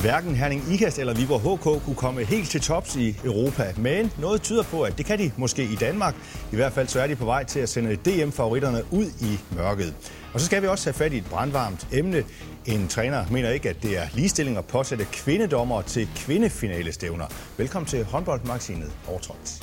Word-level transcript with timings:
Hverken 0.00 0.34
Herning 0.34 0.72
Ikast 0.72 0.98
eller 0.98 1.14
Viborg 1.14 1.40
HK 1.40 1.84
kunne 1.84 1.96
komme 1.96 2.24
helt 2.24 2.50
til 2.50 2.60
tops 2.60 2.96
i 2.96 3.16
Europa, 3.24 3.72
men 3.76 4.12
noget 4.18 4.42
tyder 4.42 4.62
på, 4.62 4.82
at 4.82 4.98
det 4.98 5.06
kan 5.06 5.18
de 5.18 5.30
måske 5.36 5.62
i 5.62 5.76
Danmark. 5.80 6.14
I 6.52 6.56
hvert 6.56 6.72
fald 6.72 6.88
så 6.88 7.00
er 7.00 7.06
de 7.06 7.16
på 7.16 7.24
vej 7.24 7.44
til 7.44 7.60
at 7.60 7.68
sende 7.68 7.96
DM-favoritterne 7.96 8.82
ud 8.90 9.06
i 9.20 9.38
mørket. 9.56 9.94
Og 10.32 10.40
så 10.40 10.46
skal 10.46 10.62
vi 10.62 10.66
også 10.66 10.86
have 10.86 10.94
fat 10.94 11.12
i 11.12 11.16
et 11.16 11.24
brandvarmt 11.30 11.88
emne. 11.92 12.24
En 12.66 12.88
træner 12.88 13.24
mener 13.30 13.50
ikke, 13.50 13.68
at 13.68 13.82
det 13.82 13.98
er 13.98 14.06
ligestilling 14.14 14.56
at 14.56 14.64
påsætte 14.64 15.06
kvindedommer 15.12 15.82
til 15.82 16.08
kvindefinalestævner. 16.16 17.26
Velkommen 17.56 17.86
til 17.86 18.04
håndboldmagasinet 18.04 18.92
Overtrådt. 19.08 19.62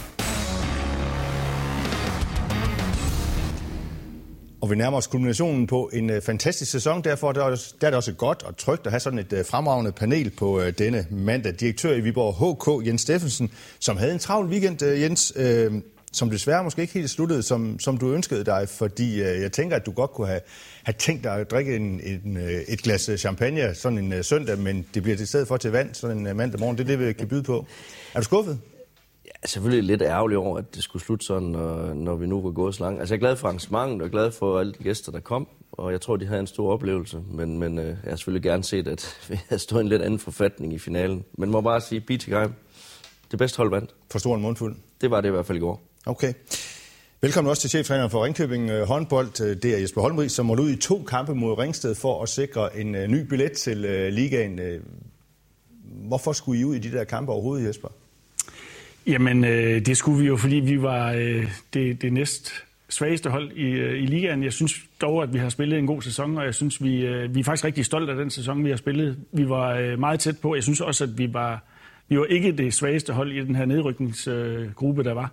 Og 4.65 4.71
vi 4.71 4.75
nærmer 4.75 4.97
os 4.97 5.07
kulminationen 5.07 5.67
på 5.67 5.89
en 5.93 6.09
øh, 6.09 6.21
fantastisk 6.21 6.71
sæson. 6.71 7.03
Derfor 7.03 7.29
er 7.29 7.33
det, 7.33 7.41
også, 7.41 7.73
der 7.81 7.87
er 7.87 7.91
det 7.91 7.97
også 7.97 8.13
godt 8.13 8.43
og 8.43 8.57
trygt 8.57 8.85
at 8.85 8.91
have 8.91 8.99
sådan 8.99 9.19
et 9.19 9.33
øh, 9.33 9.45
fremragende 9.45 9.91
panel 9.91 10.29
på 10.29 10.61
øh, 10.61 10.73
denne 10.77 11.07
mandag. 11.09 11.53
Direktør 11.59 11.95
i 11.95 11.99
Viborg 11.99 12.33
HK, 12.33 12.87
Jens 12.87 13.01
Steffensen, 13.01 13.51
som 13.79 13.97
havde 13.97 14.13
en 14.13 14.19
travl 14.19 14.47
weekend, 14.47 14.83
øh, 14.83 15.01
Jens, 15.01 15.33
øh, 15.35 15.71
som 16.11 16.29
desværre 16.29 16.63
måske 16.63 16.81
ikke 16.81 16.93
helt 16.93 17.09
sluttede, 17.09 17.43
som, 17.43 17.79
som 17.79 17.97
du 17.97 18.13
ønskede 18.13 18.45
dig. 18.45 18.69
Fordi 18.69 19.21
øh, 19.21 19.41
jeg 19.41 19.51
tænker, 19.51 19.75
at 19.75 19.85
du 19.85 19.91
godt 19.91 20.11
kunne 20.11 20.27
have, 20.27 20.41
have 20.83 20.95
tænkt 20.99 21.23
dig 21.23 21.33
at 21.33 21.51
drikke 21.51 21.75
en, 21.75 22.01
en, 22.03 22.37
øh, 22.37 22.61
et 22.67 22.81
glas 22.81 23.09
øh, 23.09 23.17
champagne 23.17 23.75
sådan 23.75 23.97
en 23.97 24.23
søndag, 24.23 24.57
men 24.57 24.85
det 24.93 25.03
bliver 25.03 25.17
til 25.17 25.27
stedet 25.27 25.47
for 25.47 25.57
til 25.57 25.71
vand 25.71 25.93
sådan 25.93 26.27
en 26.27 26.37
mandag 26.37 26.59
morgen. 26.59 26.77
Det 26.77 26.83
er 26.83 26.87
det, 26.87 27.07
vi 27.07 27.13
kan 27.13 27.27
byde 27.27 27.43
på. 27.43 27.65
Er 28.13 28.19
du 28.19 28.23
skuffet? 28.23 28.59
Er 29.43 29.47
selvfølgelig 29.47 29.83
lidt 29.83 30.01
ærgerlig 30.01 30.37
over, 30.37 30.57
at 30.57 30.75
det 30.75 30.83
skulle 30.83 31.03
slutte 31.03 31.25
sådan, 31.25 31.47
når, 31.47 31.93
når 31.93 32.15
vi 32.15 32.27
nu 32.27 32.41
var 32.41 32.51
gået 32.51 32.75
så 32.75 32.83
langt. 32.83 32.99
Altså, 32.99 33.15
jeg 33.15 33.17
er 33.17 33.27
glad 33.27 33.35
for 33.35 33.47
arrangementet, 33.47 34.01
og 34.01 34.11
glad 34.11 34.31
for 34.31 34.59
alle 34.59 34.73
de 34.73 34.83
gæster, 34.83 35.11
der 35.11 35.19
kom, 35.19 35.47
og 35.71 35.91
jeg 35.91 36.01
tror, 36.01 36.15
de 36.15 36.25
havde 36.25 36.39
en 36.39 36.47
stor 36.47 36.73
oplevelse. 36.73 37.21
Men, 37.31 37.59
men 37.59 37.79
øh, 37.79 37.85
jeg 37.85 37.97
har 38.03 38.15
selvfølgelig 38.15 38.43
gerne 38.43 38.63
set, 38.63 38.87
at 38.87 39.17
vi 39.29 39.39
havde 39.49 39.61
stået 39.61 39.81
en 39.81 39.87
lidt 39.87 40.01
anden 40.01 40.19
forfatning 40.19 40.73
i 40.73 40.79
finalen. 40.79 41.25
Men 41.37 41.51
må 41.51 41.61
bare 41.61 41.81
sige, 41.81 42.01
Game, 42.29 42.53
det 43.31 43.39
bedste 43.39 43.57
hold 43.57 43.69
vandt. 43.69 43.95
For 44.11 44.19
stor 44.19 44.35
en 44.35 44.41
mundfuld? 44.41 44.75
Det 45.01 45.11
var 45.11 45.21
det 45.21 45.27
i 45.27 45.31
hvert 45.31 45.45
fald 45.45 45.57
i 45.57 45.61
går. 45.61 45.81
Okay. 46.05 46.33
Velkommen 47.21 47.49
også 47.49 47.61
til 47.61 47.69
cheftræneren 47.69 48.09
for 48.09 48.25
Ringkøbing 48.25 48.69
øh, 48.69 48.87
håndbold. 48.87 49.41
Øh, 49.41 49.57
det 49.61 49.75
er 49.75 49.77
Jesper 49.77 50.01
Holmrig, 50.01 50.31
som 50.31 50.45
måtte 50.45 50.63
ud 50.63 50.69
i 50.69 50.77
to 50.77 51.03
kampe 51.07 51.35
mod 51.35 51.57
Ringsted 51.57 51.95
for 51.95 52.23
at 52.23 52.29
sikre 52.29 52.77
en 52.77 52.91
ny 52.91 53.27
billet 53.27 53.51
til 53.51 53.77
ligaen. 54.13 54.59
Hvorfor 56.07 56.33
skulle 56.33 56.61
I 56.61 56.63
ud 56.63 56.75
i 56.75 56.79
de 56.79 56.91
der 56.91 57.03
kampe 57.03 57.31
overhovedet, 57.31 57.67
Jesper? 57.67 57.89
Jamen, 59.07 59.45
øh, 59.45 59.85
det 59.85 59.97
skulle 59.97 60.19
vi 60.19 60.27
jo, 60.27 60.37
fordi 60.37 60.55
vi 60.55 60.81
var 60.81 61.11
øh, 61.11 61.47
det, 61.73 62.01
det 62.01 62.13
næst 62.13 62.53
svageste 62.89 63.29
hold 63.29 63.51
i, 63.51 63.69
øh, 63.69 64.03
i 64.03 64.05
ligaen. 64.05 64.43
Jeg 64.43 64.53
synes 64.53 64.73
dog, 65.01 65.23
at 65.23 65.33
vi 65.33 65.39
har 65.39 65.49
spillet 65.49 65.79
en 65.79 65.87
god 65.87 66.01
sæson, 66.01 66.37
og 66.37 66.45
jeg 66.45 66.55
synes, 66.55 66.83
vi, 66.83 67.05
øh, 67.05 67.35
vi 67.35 67.39
er 67.39 67.43
faktisk 67.43 67.65
rigtig 67.65 67.85
stolte 67.85 68.11
af 68.11 68.17
den 68.17 68.29
sæson, 68.29 68.65
vi 68.65 68.69
har 68.69 68.77
spillet. 68.77 69.17
Vi 69.31 69.49
var 69.49 69.73
øh, 69.73 69.99
meget 69.99 70.19
tæt 70.19 70.39
på. 70.39 70.55
Jeg 70.55 70.63
synes 70.63 70.81
også, 70.81 71.03
at 71.03 71.17
vi 71.17 71.33
var, 71.33 71.63
vi 72.07 72.19
var 72.19 72.25
ikke 72.25 72.51
det 72.51 72.73
svageste 72.73 73.13
hold 73.13 73.31
i 73.31 73.45
den 73.45 73.55
her 73.55 73.65
nedrykningsgruppe, 73.65 75.03
der 75.03 75.13
var. 75.13 75.31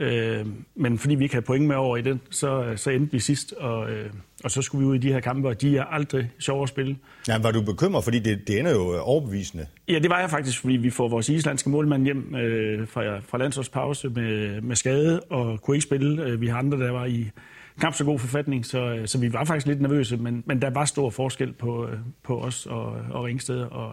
Øh, 0.00 0.46
men 0.74 0.98
fordi 0.98 1.14
vi 1.14 1.24
ikke 1.24 1.34
havde 1.34 1.46
point 1.46 1.66
med 1.66 1.76
over 1.76 1.96
i 1.96 2.02
den, 2.02 2.20
så, 2.30 2.72
så 2.76 2.90
endte 2.90 3.12
vi 3.12 3.18
sidst, 3.18 3.52
og, 3.52 3.90
øh, 3.90 4.10
og 4.44 4.50
så 4.50 4.62
skulle 4.62 4.86
vi 4.86 4.90
ud 4.90 4.94
i 4.94 4.98
de 4.98 5.12
her 5.12 5.20
kampe, 5.20 5.48
og 5.48 5.60
de 5.60 5.76
er 5.76 5.84
aldrig 5.84 6.30
sjove 6.38 6.62
at 6.62 6.68
spille. 6.68 6.96
Ja, 7.28 7.38
var 7.38 7.50
du 7.50 7.62
bekymret, 7.62 8.04
fordi 8.04 8.18
det, 8.18 8.48
det 8.48 8.58
ender 8.58 8.72
jo 8.72 9.00
overbevisende? 9.00 9.66
Ja, 9.88 9.98
det 9.98 10.10
var 10.10 10.20
jeg 10.20 10.30
faktisk, 10.30 10.60
fordi 10.60 10.76
vi 10.76 10.90
får 10.90 11.08
vores 11.08 11.28
islandske 11.28 11.70
målmand 11.70 12.04
hjem 12.04 12.34
øh, 12.34 12.88
fra, 12.88 13.18
fra 13.18 13.38
landsholdspause 13.38 14.08
med, 14.08 14.60
med 14.60 14.76
skade, 14.76 15.20
og 15.20 15.62
kunne 15.62 15.76
ikke 15.76 15.86
spille. 15.86 16.22
Øh, 16.22 16.40
vi 16.40 16.46
har 16.46 16.58
andre, 16.58 16.78
der 16.78 16.90
var 16.90 17.04
i 17.04 17.30
knap 17.80 17.94
så 17.94 18.04
god 18.04 18.18
forfatning, 18.18 18.66
så, 18.66 19.02
så 19.06 19.18
vi 19.18 19.32
var 19.32 19.44
faktisk 19.44 19.66
lidt 19.66 19.80
nervøse, 19.80 20.16
men, 20.16 20.42
men 20.46 20.62
der 20.62 20.70
var 20.70 20.84
stor 20.84 21.10
forskel 21.10 21.52
på, 21.52 21.88
øh, 21.88 21.98
på 22.22 22.40
os 22.40 22.66
og, 22.66 22.96
og 23.10 23.24
Ringsted, 23.24 23.60
og 23.60 23.92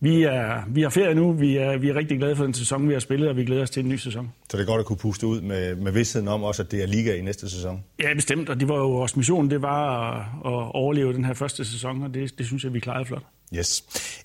vi 0.00 0.22
er, 0.22 0.62
vi 0.68 0.82
har 0.82 0.90
ferie 0.90 1.14
nu. 1.14 1.32
Vi 1.32 1.56
er, 1.56 1.76
vi 1.76 1.88
er 1.88 1.94
rigtig 1.94 2.18
glade 2.18 2.36
for 2.36 2.44
den 2.44 2.54
sæson, 2.54 2.88
vi 2.88 2.92
har 2.92 3.00
spillet, 3.00 3.28
og 3.28 3.36
vi 3.36 3.44
glæder 3.44 3.62
os 3.62 3.70
til 3.70 3.82
en 3.82 3.88
ny 3.88 3.96
sæson. 3.96 4.32
Så 4.50 4.56
det 4.56 4.62
er 4.62 4.66
godt 4.66 4.80
at 4.80 4.86
kunne 4.86 4.96
puste 4.96 5.26
ud 5.26 5.40
med, 5.40 5.76
med 5.76 5.92
vidstheden 5.92 6.28
om 6.28 6.42
også, 6.42 6.62
at 6.62 6.70
det 6.70 6.82
er 6.82 6.86
liga 6.86 7.14
i 7.14 7.20
næste 7.20 7.50
sæson? 7.50 7.84
Ja, 8.02 8.14
bestemt. 8.14 8.48
Og 8.48 8.60
det 8.60 8.68
var 8.68 8.76
jo 8.76 8.90
vores 8.90 9.16
mission, 9.16 9.50
det 9.50 9.62
var 9.62 10.10
at, 10.10 10.20
at 10.46 10.74
overleve 10.74 11.12
den 11.12 11.24
her 11.24 11.34
første 11.34 11.64
sæson, 11.64 12.02
og 12.02 12.14
det, 12.14 12.38
det 12.38 12.46
synes 12.46 12.64
jeg, 12.64 12.74
vi 12.74 12.80
klarede 12.80 13.04
flot. 13.04 13.22
Yes. 13.54 13.84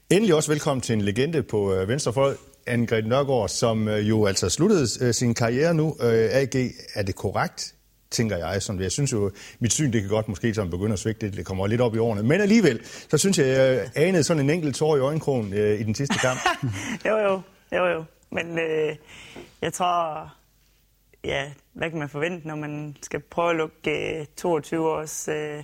Endelig 0.10 0.36
også 0.36 0.52
velkommen 0.52 0.81
til 0.81 0.94
en 0.94 1.02
legende 1.02 1.44
på 1.44 1.74
øh, 1.74 1.88
Venstrefløj, 1.88 2.34
Anne-Grethe 2.70 3.08
Nørgaard, 3.08 3.50
som 3.50 3.88
øh, 3.88 4.10
jo 4.10 4.26
altså 4.26 4.50
sluttede 4.50 4.88
øh, 5.02 5.14
sin 5.14 5.34
karriere 5.34 5.74
nu. 5.74 5.96
AG, 6.02 6.56
er 6.94 7.04
det 7.04 7.16
korrekt, 7.16 7.76
tænker 8.12 8.38
jeg. 8.38 8.62
Sådan, 8.62 8.82
jeg 8.82 8.92
synes 8.92 9.14
jo, 9.14 9.32
mit 9.60 9.74
syn 9.74 9.94
det 9.94 10.02
kan 10.02 10.10
godt 10.10 10.28
måske 10.28 10.54
sådan 10.54 10.72
begynde 10.72 10.94
at 10.94 11.00
svigte, 11.00 11.32
det 11.32 11.46
kommer 11.46 11.68
lidt 11.68 11.82
op 11.82 11.96
i 11.96 11.98
årene. 11.98 12.24
Men 12.24 12.42
alligevel, 12.42 12.80
så 12.86 13.18
synes 13.18 13.38
jeg, 13.38 13.48
jeg 13.48 13.90
anede 13.96 14.24
sådan 14.24 14.44
en 14.44 14.50
enkelt 14.50 14.76
tår 14.76 14.98
i 14.98 15.00
øjenkrogen 15.00 15.54
øh, 15.54 15.80
i 15.80 15.84
den 15.84 15.96
sidste 15.96 16.20
kamp. 16.20 16.40
jo, 17.08 17.18
jo, 17.18 17.42
jo, 17.72 17.86
jo. 17.86 18.04
Men 18.32 18.60
øh, 18.60 18.96
jeg 19.62 19.74
tror, 19.74 20.34
ja, 21.24 21.52
hvad 21.74 21.90
kan 21.90 22.00
man 22.00 22.10
forvente, 22.10 22.48
når 22.48 22.56
man 22.56 22.96
skal 23.02 23.20
prøve 23.20 23.50
at 23.50 23.56
lukke 23.56 24.20
øh, 24.20 24.26
22 24.38 24.90
års 24.90 25.28
øh, 25.28 25.64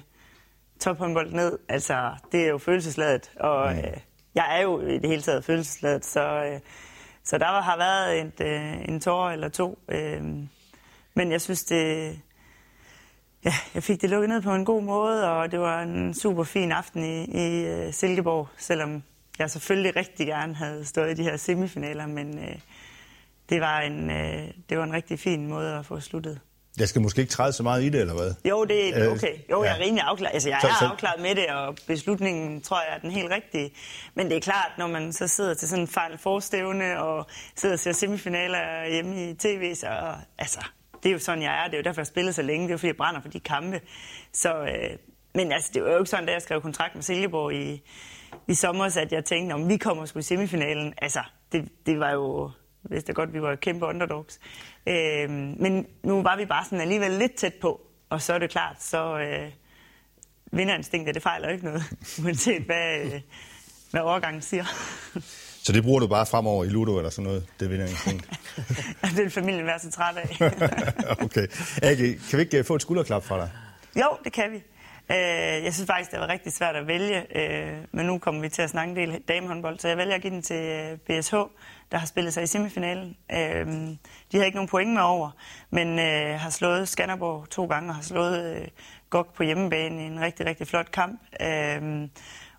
tophåndbold 0.79 1.31
ned? 1.31 1.59
Altså, 1.69 2.11
det 2.31 2.43
er 2.43 2.47
jo 2.47 2.57
følelsesladet, 2.57 3.31
og 3.39 3.73
mm. 3.73 3.79
øh, 3.79 3.97
jeg 4.35 4.57
er 4.57 4.61
jo 4.61 4.81
i 4.81 4.97
det 4.97 5.09
hele 5.09 5.21
taget 5.21 5.45
følelsesladet, 5.45 6.05
så, 6.05 6.43
øh, 6.43 6.59
så 7.23 7.37
der 7.37 7.61
har 7.61 7.77
været 7.77 8.19
et, 8.21 8.41
øh, 8.41 8.89
en 8.89 8.99
tår 8.99 9.29
eller 9.29 9.49
to. 9.49 9.79
Øh, 9.89 10.23
men 11.13 11.31
jeg 11.31 11.41
synes, 11.41 11.63
det, 11.63 12.19
ja, 13.47 13.53
jeg 13.73 13.83
fik 13.83 14.01
det 14.01 14.09
lukket 14.09 14.29
ned 14.29 14.41
på 14.41 14.55
en 14.55 14.65
god 14.65 14.81
måde, 14.81 15.31
og 15.31 15.51
det 15.51 15.59
var 15.59 15.81
en 15.81 16.13
super 16.13 16.43
fin 16.43 16.71
aften 16.71 17.03
i, 17.03 17.23
i 17.23 17.85
uh, 17.87 17.93
Silkeborg, 17.93 18.47
selvom 18.57 19.03
jeg 19.39 19.49
selvfølgelig 19.51 19.95
rigtig 19.95 20.27
gerne 20.27 20.55
havde 20.55 20.85
stået 20.85 21.11
i 21.11 21.13
de 21.13 21.23
her 21.23 21.37
semifinaler, 21.37 22.07
men 22.07 22.37
uh, 22.37 22.55
det, 23.49 23.61
var 23.61 23.79
en, 23.81 24.09
uh, 24.09 24.47
det 24.69 24.77
var 24.77 24.83
en 24.83 24.93
rigtig 24.93 25.19
fin 25.19 25.47
måde 25.47 25.73
at 25.73 25.85
få 25.85 25.99
sluttet. 25.99 26.39
Jeg 26.79 26.89
skal 26.89 27.01
måske 27.01 27.21
ikke 27.21 27.31
træde 27.31 27.53
så 27.53 27.63
meget 27.63 27.83
i 27.83 27.89
det, 27.89 28.01
eller 28.01 28.13
hvad? 28.13 28.33
Jo, 28.49 28.65
det 28.65 28.97
er 28.97 29.09
okay. 29.09 29.33
Jo, 29.51 29.63
jeg 29.63 29.75
er 29.77 29.79
rimelig 29.79 30.03
afklaret. 30.03 30.33
Altså, 30.33 30.49
jeg 30.49 30.59
er 30.63 30.91
afklaret 30.91 31.21
med 31.21 31.35
det, 31.35 31.47
og 31.47 31.75
beslutningen 31.87 32.61
tror 32.61 32.81
jeg 32.81 32.95
er 32.95 32.99
den 32.99 33.11
helt 33.11 33.31
rigtige. 33.31 33.71
Men 34.15 34.29
det 34.29 34.37
er 34.37 34.41
klart, 34.41 34.71
når 34.77 34.87
man 34.87 35.13
så 35.13 35.27
sidder 35.27 35.53
til 35.53 35.69
sådan 35.69 35.83
en 35.83 35.87
fejl 35.87 36.17
forstævne, 36.17 36.99
og 36.99 37.27
sidder 37.55 37.75
og 37.75 37.79
ser 37.79 37.91
semifinaler 37.91 38.89
hjemme 38.89 39.29
i 39.29 39.33
tv, 39.33 39.75
så 39.75 39.87
altså, 40.37 40.59
det 41.03 41.09
er 41.09 41.13
jo 41.13 41.19
sådan, 41.19 41.43
jeg 41.43 41.63
er. 41.63 41.65
Det 41.65 41.73
er 41.73 41.77
jo 41.77 41.83
derfor, 41.83 42.01
jeg 42.01 42.07
spillede 42.07 42.33
så 42.33 42.41
længe. 42.41 42.63
Det 42.63 42.69
er 42.69 42.73
jo 42.73 42.77
fordi, 42.77 42.87
jeg 42.87 42.97
brænder 42.97 43.21
for 43.21 43.29
de 43.29 43.39
kampe. 43.39 43.81
Så, 44.33 44.61
øh, 44.61 44.97
men 45.35 45.51
altså, 45.51 45.71
det 45.73 45.83
var 45.83 45.89
jo 45.89 45.97
ikke 45.97 46.09
sådan, 46.09 46.25
da 46.25 46.31
jeg 46.31 46.41
skrev 46.41 46.61
kontrakt 46.61 46.95
med 46.95 47.03
Silkeborg 47.03 47.53
i, 47.53 47.83
i 48.47 48.53
sommer, 48.53 48.85
at 48.97 49.11
jeg 49.11 49.25
tænkte, 49.25 49.53
om 49.53 49.69
vi 49.69 49.77
kommer 49.77 50.05
sgu 50.05 50.19
i 50.19 50.21
semifinalen. 50.21 50.93
Altså, 50.97 51.19
det, 51.51 51.69
det 51.85 51.99
var 51.99 52.11
jo, 52.11 52.51
hvis 52.81 53.03
det 53.03 53.15
godt, 53.15 53.33
vi 53.33 53.41
var 53.41 53.55
kæmpe 53.55 53.85
underdogs. 53.85 54.39
Øh, 54.87 55.29
men 55.29 55.87
nu 56.03 56.21
var 56.21 56.37
vi 56.37 56.45
bare 56.45 56.65
sådan 56.65 56.81
alligevel 56.81 57.11
lidt 57.11 57.35
tæt 57.35 57.53
på. 57.61 57.81
Og 58.09 58.21
så 58.21 58.33
er 58.33 58.39
det 58.39 58.49
klart, 58.49 58.83
så 58.83 59.17
øh, 59.19 59.51
vinderinstinktet, 60.51 61.15
det 61.15 61.23
fejler 61.23 61.49
ikke 61.49 61.65
noget, 61.65 61.83
uanset 62.23 62.61
hvad, 62.61 62.99
øh, 63.05 63.21
hvad 63.91 64.01
overgangen 64.01 64.41
siger. 64.41 64.65
Så 65.67 65.73
det 65.73 65.83
bruger 65.83 65.99
du 65.99 66.07
bare 66.07 66.25
fremover 66.25 66.63
i 66.63 66.67
Ludo 66.67 66.97
eller 66.97 67.09
sådan 67.09 67.23
noget, 67.23 67.45
det 67.59 67.69
vinder 67.69 67.87
instinkt? 67.87 68.29
det 69.15 69.17
vil 69.17 69.29
familien 69.29 69.65
være 69.65 69.79
så 69.79 69.91
træt 69.91 70.17
af. 70.17 70.51
okay. 71.25 71.47
Agi, 71.81 72.13
kan 72.29 72.37
vi 72.37 72.41
ikke 72.41 72.57
øh, 72.57 72.65
få 72.65 72.75
et 72.75 72.81
skulderklap 72.81 73.23
fra 73.23 73.37
dig? 73.37 73.49
Jo, 73.95 74.07
det 74.23 74.33
kan 74.33 74.51
vi. 74.51 74.55
Øh, 75.11 75.63
jeg 75.63 75.73
synes 75.73 75.87
faktisk, 75.87 76.11
det 76.11 76.19
var 76.19 76.27
rigtig 76.27 76.53
svært 76.53 76.75
at 76.75 76.87
vælge, 76.87 77.37
øh, 77.37 77.77
men 77.91 78.05
nu 78.05 78.17
kommer 78.17 78.41
vi 78.41 78.49
til 78.49 78.61
at 78.61 78.69
snakke 78.69 78.91
en 78.91 78.97
del 78.97 79.21
damehåndbold, 79.27 79.79
så 79.79 79.87
jeg 79.87 79.97
vælger 79.97 80.15
at 80.15 80.21
give 80.21 80.33
den 80.33 80.41
til 80.41 80.97
BSH, 81.05 81.35
der 81.91 81.97
har 81.97 82.05
spillet 82.05 82.33
sig 82.33 82.43
i 82.43 82.47
semifinalen. 82.47 83.17
De 84.31 84.37
har 84.37 84.43
ikke 84.43 84.55
nogen 84.55 84.69
point 84.69 84.93
med 84.93 85.01
over, 85.01 85.29
men 85.69 85.99
har 86.37 86.49
slået 86.49 86.87
Skanderborg 86.87 87.49
to 87.49 87.65
gange 87.65 87.89
og 87.89 87.95
har 87.95 88.03
slået 88.03 88.69
GOG 89.09 89.27
på 89.35 89.43
hjemmebane 89.43 90.03
i 90.03 90.05
en 90.05 90.21
rigtig, 90.21 90.45
rigtig 90.45 90.67
flot 90.67 90.91
kamp 90.91 91.21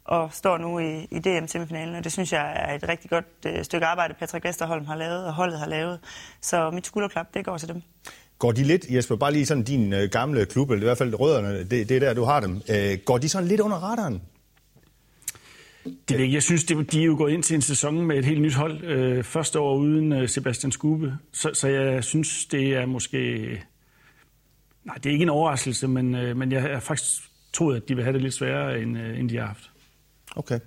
og 0.08 0.31
står 0.32 0.58
nu 0.58 0.78
i, 0.78 1.06
i 1.10 1.19
DM-semifinalen, 1.19 1.94
og 1.94 2.05
det 2.05 2.12
synes 2.12 2.32
jeg 2.32 2.52
er 2.56 2.75
et 2.75 2.88
rigtig 2.88 3.10
godt 3.10 3.25
øh, 3.46 3.64
stykke 3.64 3.87
arbejde, 3.87 4.14
Patrick 4.14 4.44
Vesterholm 4.44 4.84
har 4.84 4.96
lavet, 4.96 5.25
og 5.25 5.34
holdet 5.34 5.58
har 5.58 5.66
lavet. 5.66 6.00
Så 6.40 6.70
mit 6.70 6.87
skulderklap, 6.87 7.34
det 7.34 7.44
går 7.44 7.58
til 7.58 7.69
dem. 7.69 7.82
Går 8.38 8.52
de 8.52 8.64
lidt, 8.64 8.87
Jesper, 8.90 9.16
bare 9.16 9.32
lige 9.32 9.46
sådan 9.46 9.62
din 9.62 9.93
øh, 9.93 10.10
gamle 10.10 10.46
klub, 10.46 10.70
eller 10.70 10.82
i 10.82 10.87
hvert 10.87 10.99
fald 10.99 11.20
rødderne, 11.20 11.58
det, 11.58 11.88
det 11.88 11.90
er 11.90 12.00
der, 12.00 12.14
du 12.14 12.25
har 12.25 12.40
dem. 12.40 12.62
Øh, 12.70 12.99
går 13.05 13.19
de 13.19 13.28
sådan 13.28 13.49
lidt 13.49 13.60
under 13.60 13.76
radaren? 13.76 14.22
Det, 16.08 16.32
jeg 16.32 16.43
synes, 16.43 16.64
det, 16.64 16.93
de 16.93 17.00
er 17.00 17.05
jo 17.05 17.16
gået 17.16 17.32
ind 17.32 17.43
til 17.43 17.55
en 17.55 17.62
sæson 17.62 18.06
med 18.06 18.19
et 18.19 18.25
helt 18.25 18.40
nyt 18.40 18.55
hold. 18.55 18.84
Øh, 18.84 19.25
første 19.25 19.60
år 19.60 19.76
uden 19.76 20.12
øh, 20.12 20.28
Sebastian 20.28 20.72
Skube. 20.72 21.19
Så, 21.32 21.50
så 21.55 21.69
jeg 21.69 22.05
synes, 22.05 22.46
det 22.46 22.76
er 22.76 22.87
måske... 22.87 23.19
Nej, 24.84 24.94
det 24.94 25.06
er 25.06 25.12
ikke 25.12 25.22
en 25.22 25.28
overraskelse, 25.28 25.88
men, 25.88 26.14
øh, 26.14 26.37
men 26.37 26.52
jeg 26.52 26.62
har 26.62 26.81
faktisk 26.81 27.22
troet, 27.52 27.76
at 27.76 27.88
de 27.88 27.94
vil 27.94 28.05
have 28.05 28.12
det 28.12 28.22
lidt 28.22 28.34
sværere, 28.34 28.81
end, 28.81 28.99
øh, 28.99 29.19
end 29.20 29.31
de 29.31 29.37
har 29.37 29.46
haft. 29.46 29.70
Okay. 30.36 30.60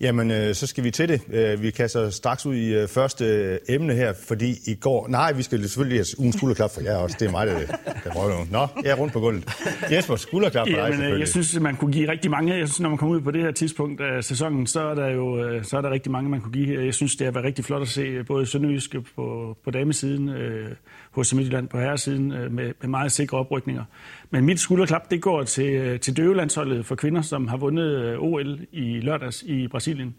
Jamen, 0.00 0.30
øh, 0.30 0.54
så 0.54 0.66
skal 0.66 0.84
vi 0.84 0.90
til 0.90 1.08
det. 1.08 1.20
Øh, 1.32 1.62
vi 1.62 1.70
kaster 1.70 2.10
straks 2.10 2.46
ud 2.46 2.54
i 2.54 2.74
øh, 2.74 2.88
første 2.88 3.24
øh, 3.24 3.58
emne 3.68 3.94
her, 3.94 4.12
fordi 4.28 4.54
i 4.66 4.74
går... 4.74 5.08
Nej, 5.08 5.32
vi 5.32 5.42
skal 5.42 5.60
selvfølgelig 5.62 5.98
have 5.98 6.06
ugen 6.18 6.32
skulderklap 6.32 6.70
for 6.74 6.80
jer 6.80 6.96
også. 6.96 7.16
Det 7.20 7.26
er 7.28 7.30
mig, 7.30 7.46
der, 7.46 7.58
der 8.04 8.10
prøver 8.12 8.46
Nå, 8.50 8.66
jeg 8.84 8.90
er 8.90 8.94
rundt 8.94 9.12
på 9.12 9.20
gulvet. 9.20 9.48
Jesper, 9.90 10.16
skulderklap 10.16 10.66
for 10.68 10.76
dig 10.76 10.90
Jamen, 10.90 11.18
Jeg 11.18 11.28
synes, 11.28 11.60
man 11.60 11.76
kunne 11.76 11.92
give 11.92 12.10
rigtig 12.10 12.30
mange. 12.30 12.58
Jeg 12.58 12.68
synes, 12.68 12.80
når 12.80 12.88
man 12.88 12.98
kommer 12.98 13.16
ud 13.16 13.20
på 13.20 13.30
det 13.30 13.42
her 13.42 13.50
tidspunkt 13.50 14.00
af 14.00 14.24
sæsonen, 14.24 14.66
så 14.66 14.80
er 14.80 14.94
der 14.94 15.08
jo 15.08 15.58
så 15.62 15.76
er 15.76 15.80
der 15.80 15.90
rigtig 15.90 16.12
mange, 16.12 16.30
man 16.30 16.40
kunne 16.40 16.52
give. 16.52 16.84
Jeg 16.84 16.94
synes, 16.94 17.16
det 17.16 17.24
har 17.24 17.32
været 17.32 17.46
rigtig 17.46 17.64
flot 17.64 17.82
at 17.82 17.88
se 17.88 18.24
både 18.24 18.46
Sønderjyske 18.46 19.00
på, 19.16 19.56
på 19.64 19.70
damesiden, 19.70 20.28
øh, 20.28 20.70
hos 21.10 21.34
Midtjylland 21.34 21.68
på 21.68 21.78
herresiden, 21.78 22.32
øh, 22.32 22.52
med, 22.52 22.72
med 22.80 22.88
meget 22.88 23.12
sikre 23.12 23.38
oprykninger. 23.38 23.84
Men 24.30 24.44
mit 24.44 24.60
skulderklap, 24.60 25.10
det 25.10 25.22
går 25.22 25.42
til, 25.42 26.00
til 26.00 26.16
døvelandsholdet 26.16 26.86
for 26.86 26.94
kvinder, 26.94 27.22
som 27.22 27.48
har 27.48 27.56
vundet 27.56 28.16
OL 28.18 28.60
i 28.72 29.00
lørdags 29.00 29.42
i 29.42 29.68
Brasilien. 29.68 30.14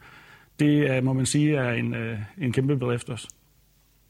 Det 0.59 1.03
må 1.03 1.13
man 1.13 1.25
sige 1.25 1.56
er 1.56 1.74
en, 1.74 1.94
øh, 1.94 2.19
en 2.38 2.53
kæmpe 2.53 2.77
bedrift 2.77 3.09
også. 3.09 3.27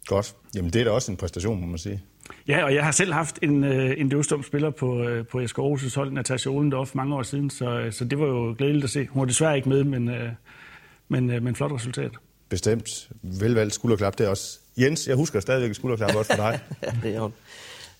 Godt. 0.05 0.35
Jamen 0.55 0.73
det 0.73 0.79
er 0.79 0.85
da 0.85 0.91
også 0.91 1.11
en 1.11 1.17
præstation, 1.17 1.61
må 1.61 1.67
man 1.67 1.77
sige. 1.77 2.01
Ja, 2.47 2.63
og 2.63 2.73
jeg 2.73 2.85
har 2.85 2.91
selv 2.91 3.13
haft 3.13 3.39
en, 3.41 3.63
øh, 3.63 3.93
en 3.97 4.09
døvstum 4.09 4.43
spiller 4.43 4.69
på, 4.69 5.03
øh, 5.03 5.25
på 5.25 5.39
Esker 5.39 5.63
Aarhus' 5.63 5.95
hold, 5.95 6.11
Natasha 6.11 6.49
Olendorf, 6.49 6.95
mange 6.95 7.15
år 7.15 7.23
siden, 7.23 7.49
så, 7.49 7.87
så 7.91 8.05
det 8.05 8.19
var 8.19 8.25
jo 8.25 8.55
glædeligt 8.57 8.83
at 8.83 8.89
se. 8.89 9.07
Hun 9.07 9.19
var 9.19 9.25
desværre 9.25 9.57
ikke 9.57 9.69
med, 9.69 9.83
men, 9.83 10.11
men, 11.07 11.43
men 11.43 11.55
flot 11.55 11.71
resultat. 11.71 12.11
Bestemt. 12.49 13.09
Velvalgt 13.21 13.73
skulderklap, 13.73 14.17
det 14.17 14.25
er 14.25 14.29
også. 14.29 14.59
Jens, 14.77 15.07
jeg 15.07 15.15
husker 15.15 15.39
stadigvæk 15.39 15.75
skulderklap 15.75 16.15
også 16.15 16.35
for 16.35 16.43
dig. 16.43 16.59
ja, 16.83 16.91
det 17.03 17.15
er 17.15 17.19
hun. 17.19 17.33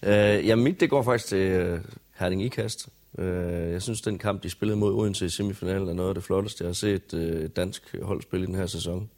Øh, 0.03 0.47
ja, 0.47 0.55
mit 0.55 0.79
det 0.79 0.89
går 0.89 1.03
faktisk 1.03 1.29
til 1.29 1.37
øh, 1.37 1.79
Herning 2.19 2.43
Ikast. 2.43 2.89
Øh, 3.17 3.71
jeg 3.71 3.81
synes, 3.81 4.01
den 4.01 4.17
kamp, 4.17 4.43
de 4.43 4.49
spillede 4.49 4.79
mod 4.79 4.93
Odense 4.93 5.25
i 5.25 5.29
semifinalen, 5.29 5.89
er 5.89 5.93
noget 5.93 6.09
af 6.09 6.15
det 6.15 6.23
flotteste, 6.23 6.63
jeg 6.63 6.69
har 6.69 6.73
set 6.73 7.13
øh, 7.13 7.49
dansk 7.55 7.95
hold 8.01 8.21
spille 8.21 8.43
i 8.43 8.47
den 8.47 8.55
her 8.55 8.65
sæson. 8.65 9.09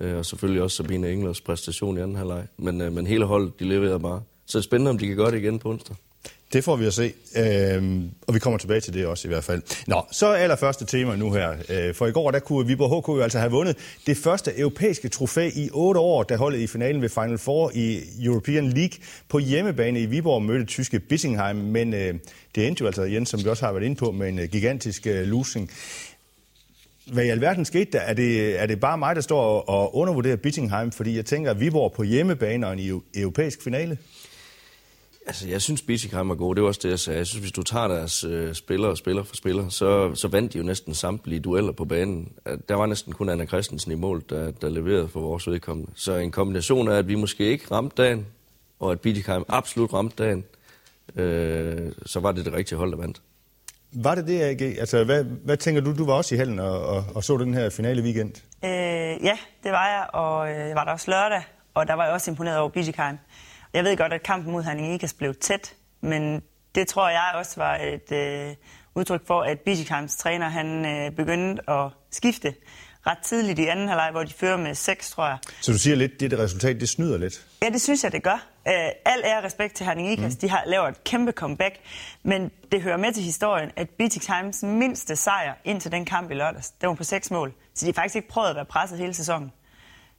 Øh, 0.00 0.16
og 0.16 0.26
selvfølgelig 0.26 0.62
også 0.62 0.76
Sabine 0.76 1.12
Englers 1.12 1.40
præstation 1.40 1.98
i 1.98 2.00
anden 2.00 2.16
halvleg. 2.16 2.46
Men, 2.56 2.80
øh, 2.80 2.92
men 2.92 3.06
hele 3.06 3.24
holdet, 3.24 3.60
de 3.60 3.64
leverede 3.64 4.00
bare. 4.00 4.22
Så 4.46 4.58
det 4.58 4.64
er 4.64 4.68
spændende, 4.68 4.90
om 4.90 4.98
de 4.98 5.06
kan 5.06 5.16
gøre 5.16 5.30
det 5.30 5.38
igen 5.38 5.58
på 5.58 5.70
onsdag. 5.70 5.96
Det 6.54 6.64
får 6.64 6.76
vi 6.76 6.86
at 6.86 6.94
se, 6.94 7.12
øhm, 7.36 8.10
og 8.26 8.34
vi 8.34 8.38
kommer 8.38 8.58
tilbage 8.58 8.80
til 8.80 8.94
det 8.94 9.06
også 9.06 9.28
i 9.28 9.30
hvert 9.30 9.44
fald. 9.44 9.62
Nå, 9.86 10.02
så 10.12 10.32
allerførste 10.32 10.84
tema 10.84 11.16
nu 11.16 11.32
her. 11.32 11.54
Øh, 11.68 11.94
for 11.94 12.06
i 12.06 12.12
går 12.12 12.30
der 12.30 12.38
kunne 12.38 12.66
Viborg 12.66 13.02
HK 13.02 13.08
jo 13.08 13.22
altså 13.22 13.38
have 13.38 13.50
vundet 13.50 13.76
det 14.06 14.16
første 14.16 14.58
europæiske 14.58 15.08
trofæ 15.08 15.50
i 15.54 15.70
otte 15.72 16.00
år, 16.00 16.22
da 16.22 16.36
holdet 16.36 16.58
i 16.58 16.66
finalen 16.66 17.02
ved 17.02 17.08
Final 17.08 17.38
Four 17.38 17.70
i 17.74 18.00
European 18.22 18.70
League 18.70 18.98
på 19.28 19.38
hjemmebane 19.38 20.00
i 20.00 20.06
Viborg 20.06 20.42
mødte 20.42 20.64
tyske 20.64 21.00
Bissingheim, 21.00 21.56
men 21.56 21.94
øh, 21.94 22.14
det 22.54 22.66
endte 22.66 22.80
jo 22.80 22.86
altså, 22.86 23.02
Jens, 23.02 23.28
som 23.28 23.44
vi 23.44 23.48
også 23.48 23.64
har 23.64 23.72
været 23.72 23.84
inde 23.84 23.96
på, 23.96 24.10
med 24.10 24.28
en 24.28 24.38
øh, 24.38 24.48
gigantisk 24.48 25.06
øh, 25.06 25.26
losing. 25.26 25.70
Hvad 27.12 27.24
i 27.24 27.28
alverden 27.28 27.64
skete 27.64 27.92
der? 27.92 28.00
Er 28.00 28.14
det, 28.14 28.60
er 28.62 28.66
det 28.66 28.80
bare 28.80 28.98
mig, 28.98 29.16
der 29.16 29.22
står 29.22 29.40
og, 29.40 29.68
og 29.68 29.96
undervurderer 29.96 30.36
Bittingheim? 30.36 30.92
Fordi 30.92 31.16
jeg 31.16 31.24
tænker, 31.24 31.50
at 31.50 31.60
Viborg 31.60 31.92
på 31.92 32.02
hjemmebane 32.02 32.66
og 32.66 32.72
en 32.72 33.02
europæisk 33.14 33.62
finale? 33.62 33.98
Altså, 35.26 35.48
jeg 35.48 35.62
synes, 35.62 35.82
Bietigheim 35.82 36.30
er 36.30 36.34
god. 36.34 36.54
Det 36.54 36.62
var 36.62 36.68
også 36.68 36.80
det, 36.82 36.90
jeg 36.90 36.98
sagde. 36.98 37.18
Jeg 37.18 37.26
synes, 37.26 37.40
hvis 37.40 37.52
du 37.52 37.62
tager 37.62 37.88
deres 37.88 38.24
øh, 38.24 38.54
spillere 38.54 38.96
spiller 38.96 39.22
for 39.22 39.36
spiller, 39.36 39.68
så, 39.68 40.14
så 40.14 40.28
vandt 40.28 40.52
de 40.52 40.58
jo 40.58 40.64
næsten 40.64 40.94
samtlige 40.94 41.40
dueller 41.40 41.72
på 41.72 41.84
banen. 41.84 42.32
Der 42.68 42.74
var 42.74 42.86
næsten 42.86 43.12
kun 43.12 43.28
Anna 43.28 43.46
Christensen 43.46 43.92
i 43.92 43.94
mål, 43.94 44.22
der, 44.30 44.50
der 44.50 44.68
leverede 44.68 45.08
for 45.08 45.20
vores 45.20 45.46
vedkommende. 45.46 45.90
Så 45.94 46.14
en 46.14 46.30
kombination 46.30 46.88
af, 46.88 46.96
at 46.96 47.08
vi 47.08 47.14
måske 47.14 47.44
ikke 47.44 47.64
ramte 47.70 48.02
dagen, 48.02 48.26
og 48.80 48.92
at 48.92 49.00
Bietigheim 49.00 49.44
absolut 49.48 49.92
ramte 49.92 50.24
dagen, 50.24 50.44
øh, 51.16 51.92
så 52.06 52.20
var 52.20 52.32
det 52.32 52.44
det 52.44 52.52
rigtige 52.52 52.78
hold, 52.78 52.90
der 52.90 52.96
vandt. 52.96 53.20
Var 53.92 54.14
det 54.14 54.26
det, 54.26 54.40
AG? 54.42 54.62
Altså, 54.62 55.04
hvad, 55.04 55.24
hvad 55.24 55.56
tænker 55.56 55.80
du? 55.80 55.96
Du 55.96 56.06
var 56.06 56.12
også 56.12 56.34
i 56.34 56.38
hellen 56.38 56.58
og, 56.58 56.86
og, 56.86 57.04
og 57.14 57.24
så 57.24 57.36
den 57.36 57.54
her 57.54 57.70
finale 57.70 58.02
weekend. 58.02 58.32
Øh, 58.64 58.70
ja, 59.24 59.38
det 59.62 59.72
var 59.72 59.88
jeg, 59.88 60.06
og 60.12 60.50
øh, 60.50 60.68
jeg 60.68 60.76
var 60.76 60.84
der 60.84 60.92
også 60.92 61.10
lørdag, 61.10 61.42
og 61.74 61.86
der 61.86 61.94
var 61.94 62.04
jeg 62.04 62.12
også 62.12 62.30
imponeret 62.30 62.58
over 62.58 62.68
Bietigheim. 62.68 63.18
Jeg 63.74 63.84
ved 63.84 63.96
godt, 63.96 64.12
at 64.12 64.22
kampen 64.22 64.52
mod 64.52 64.62
Herning 64.62 64.94
Ikas 64.94 65.12
blev 65.14 65.34
tæt, 65.34 65.74
men 66.00 66.42
det 66.74 66.88
tror 66.88 67.08
jeg 67.08 67.32
også 67.34 67.52
var 67.56 67.76
et 67.76 68.12
øh, 68.12 68.54
udtryk 68.94 69.26
for, 69.26 69.42
at 69.42 69.60
Bijikheims 69.60 70.16
træner 70.16 70.48
han 70.48 70.86
øh, 70.86 71.10
begyndte 71.10 71.70
at 71.70 71.90
skifte 72.10 72.54
ret 73.06 73.18
tidligt 73.18 73.58
i 73.58 73.66
anden 73.66 73.88
halvleg, 73.88 74.08
hvor 74.10 74.22
de 74.22 74.32
fører 74.32 74.56
med 74.56 74.74
6, 74.74 75.10
tror 75.10 75.26
jeg. 75.26 75.38
Så 75.60 75.72
du 75.72 75.78
siger 75.78 75.96
lidt, 75.96 76.20
det 76.20 76.30
det 76.30 76.38
resultat, 76.38 76.80
det 76.80 76.88
snyder 76.88 77.18
lidt? 77.18 77.46
Ja, 77.62 77.68
det 77.68 77.80
synes 77.80 78.04
jeg, 78.04 78.12
det 78.12 78.22
gør. 78.22 78.46
Uh, 78.66 78.72
al 79.04 79.22
ære 79.24 79.44
respekt 79.44 79.74
til 79.74 79.86
Herning 79.86 80.12
Ikas. 80.12 80.32
Mm. 80.32 80.40
De 80.40 80.48
har 80.48 80.62
lavet 80.66 80.88
et 80.88 81.04
kæmpe 81.04 81.32
comeback, 81.32 81.74
men 82.22 82.50
det 82.72 82.82
hører 82.82 82.96
med 82.96 83.12
til 83.12 83.22
historien, 83.22 83.70
at 83.76 83.90
Bijikheims 83.90 84.62
mindste 84.62 85.16
sejr 85.16 85.54
indtil 85.64 85.92
den 85.92 86.04
kamp 86.04 86.30
i 86.30 86.34
lørdags, 86.34 86.70
det 86.70 86.88
var 86.88 86.94
på 86.94 87.04
6 87.04 87.30
mål. 87.30 87.52
Så 87.74 87.86
de 87.86 87.90
har 87.90 87.94
faktisk 87.94 88.16
ikke 88.16 88.28
prøvet 88.28 88.48
at 88.48 88.56
være 88.56 88.64
presset 88.64 88.98
hele 88.98 89.14
sæsonen. 89.14 89.52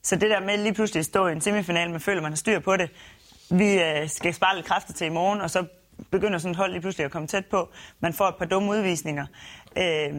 Så 0.06 0.16
det 0.16 0.30
der 0.30 0.40
med 0.40 0.58
lige 0.58 0.74
pludselig 0.74 1.00
at 1.00 1.06
stå 1.06 1.28
i 1.28 1.32
en 1.32 1.42
semifinal, 1.42 1.90
man 1.90 2.00
føler, 2.00 2.22
man 2.22 2.32
har 2.32 2.38
styr 2.38 2.60
på 2.60 2.78
det, 2.78 2.90
vi 3.50 3.74
øh, 3.74 4.10
skal 4.10 4.34
spare 4.34 4.56
lidt 4.56 4.66
kræfter 4.68 4.94
til 4.94 5.08
i 5.08 5.10
morgen, 5.10 5.42
og 5.42 5.50
så 5.50 5.66
begynder 6.12 6.40
sådan 6.40 6.52
et 6.52 6.58
hold 6.58 6.72
lige 6.72 6.82
pludselig 6.82 7.06
at 7.06 7.12
komme 7.12 7.28
tæt 7.28 7.46
på. 7.46 7.70
Man 8.00 8.14
får 8.14 8.28
et 8.28 8.36
par 8.36 8.46
dumme 8.46 8.70
udvisninger. 8.70 9.26
Øh, 9.78 10.14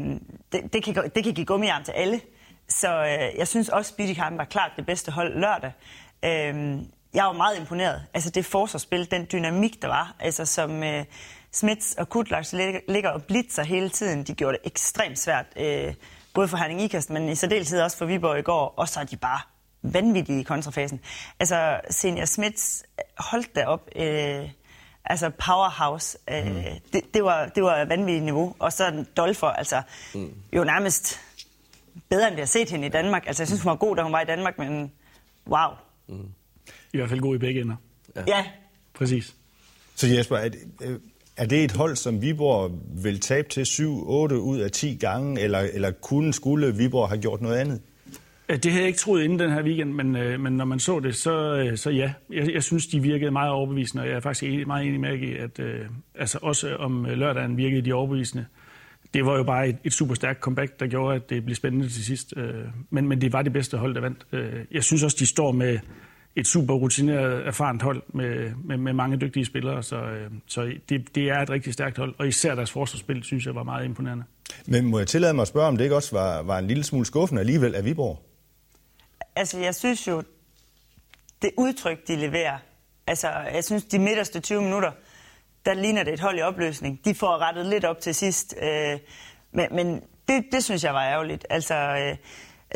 det, 0.53 0.73
det, 0.73 0.85
kan, 0.85 1.11
det 1.15 1.25
kan 1.25 1.35
give 1.35 1.47
gummiarm 1.47 1.85
til 1.85 1.93
alle. 1.93 2.21
Så 2.69 3.05
øh, 3.05 3.39
jeg 3.39 3.49
synes 3.49 3.69
også, 3.69 3.93
at 3.93 3.97
Bidikheim 3.97 4.39
var 4.39 4.45
klart 4.45 4.71
det 4.77 4.87
bedste 4.87 5.13
hold 5.13 5.41
lørdag. 5.41 5.73
Øh, 6.25 6.79
jeg 7.15 7.25
var 7.25 7.33
meget 7.33 7.59
imponeret. 7.59 8.03
Altså 8.15 8.31
det 8.31 8.45
forsvarsspil, 8.45 9.11
den 9.11 9.27
dynamik, 9.33 9.83
der 9.83 9.89
var, 9.89 10.15
altså 10.21 10.45
som 10.45 10.83
øh, 10.83 11.05
Smits 11.53 11.95
og 11.95 12.09
Kutlaks 12.09 12.53
ligger 12.89 13.11
og 13.11 13.23
blitzer 13.23 13.63
hele 13.63 13.89
tiden, 13.89 14.25
de 14.25 14.35
gjorde 14.35 14.59
det 14.59 14.67
ekstremt 14.67 15.19
svært. 15.19 15.47
Øh, 15.57 15.95
både 16.35 16.49
for 16.49 16.57
Herning 16.57 16.83
Ikast, 16.83 17.11
men 17.11 17.29
i 17.29 17.35
særdeleshed 17.35 17.81
også 17.81 17.99
for 17.99 18.07
Viborg 18.07 18.39
i 18.39 18.43
går. 18.43 18.75
Og 18.77 18.89
så 18.89 19.01
er 19.01 19.05
de 19.05 19.17
bare 19.17 19.41
vanvittige 19.93 20.41
i 20.41 20.43
kontrafasen. 20.43 21.01
Altså, 21.41 21.81
Senior 21.91 22.25
Smits 22.25 22.85
holdt 23.19 23.55
der 23.55 23.67
op. 23.67 23.89
Øh, 23.97 24.49
altså 25.05 25.31
powerhouse. 25.31 26.19
Øh, 26.31 26.47
mm. 26.47 26.63
det, 26.93 27.01
det, 27.15 27.25
var, 27.25 27.47
det 27.47 27.63
var 27.63 27.85
vanvittigt 27.85 28.25
niveau. 28.25 28.55
Og 28.59 28.73
så 28.73 29.05
Dolfer, 29.17 29.47
altså 29.47 29.83
mm. 30.15 30.33
jo 30.53 30.65
nærmest 30.65 31.21
bedre, 32.09 32.29
end 32.29 32.35
vi 32.35 32.41
har 32.41 32.47
set 32.47 32.71
hende 32.71 32.87
i 32.87 32.91
Danmark. 32.91 33.25
Altså, 33.27 33.43
jeg 33.43 33.49
synes, 33.49 33.63
hun 33.63 33.71
var 33.71 33.77
god, 33.77 33.97
da 33.97 34.03
hun 34.03 34.13
var 34.13 34.21
i 34.21 34.25
Danmark, 34.25 34.59
men 34.59 34.93
wow. 35.47 35.71
Mm. 36.09 36.29
I 36.93 36.97
hvert 36.97 37.09
fald 37.09 37.21
god 37.21 37.35
i 37.35 37.39
begge 37.39 37.61
ender. 37.61 37.77
Ja. 38.17 38.25
ja. 38.27 38.45
Præcis. 38.95 39.35
Så 39.95 40.07
Jesper, 40.07 40.37
er 40.37 40.49
det, 40.49 40.61
er 41.37 41.47
det 41.47 41.65
et 41.65 41.73
hold, 41.73 41.97
som 41.97 42.23
Viborg 42.23 42.71
vil 43.03 43.21
tabe 43.21 43.49
til 43.49 43.63
7-8 43.63 43.85
ud 44.35 44.59
af 44.59 44.71
10 44.71 44.97
gange, 45.01 45.41
eller, 45.41 45.59
eller 45.59 45.91
kunne, 45.91 46.33
skulle 46.33 46.75
Viborg 46.75 47.09
have 47.09 47.21
gjort 47.21 47.41
noget 47.41 47.57
andet? 47.57 47.81
Øh, 48.49 48.57
det 48.57 48.73
havde 48.73 48.83
jeg 48.83 48.89
ikke 48.89 48.99
troet 48.99 49.23
inden 49.23 49.39
den 49.39 49.51
her 49.51 49.63
weekend, 49.63 49.93
men, 49.93 50.17
øh, 50.17 50.41
men 50.41 50.53
når 50.53 50.65
man 50.65 50.79
så 50.79 51.01
det, 51.01 51.17
så, 51.17 51.57
øh, 51.57 51.77
så 51.77 51.91
ja. 51.91 52.13
Jeg, 52.33 52.53
jeg 52.55 52.63
synes, 52.63 52.87
de 52.87 53.01
virkede 53.01 53.31
meget 53.31 53.51
overbevisende, 53.51 54.03
og 54.03 54.09
jeg 54.09 54.17
er 54.17 54.21
faktisk 54.21 54.43
enig, 54.43 54.67
meget 54.67 54.87
enig 54.87 55.01
med 55.01 55.19
i, 55.19 55.37
at 55.37 55.59
øh, 55.59 55.81
altså 56.15 56.39
også 56.43 56.77
om 56.77 57.07
øh, 57.07 57.19
lørdagen 57.19 57.57
virkede 57.57 57.83
de 57.83 57.93
overbevisende. 57.93 58.47
Det 59.15 59.27
var 59.27 59.37
jo 59.37 59.43
bare 59.43 59.69
et, 59.69 59.77
et 59.85 59.93
super 59.93 60.15
stærkt 60.15 60.41
comeback, 60.41 60.81
der 60.81 60.87
gjorde, 60.87 61.17
at 61.17 61.31
det 61.31 61.45
blev 61.45 61.55
spændende 61.55 61.89
til 61.89 62.05
sidst. 62.05 62.35
Øh, 62.37 62.65
men, 62.91 63.09
men 63.09 63.21
det 63.21 63.33
var 63.33 63.43
det 63.43 63.53
bedste 63.53 63.77
hold, 63.77 63.95
der 63.95 64.01
vandt. 64.01 64.27
Øh, 64.33 64.65
jeg 64.73 64.85
synes 64.85 65.03
også, 65.03 65.17
de 65.21 65.27
står 65.27 65.53
med 65.53 65.79
et 66.37 66.47
super 66.47 66.75
rutineret, 66.75 67.47
erfarent 67.47 67.83
hold 67.83 68.03
med, 68.15 68.51
med, 68.65 68.77
med 68.77 68.93
mange 68.93 69.17
dygtige 69.17 69.45
spillere, 69.45 69.83
så, 69.83 69.97
øh, 69.97 70.31
så 70.47 70.73
det, 70.89 71.15
det 71.15 71.31
er 71.31 71.39
et 71.39 71.51
rigtig 71.51 71.73
stærkt 71.73 71.99
hold, 71.99 72.15
og 72.19 72.29
især 72.29 72.55
deres 72.55 72.71
forsvarsspil, 72.71 73.23
synes 73.23 73.47
jeg, 73.47 73.55
var 73.55 73.63
meget 73.63 73.85
imponerende. 73.85 74.25
Men 74.67 74.87
må 74.87 74.99
jeg 74.99 75.07
tillade 75.07 75.35
mig 75.35 75.43
at 75.43 75.49
spørge, 75.49 75.67
om 75.67 75.77
det 75.77 75.85
ikke 75.85 75.97
også 75.97 76.17
var, 76.17 76.43
var 76.43 76.59
en 76.59 76.67
lille 76.67 76.85
smule 76.85 77.07
skuffende 77.07 77.41
alligevel 77.41 77.75
af 77.75 77.85
Viborg? 77.85 78.23
Altså, 79.37 79.59
jeg 79.59 79.75
synes 79.75 80.09
jo, 80.09 80.23
det 81.43 81.51
udtryk, 81.57 82.09
de 82.09 82.17
leverer, 82.17 82.59
altså, 83.07 83.29
jeg 83.29 83.65
synes, 83.65 83.85
de 83.85 83.99
midterste 83.99 84.41
20 84.41 84.63
minutter, 84.63 84.93
der 85.67 85.75
ligner 85.75 86.03
det 86.03 86.13
et 86.13 86.21
hold 86.21 86.39
i 86.39 86.43
opløsning. 86.43 87.05
De 87.05 87.15
får 87.15 87.39
rettet 87.39 87.67
lidt 87.67 87.85
op 87.85 88.01
til 88.01 88.15
sidst, 88.15 88.55
øh, 88.63 88.99
men, 89.53 89.67
men 89.71 90.03
det, 90.29 90.45
det 90.53 90.65
synes 90.65 90.85
jeg 90.85 90.95
var 90.95 91.05
ærgerligt. 91.05 91.47
Altså, 91.51 91.75
øh, 91.75 92.17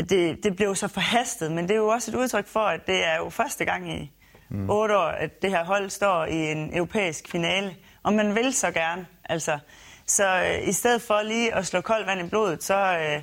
det, 0.09 0.45
det 0.45 0.57
blev 0.57 0.75
så 0.75 0.89
forhastet, 0.89 1.53
men 1.53 1.69
det 1.69 1.75
er 1.75 1.79
jo 1.79 1.89
også 1.89 2.11
et 2.11 2.15
udtryk 2.15 2.47
for, 2.47 2.61
at 2.61 2.87
det 2.87 3.07
er 3.07 3.17
jo 3.17 3.31
første 3.31 3.65
gang 3.65 3.93
i 3.93 4.13
mm. 4.49 4.71
otte 4.71 4.97
år, 4.99 5.07
at 5.07 5.43
det 5.43 5.51
her 5.51 5.65
hold 5.65 5.91
står 5.91 6.25
i 6.25 6.53
en 6.53 6.77
europæisk 6.77 7.29
finale, 7.29 7.77
og 8.03 8.13
man 8.13 8.35
vil 8.35 8.55
så 8.55 8.71
gerne. 8.71 9.07
Altså, 9.25 9.59
så 10.07 10.27
øh, 10.27 10.69
i 10.69 10.73
stedet 10.73 11.03
for 11.03 11.23
lige 11.23 11.55
at 11.55 11.67
slå 11.67 11.81
koldt 11.81 12.07
vand 12.07 12.27
i 12.27 12.29
blodet, 12.29 12.63
så... 12.63 12.99
Øh, 12.99 13.23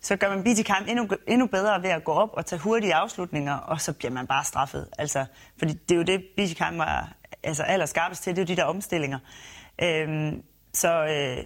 så 0.00 0.16
gør 0.16 0.28
man 0.28 0.42
BT-kamp 0.44 0.88
endnu, 0.88 1.08
endnu 1.26 1.46
bedre 1.46 1.82
ved 1.82 1.90
at 1.90 2.04
gå 2.04 2.12
op 2.12 2.30
og 2.32 2.46
tage 2.46 2.60
hurtige 2.60 2.94
afslutninger, 2.94 3.54
og 3.54 3.80
så 3.80 3.92
bliver 3.92 4.12
man 4.12 4.26
bare 4.26 4.44
straffet. 4.44 4.88
Altså, 4.98 5.24
fordi 5.58 5.72
det 5.72 5.90
er 5.90 5.96
jo 5.96 6.02
det, 6.02 6.24
BT-kamp 6.36 6.78
var 6.78 7.12
altså, 7.42 7.62
allerskarpest 7.62 8.22
til, 8.22 8.36
det 8.36 8.42
er 8.42 8.44
jo 8.44 8.46
de 8.46 8.56
der 8.56 8.64
omstillinger. 8.64 9.18
Øhm, 9.82 10.42
så 10.72 11.04
øh, 11.04 11.44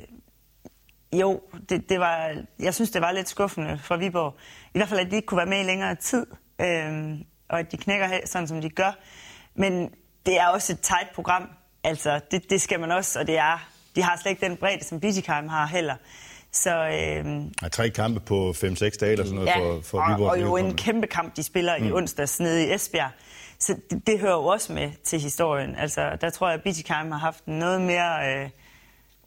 jo, 1.20 1.40
det, 1.68 1.88
det 1.88 2.00
var, 2.00 2.36
jeg 2.58 2.74
synes, 2.74 2.90
det 2.90 3.02
var 3.02 3.12
lidt 3.12 3.28
skuffende 3.28 3.78
for 3.78 3.96
Viborg. 3.96 4.36
I 4.74 4.78
hvert 4.78 4.88
fald, 4.88 5.00
at 5.00 5.10
de 5.10 5.16
ikke 5.16 5.26
kunne 5.26 5.38
være 5.38 5.46
med 5.46 5.60
i 5.60 5.62
længere 5.62 5.94
tid, 5.94 6.26
øhm, 6.60 7.24
og 7.48 7.58
at 7.58 7.72
de 7.72 7.76
knækker 7.76 8.20
sådan, 8.24 8.48
som 8.48 8.60
de 8.60 8.70
gør. 8.70 8.98
Men 9.54 9.90
det 10.26 10.40
er 10.40 10.46
også 10.46 10.72
et 10.72 10.80
tight 10.80 11.12
program. 11.14 11.48
Altså, 11.84 12.20
det, 12.30 12.50
det 12.50 12.60
skal 12.60 12.80
man 12.80 12.90
også, 12.90 13.20
og 13.20 13.26
det 13.26 13.38
er, 13.38 13.68
de 13.96 14.02
har 14.02 14.16
slet 14.16 14.30
ikke 14.30 14.46
den 14.46 14.56
bredde, 14.56 14.84
som 14.84 15.00
Bitikheim 15.00 15.48
har 15.48 15.66
heller 15.66 15.96
så, 16.52 16.70
øh, 16.70 17.44
ja, 17.62 17.68
tre 17.68 17.90
kampe 17.90 18.20
på 18.20 18.50
5-6 18.50 18.56
dage 18.60 19.12
eller 19.12 19.24
sådan 19.24 19.34
noget 19.34 19.46
ja, 19.46 19.58
for, 19.58 19.80
for 19.80 20.08
Viborg. 20.08 20.26
Og, 20.26 20.30
og 20.30 20.40
jo 20.40 20.56
en 20.56 20.76
kæmpe 20.76 21.06
kamp, 21.06 21.36
de 21.36 21.42
spiller 21.42 21.78
mm. 21.78 21.86
i 21.86 21.92
onsdags 21.92 22.40
nede 22.40 22.66
i 22.66 22.74
Esbjerg. 22.74 23.10
Så 23.58 23.76
det, 23.90 24.06
det 24.06 24.18
hører 24.18 24.32
jo 24.32 24.44
også 24.44 24.72
med 24.72 24.90
til 25.04 25.20
historien. 25.20 25.74
Altså, 25.74 26.16
der 26.20 26.30
tror 26.30 26.48
jeg, 26.48 26.54
at 26.54 26.62
Bietigheim 26.62 27.10
har 27.10 27.18
haft 27.18 27.48
noget 27.48 27.80
mere 27.80 28.42
øh, 28.42 28.50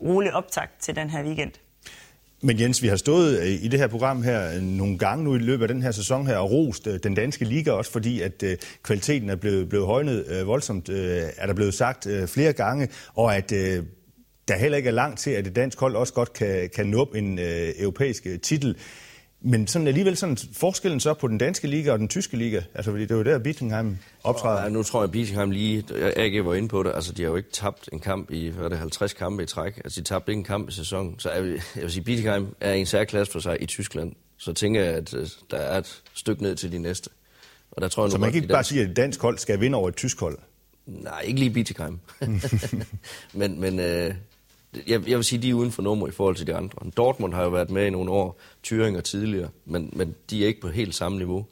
rolig 0.01 0.33
optakt 0.33 0.81
til 0.81 0.95
den 0.95 1.09
her 1.09 1.23
weekend. 1.23 1.51
Men 2.41 2.59
Jens, 2.59 2.81
vi 2.81 2.87
har 2.87 2.95
stået 2.95 3.39
øh, 3.39 3.47
i 3.47 3.67
det 3.67 3.79
her 3.79 3.87
program 3.87 4.23
her 4.23 4.61
nogle 4.61 4.97
gange 4.97 5.23
nu 5.23 5.35
i 5.35 5.39
løbet 5.39 5.63
af 5.63 5.67
den 5.67 5.81
her 5.81 5.91
sæson 5.91 6.27
her 6.27 6.37
og 6.37 6.51
rost 6.51 6.87
øh, 6.87 6.99
den 7.03 7.15
danske 7.15 7.45
liga 7.45 7.71
også, 7.71 7.91
fordi 7.91 8.21
at 8.21 8.43
øh, 8.43 8.57
kvaliteten 8.83 9.29
er 9.29 9.35
blevet, 9.35 9.69
blevet 9.69 9.87
højnet 9.87 10.43
voldsomt, 10.45 10.89
er 10.89 11.45
der 11.45 11.53
blevet 11.53 11.73
sagt 11.73 12.07
flere 12.25 12.53
gange, 12.53 12.87
og 13.15 13.35
at 13.35 13.53
der 14.47 14.55
heller 14.55 14.77
ikke 14.77 14.88
er 14.88 14.93
langt 14.93 15.19
til, 15.19 15.31
at 15.31 15.45
det 15.45 15.55
danske 15.55 15.79
hold 15.79 15.95
også 15.95 16.13
godt 16.13 16.33
kan, 16.33 16.69
kan 16.75 16.88
nå 16.88 17.03
en 17.15 17.39
europæisk 17.79 18.27
titel. 18.43 18.77
Men 19.45 19.67
sådan 19.67 19.88
alligevel 19.88 20.17
sådan 20.17 20.38
forskellen 20.53 21.00
så 21.00 21.13
på 21.13 21.27
den 21.27 21.38
danske 21.38 21.67
liga 21.67 21.91
og 21.91 22.00
den 22.00 22.07
tyske 22.07 22.38
liga, 22.38 22.62
altså 22.73 22.91
fordi 22.91 23.03
det 23.03 23.12
er 23.12 23.15
jo 23.15 23.23
der 23.23 23.39
Bittingheim 23.39 23.97
optræder. 24.23 24.63
Ja, 24.63 24.69
nu 24.69 24.83
tror 24.83 25.00
jeg, 25.00 25.03
at 25.03 25.12
Bittingheim 25.12 25.51
lige, 25.51 25.83
AG 26.15 26.45
var 26.45 26.53
inde 26.53 26.67
på 26.67 26.83
det, 26.83 26.91
altså 26.95 27.13
de 27.13 27.21
har 27.21 27.29
jo 27.29 27.35
ikke 27.35 27.51
tabt 27.51 27.89
en 27.93 28.00
kamp 28.00 28.31
i, 28.31 28.50
hvad 28.50 28.65
er 28.65 28.69
det, 28.69 28.77
50 28.77 29.13
kampe 29.13 29.43
i 29.43 29.45
træk, 29.45 29.77
altså 29.77 30.01
de 30.01 30.05
tabte 30.05 30.31
ikke 30.31 30.39
en 30.39 30.43
kamp 30.43 30.69
i 30.69 30.71
sæsonen, 30.71 31.19
så 31.19 31.31
jeg 31.31 31.43
vil, 31.43 31.62
jeg 31.75 31.83
vil 31.83 31.91
sige, 31.91 32.03
Bittingheim 32.03 32.55
er 32.62 32.73
en 32.73 32.85
særklasse 32.85 33.31
for 33.31 33.39
sig 33.39 33.57
i 33.62 33.65
Tyskland, 33.65 34.13
så 34.38 34.53
tænker 34.53 34.83
jeg, 34.83 34.93
at 34.93 35.13
øh, 35.13 35.27
der 35.51 35.57
er 35.57 35.77
et 35.77 36.01
stykke 36.13 36.43
ned 36.43 36.55
til 36.55 36.71
de 36.71 36.77
næste. 36.77 37.09
Og 37.71 37.81
der 37.81 37.88
tror 37.88 38.03
jeg, 38.05 38.12
så 38.12 38.17
man 38.17 38.31
kan 38.31 38.35
ikke 38.35 38.47
bare 38.47 38.57
dansk... 38.57 38.69
sige, 38.69 38.81
at 38.81 38.89
et 38.89 38.95
dansk 38.95 39.21
hold 39.21 39.38
skal 39.38 39.59
vinde 39.59 39.77
over 39.77 39.89
et 39.89 39.95
tysk 39.95 40.19
hold? 40.19 40.38
Nej, 40.85 41.21
ikke 41.21 41.39
lige 41.39 41.51
Bittingheim. 41.51 42.00
men 43.33 43.59
men 43.59 43.79
øh, 43.79 44.13
jeg, 44.87 45.09
jeg 45.09 45.17
vil 45.17 45.23
sige, 45.23 45.41
de 45.41 45.49
er 45.49 45.53
uden 45.53 45.71
for 45.71 45.81
nummer 45.81 46.07
i 46.07 46.11
forhold 46.11 46.35
til 46.35 46.47
de 46.47 46.55
andre. 46.55 46.91
Dortmund 46.97 47.33
har 47.33 47.43
jo 47.43 47.49
været 47.49 47.69
med 47.69 47.85
i 47.85 47.89
nogle 47.89 48.11
år, 48.11 48.39
Thüringer 48.67 49.01
tidligere, 49.01 49.49
men, 49.65 49.89
men 49.93 50.15
de 50.29 50.43
er 50.43 50.47
ikke 50.47 50.61
på 50.61 50.69
helt 50.69 50.95
samme 50.95 51.17
niveau, 51.17 51.45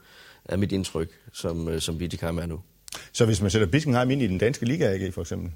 af 0.46 0.58
mit 0.58 0.72
indtryk, 0.72 1.10
som, 1.34 1.68
øh, 1.68 1.82
som 1.82 1.98
Bietigheim 1.98 2.38
er 2.38 2.46
nu. 2.46 2.60
Så 3.12 3.26
hvis 3.26 3.42
man 3.42 3.52
sætter 3.52 3.68
Bietigheim 3.68 4.12
ind 4.12 4.22
i 4.22 4.28
den 4.28 4.38
danske 4.38 4.66
liga, 4.66 4.92
ikke, 4.92 5.12
for 5.12 5.22
eksempel? 5.22 5.52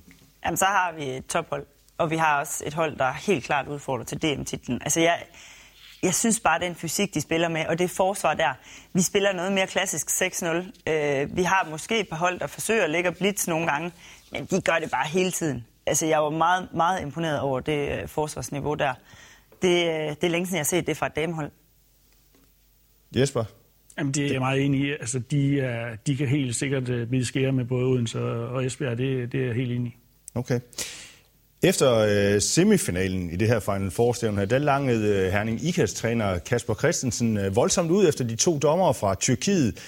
Jamen, 0.45 0.57
så 0.57 0.65
har 0.65 0.93
vi 0.97 1.03
et 1.03 1.25
tophold, 1.25 1.65
og 1.97 2.11
vi 2.11 2.15
har 2.15 2.39
også 2.39 2.63
et 2.67 2.73
hold, 2.73 2.97
der 2.97 3.05
er 3.05 3.13
helt 3.13 3.43
klart 3.43 3.67
udfordret 3.67 4.07
til 4.07 4.21
DM-titlen. 4.21 4.81
Altså, 4.81 4.99
jeg, 4.99 5.23
jeg 6.03 6.15
synes 6.15 6.39
bare, 6.39 6.59
den 6.59 6.75
fysik, 6.75 7.13
de 7.13 7.21
spiller 7.21 7.47
med, 7.47 7.65
og 7.65 7.79
det 7.79 7.89
forsvar 7.89 8.33
der, 8.33 8.53
vi 8.93 9.01
spiller 9.01 9.33
noget 9.33 9.51
mere 9.51 9.67
klassisk 9.67 10.21
6-0. 10.21 10.47
Øh, 10.91 11.37
vi 11.37 11.43
har 11.43 11.67
måske 11.71 11.99
et 11.99 12.09
par 12.09 12.17
hold, 12.17 12.39
der 12.39 12.47
forsøger 12.47 12.83
at 12.83 12.89
lægge 12.89 13.11
blitz 13.11 13.47
nogle 13.47 13.67
gange, 13.67 13.91
men 14.31 14.45
de 14.45 14.61
gør 14.61 14.79
det 14.79 14.91
bare 14.91 15.07
hele 15.07 15.31
tiden 15.31 15.65
altså, 15.87 16.05
jeg 16.05 16.23
var 16.23 16.29
meget, 16.29 16.67
meget 16.73 17.01
imponeret 17.01 17.39
over 17.39 17.59
det 17.59 17.89
øh, 17.89 18.07
forsvarsniveau 18.07 18.73
der. 18.73 18.93
Det, 19.61 19.87
øh, 19.87 20.09
det 20.09 20.23
er 20.23 20.27
længe 20.27 20.45
siden, 20.45 20.55
jeg 20.55 20.59
har 20.59 20.63
set 20.63 20.87
det 20.87 20.97
fra 20.97 21.05
et 21.05 21.15
damehold. 21.15 21.51
Jesper? 23.15 23.43
Jamen, 23.97 24.13
det 24.13 24.25
er 24.25 24.31
jeg 24.31 24.39
meget 24.39 24.65
enig 24.65 24.81
i. 24.81 24.91
Altså, 24.91 25.19
de, 25.19 25.59
er, 25.59 25.95
de 26.07 26.15
kan 26.15 26.27
helt 26.27 26.55
sikkert 26.55 26.89
uh, 26.89 27.07
blive 27.07 27.25
skære 27.25 27.51
med 27.51 27.65
både 27.65 27.85
Odense 27.85 28.19
og 28.21 28.65
Esbjerg. 28.65 28.97
Det, 28.97 29.31
det 29.31 29.41
er 29.41 29.45
jeg 29.45 29.55
helt 29.55 29.71
enig 29.71 29.91
i. 29.91 29.95
Okay. 30.35 30.59
Efter 31.63 31.97
øh, 31.97 32.41
semifinalen 32.41 33.29
i 33.29 33.35
det 33.35 33.47
her 33.47 33.59
Final 33.59 33.91
Four-stævne 33.91 34.37
her, 34.37 34.45
der 34.45 34.57
langede 34.57 35.25
øh, 35.25 35.31
Herning 35.31 35.63
IKAS-træner 35.63 36.39
Kasper 36.39 36.73
Christensen 36.73 37.37
øh, 37.37 37.55
voldsomt 37.55 37.91
ud 37.91 38.07
efter 38.07 38.23
de 38.23 38.35
to 38.35 38.59
dommere 38.59 38.93
fra 38.93 39.15
Tyrkiet. 39.15 39.79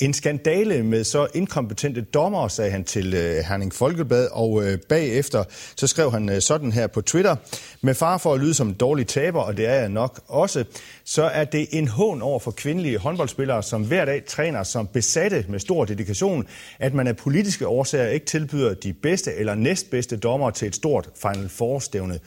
En 0.00 0.14
skandale 0.14 0.82
med 0.82 1.04
så 1.04 1.28
inkompetente 1.34 2.00
dommer, 2.00 2.48
sagde 2.48 2.70
han 2.70 2.84
til 2.84 3.14
øh, 3.14 3.44
Herning 3.48 3.74
Folkeblad, 3.74 4.28
og 4.32 4.64
øh, 4.64 4.78
bagefter 4.88 5.44
så 5.76 5.86
skrev 5.86 6.12
han 6.12 6.28
øh, 6.28 6.40
sådan 6.40 6.72
her 6.72 6.86
på 6.86 7.00
Twitter. 7.00 7.36
Med 7.80 7.94
far 7.94 8.18
for 8.18 8.34
at 8.34 8.40
lyde 8.40 8.54
som 8.54 8.68
en 8.68 8.74
dårlig 8.74 9.06
taber, 9.06 9.40
og 9.40 9.56
det 9.56 9.66
er 9.66 9.74
jeg 9.74 9.88
nok 9.88 10.20
også, 10.28 10.64
så 11.04 11.22
er 11.22 11.44
det 11.44 11.68
en 11.70 11.88
hån 11.88 12.22
over 12.22 12.38
for 12.38 12.50
kvindelige 12.50 12.98
håndboldspillere, 12.98 13.62
som 13.62 13.86
hver 13.86 14.04
dag 14.04 14.24
træner 14.24 14.62
som 14.62 14.86
besatte 14.86 15.44
med 15.48 15.58
stor 15.58 15.84
dedikation, 15.84 16.46
at 16.78 16.94
man 16.94 17.06
af 17.06 17.16
politiske 17.16 17.66
årsager 17.66 18.08
ikke 18.08 18.26
tilbyder 18.26 18.74
de 18.74 18.92
bedste 18.92 19.34
eller 19.34 19.54
næstbedste 19.54 20.16
dommer 20.16 20.50
til 20.50 20.68
et 20.68 20.74
stort 20.74 21.08
Final 21.22 21.48
Four-stævne. 21.48 22.20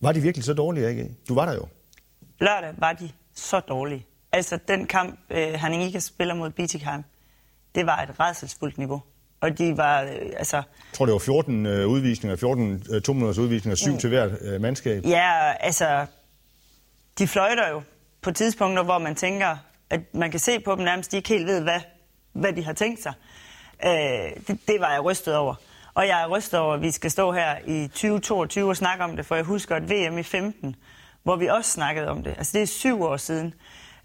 Var 0.00 0.12
de 0.12 0.20
virkelig 0.20 0.44
så 0.44 0.52
dårlige, 0.54 0.90
ikke? 0.90 1.10
Du 1.28 1.34
var 1.34 1.46
der 1.46 1.54
jo. 1.54 1.66
Lørdag 2.40 2.74
var 2.78 2.92
de 2.92 3.10
så 3.34 3.60
dårlige. 3.60 4.06
Altså, 4.34 4.58
den 4.68 4.86
kamp, 4.86 5.20
øh, 5.30 5.52
Herning 5.52 5.82
ikke 5.82 6.00
spiller 6.00 6.34
mod 6.34 6.50
Bietigheim, 6.50 7.04
det 7.74 7.86
var 7.86 8.02
et 8.02 8.20
redselsfuldt 8.20 8.78
niveau. 8.78 9.02
Og 9.40 9.58
de 9.58 9.76
var, 9.76 10.02
øh, 10.02 10.10
altså... 10.36 10.56
Jeg 10.56 10.64
tror, 10.92 11.06
det 11.06 11.12
var 11.12 11.18
14 11.18 11.66
øh, 11.66 11.88
udvisninger, 11.88 12.36
14 12.36 12.82
øh, 12.90 13.02
to 13.02 13.12
minutters 13.12 13.38
udvisninger, 13.38 13.76
syv 13.76 13.92
mm. 13.92 13.98
til 13.98 14.08
hvert 14.08 14.30
øh, 14.40 14.60
mandskab. 14.60 15.04
Ja, 15.06 15.52
altså... 15.60 16.06
De 17.18 17.28
fløjter 17.28 17.68
jo 17.68 17.82
på 18.22 18.30
tidspunkter, 18.30 18.82
hvor 18.82 18.98
man 18.98 19.14
tænker, 19.14 19.56
at 19.90 20.00
man 20.14 20.30
kan 20.30 20.40
se 20.40 20.60
på 20.60 20.74
dem 20.74 20.84
nærmest, 20.84 21.12
de 21.12 21.16
ikke 21.16 21.28
helt 21.28 21.46
ved, 21.46 21.60
hvad, 21.60 21.80
hvad 22.32 22.52
de 22.52 22.64
har 22.64 22.72
tænkt 22.72 23.02
sig. 23.02 23.12
Øh, 23.84 23.90
det, 24.46 24.60
det 24.68 24.80
var 24.80 24.92
jeg 24.92 25.04
rystet 25.04 25.36
over. 25.36 25.54
Og 25.94 26.06
jeg 26.08 26.22
er 26.22 26.28
rystet 26.28 26.60
over, 26.60 26.74
at 26.74 26.82
vi 26.82 26.90
skal 26.90 27.10
stå 27.10 27.32
her 27.32 27.56
i 27.66 27.86
2022 27.86 28.68
og 28.68 28.76
snakke 28.76 29.04
om 29.04 29.16
det, 29.16 29.26
for 29.26 29.34
jeg 29.34 29.44
husker 29.44 29.76
et 29.76 29.90
VM 29.90 30.18
i 30.18 30.22
15, 30.22 30.76
hvor 31.22 31.36
vi 31.36 31.46
også 31.46 31.70
snakkede 31.70 32.08
om 32.08 32.22
det. 32.22 32.34
Altså 32.38 32.52
det 32.52 32.62
er 32.62 32.66
syv 32.66 33.02
år 33.02 33.16
siden. 33.16 33.54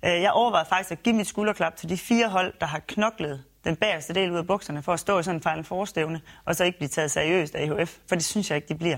Øh, 0.06 0.12
jeg 0.12 0.32
overvejede 0.32 0.70
faktisk 0.70 0.92
at 0.92 1.04
give 1.04 1.16
mit 1.16 1.28
skulderklap 1.28 1.76
til 1.76 1.90
de 1.90 1.98
fire 1.98 2.30
hold, 2.30 2.54
der 2.60 2.66
har 2.66 2.82
knoklet 2.88 3.44
den 3.64 3.76
bagerste 3.76 4.14
del 4.14 4.32
ud 4.32 4.38
af 4.38 4.48
bukserne 4.48 4.84
for 4.84 4.94
at 4.94 5.00
stå 5.00 5.20
i 5.20 5.24
sådan 5.24 5.38
en 5.38 5.42
fejl 5.42 5.64
forestævne, 5.64 6.22
og 6.46 6.56
så 6.56 6.64
ikke 6.64 6.78
blive 6.78 6.90
taget 6.90 7.12
seriøst 7.12 7.56
af 7.56 7.64
EHF, 7.64 7.98
for 8.08 8.16
det 8.16 8.24
synes 8.24 8.50
jeg 8.50 8.56
ikke, 8.56 8.68
de 8.68 8.76
bliver. 8.76 8.98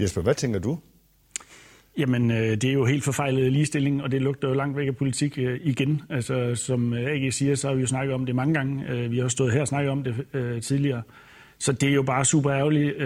Jesper, 0.00 0.22
hvad 0.22 0.34
tænker 0.34 0.58
du? 0.58 0.78
Jamen, 1.98 2.30
øh, 2.30 2.36
det 2.36 2.64
er 2.64 2.72
jo 2.72 2.84
helt 2.84 3.04
forfejlet 3.04 3.52
ligestilling, 3.52 4.02
og 4.02 4.10
det 4.10 4.22
lugter 4.22 4.48
jo 4.48 4.54
langt 4.54 4.76
væk 4.76 4.88
af 4.88 4.96
politik 4.96 5.38
øh, 5.38 5.60
igen. 5.62 6.02
Altså, 6.10 6.54
som 6.54 6.92
AG 6.92 7.32
siger, 7.32 7.54
så 7.54 7.68
har 7.68 7.74
vi 7.74 7.80
jo 7.80 7.86
snakket 7.86 8.14
om 8.14 8.26
det 8.26 8.34
mange 8.34 8.54
gange. 8.54 9.08
Vi 9.08 9.16
har 9.16 9.22
jo 9.22 9.28
stået 9.28 9.52
her 9.52 9.60
og 9.60 9.68
snakket 9.68 9.90
om 9.90 10.04
det 10.04 10.14
tidligere. 10.64 11.02
Så 11.58 11.72
det 11.72 11.88
er 11.88 11.92
jo 11.92 12.02
bare 12.02 12.24
super 12.24 12.52
ærgerligt. 12.52 12.96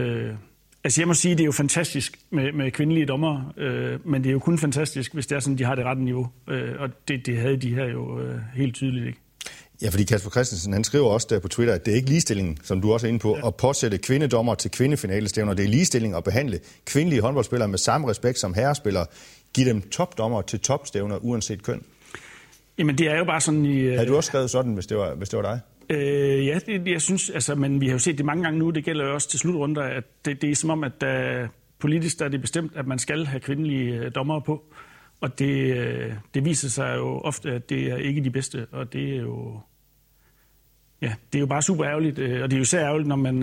Altså 0.84 1.00
jeg 1.00 1.08
må 1.08 1.14
sige, 1.14 1.34
det 1.34 1.40
er 1.40 1.44
jo 1.44 1.52
fantastisk 1.52 2.18
med, 2.30 2.52
med 2.52 2.70
kvindelige 2.70 3.06
dommer, 3.06 3.52
øh, 3.56 4.06
men 4.06 4.22
det 4.22 4.28
er 4.28 4.32
jo 4.32 4.38
kun 4.38 4.58
fantastisk, 4.58 5.14
hvis 5.14 5.26
det 5.26 5.36
er 5.36 5.40
sådan, 5.40 5.58
de 5.58 5.64
har 5.64 5.74
det 5.74 5.84
rette 5.84 6.02
niveau. 6.02 6.28
Øh, 6.48 6.70
og 6.78 6.88
det, 7.08 7.26
det 7.26 7.36
havde 7.36 7.56
de 7.56 7.74
her 7.74 7.84
jo 7.84 8.20
øh, 8.20 8.38
helt 8.54 8.74
tydeligt 8.74 9.06
ikke. 9.06 9.18
Ja, 9.82 9.88
fordi 9.88 10.04
Kasper 10.04 10.30
Christensen, 10.30 10.72
han 10.72 10.84
skriver 10.84 11.06
også 11.06 11.26
der 11.30 11.38
på 11.38 11.48
Twitter, 11.48 11.74
at 11.74 11.86
det 11.86 11.92
er 11.92 11.96
ikke 11.96 12.08
ligestilling, 12.08 12.58
som 12.62 12.80
du 12.80 12.92
også 12.92 13.06
er 13.06 13.08
inde 13.08 13.18
på, 13.18 13.36
ja. 13.36 13.46
at 13.46 13.54
påsætte 13.54 13.98
kvindedommer 13.98 14.54
til 14.54 14.70
kvindefinalestævner. 14.70 15.54
Det 15.54 15.64
er 15.64 15.68
ligestilling 15.68 16.14
at 16.14 16.24
behandle 16.24 16.60
kvindelige 16.86 17.20
håndboldspillere 17.22 17.68
med 17.68 17.78
samme 17.78 18.10
respekt 18.10 18.38
som 18.38 18.54
herrespillere. 18.54 19.06
Giv 19.54 19.66
dem 19.66 19.80
topdommer 19.80 20.42
til 20.42 20.60
topstævner, 20.60 21.16
uanset 21.16 21.62
køn. 21.62 21.82
Jamen, 22.78 22.98
det 22.98 23.10
er 23.10 23.18
jo 23.18 23.24
bare 23.24 23.40
sådan 23.40 23.66
i... 23.66 23.88
Havde 23.88 24.06
du 24.06 24.16
også 24.16 24.28
skrevet 24.28 24.50
sådan, 24.50 24.74
hvis 24.74 24.86
det 24.86 24.96
var, 24.96 25.14
hvis 25.14 25.28
det 25.28 25.36
var 25.36 25.42
dig? 25.42 25.60
Øh, 25.90 26.46
ja, 26.46 26.58
det, 26.66 26.88
jeg 26.88 27.02
synes, 27.02 27.30
altså, 27.30 27.54
men 27.54 27.80
vi 27.80 27.86
har 27.86 27.92
jo 27.92 27.98
set 27.98 28.18
det 28.18 28.26
mange 28.26 28.42
gange 28.42 28.58
nu, 28.58 28.70
det 28.70 28.84
gælder 28.84 29.06
jo 29.06 29.14
også 29.14 29.28
til 29.28 29.38
slutrunder, 29.38 29.82
at 29.82 30.04
det, 30.24 30.42
det 30.42 30.50
er 30.50 30.54
som 30.54 30.70
om, 30.70 30.84
at 30.84 31.00
der, 31.00 31.48
politisk 31.78 32.18
der 32.18 32.24
er 32.24 32.28
det 32.28 32.40
bestemt, 32.40 32.72
at 32.76 32.86
man 32.86 32.98
skal 32.98 33.26
have 33.26 33.40
kvindelige 33.40 33.94
øh, 33.94 34.14
dommere 34.14 34.42
på. 34.42 34.64
Og 35.20 35.38
det, 35.38 35.76
øh, 35.76 36.12
det 36.34 36.44
viser 36.44 36.68
sig 36.68 36.96
jo 36.96 37.18
ofte, 37.20 37.52
at 37.52 37.68
det 37.68 37.92
er 37.92 37.96
ikke 37.96 38.24
de 38.24 38.30
bedste, 38.30 38.66
og 38.70 38.92
det 38.92 39.16
er 39.16 39.20
jo, 39.20 39.60
ja, 41.00 41.14
det 41.32 41.38
er 41.38 41.40
jo 41.40 41.46
bare 41.46 41.62
super 41.62 41.86
ærgerligt, 41.86 42.18
og 42.18 42.50
det 42.50 42.56
er 42.56 42.58
jo 42.58 42.64
så 42.64 42.78
ærgerligt, 42.78 43.08
når 43.08 43.16
man, 43.16 43.34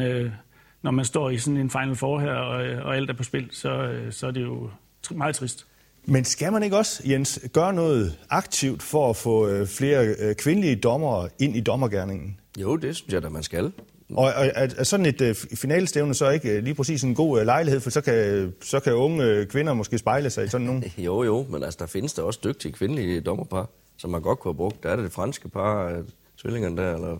når 0.82 0.92
man 0.92 1.06
står 1.06 1.30
i 1.30 1.38
sådan 1.38 1.58
en 1.58 1.70
Final 1.70 1.96
Four 1.96 2.20
her, 2.20 2.34
og, 2.34 2.84
og 2.84 2.96
alt 2.96 3.10
er 3.10 3.14
på 3.14 3.24
spil, 3.24 3.48
så, 3.52 4.00
så 4.10 4.28
er 4.28 4.32
det 4.32 4.42
jo 4.42 4.70
meget 5.12 5.36
trist. 5.36 5.69
Men 6.10 6.26
skal 6.26 6.52
man 6.52 6.64
ikke 6.64 6.78
også, 6.78 7.04
Jens, 7.06 7.40
gøre 7.54 7.74
noget 7.74 8.18
aktivt 8.30 8.84
for 8.84 9.10
at 9.10 9.16
få 9.16 9.48
øh, 9.48 9.68
flere 9.68 10.06
øh, 10.06 10.36
kvindelige 10.36 10.76
dommere 10.76 11.30
ind 11.40 11.56
i 11.56 11.62
dommergærningen? 11.62 12.40
Jo, 12.58 12.76
det 12.76 12.96
synes 12.96 13.14
jeg 13.14 13.24
da, 13.24 13.30
man 13.30 13.44
skal. 13.44 13.72
Og 14.14 14.28
er, 14.36 14.68
er 14.78 14.84
sådan 14.84 15.06
et 15.06 15.22
uh, 15.22 15.58
finalestævne 15.58 16.14
så 16.14 16.30
ikke 16.30 16.62
lige 16.62 16.76
præcis 16.76 17.04
en 17.04 17.16
god 17.16 17.46
lejlighed, 17.46 17.80
for 17.82 17.90
så 17.90 18.02
kan, 18.02 18.54
så 18.62 18.80
kan 18.80 18.94
unge 18.94 19.46
kvinder 19.46 19.74
måske 19.74 19.98
spejle 19.98 20.30
sig 20.30 20.46
i 20.46 20.48
sådan 20.48 20.68
nogen? 20.68 20.84
jo, 20.98 21.24
jo, 21.24 21.46
men 21.50 21.64
altså, 21.64 21.78
der 21.80 21.86
findes 21.86 22.14
der 22.14 22.24
også 22.24 22.40
dygtige 22.44 22.72
kvindelige 22.72 23.22
dommerpar, 23.22 23.70
som 23.98 24.10
man 24.10 24.22
godt 24.22 24.40
kunne 24.40 24.52
have 24.52 24.58
brugt. 24.58 24.84
Der 24.84 24.90
er 24.90 24.96
det 24.96 25.04
det 25.04 25.14
franske 25.14 25.50
par, 25.50 25.92
uh, 25.92 26.06
tvillingerne 26.42 26.78
der, 26.78 26.96
eller, 26.96 27.18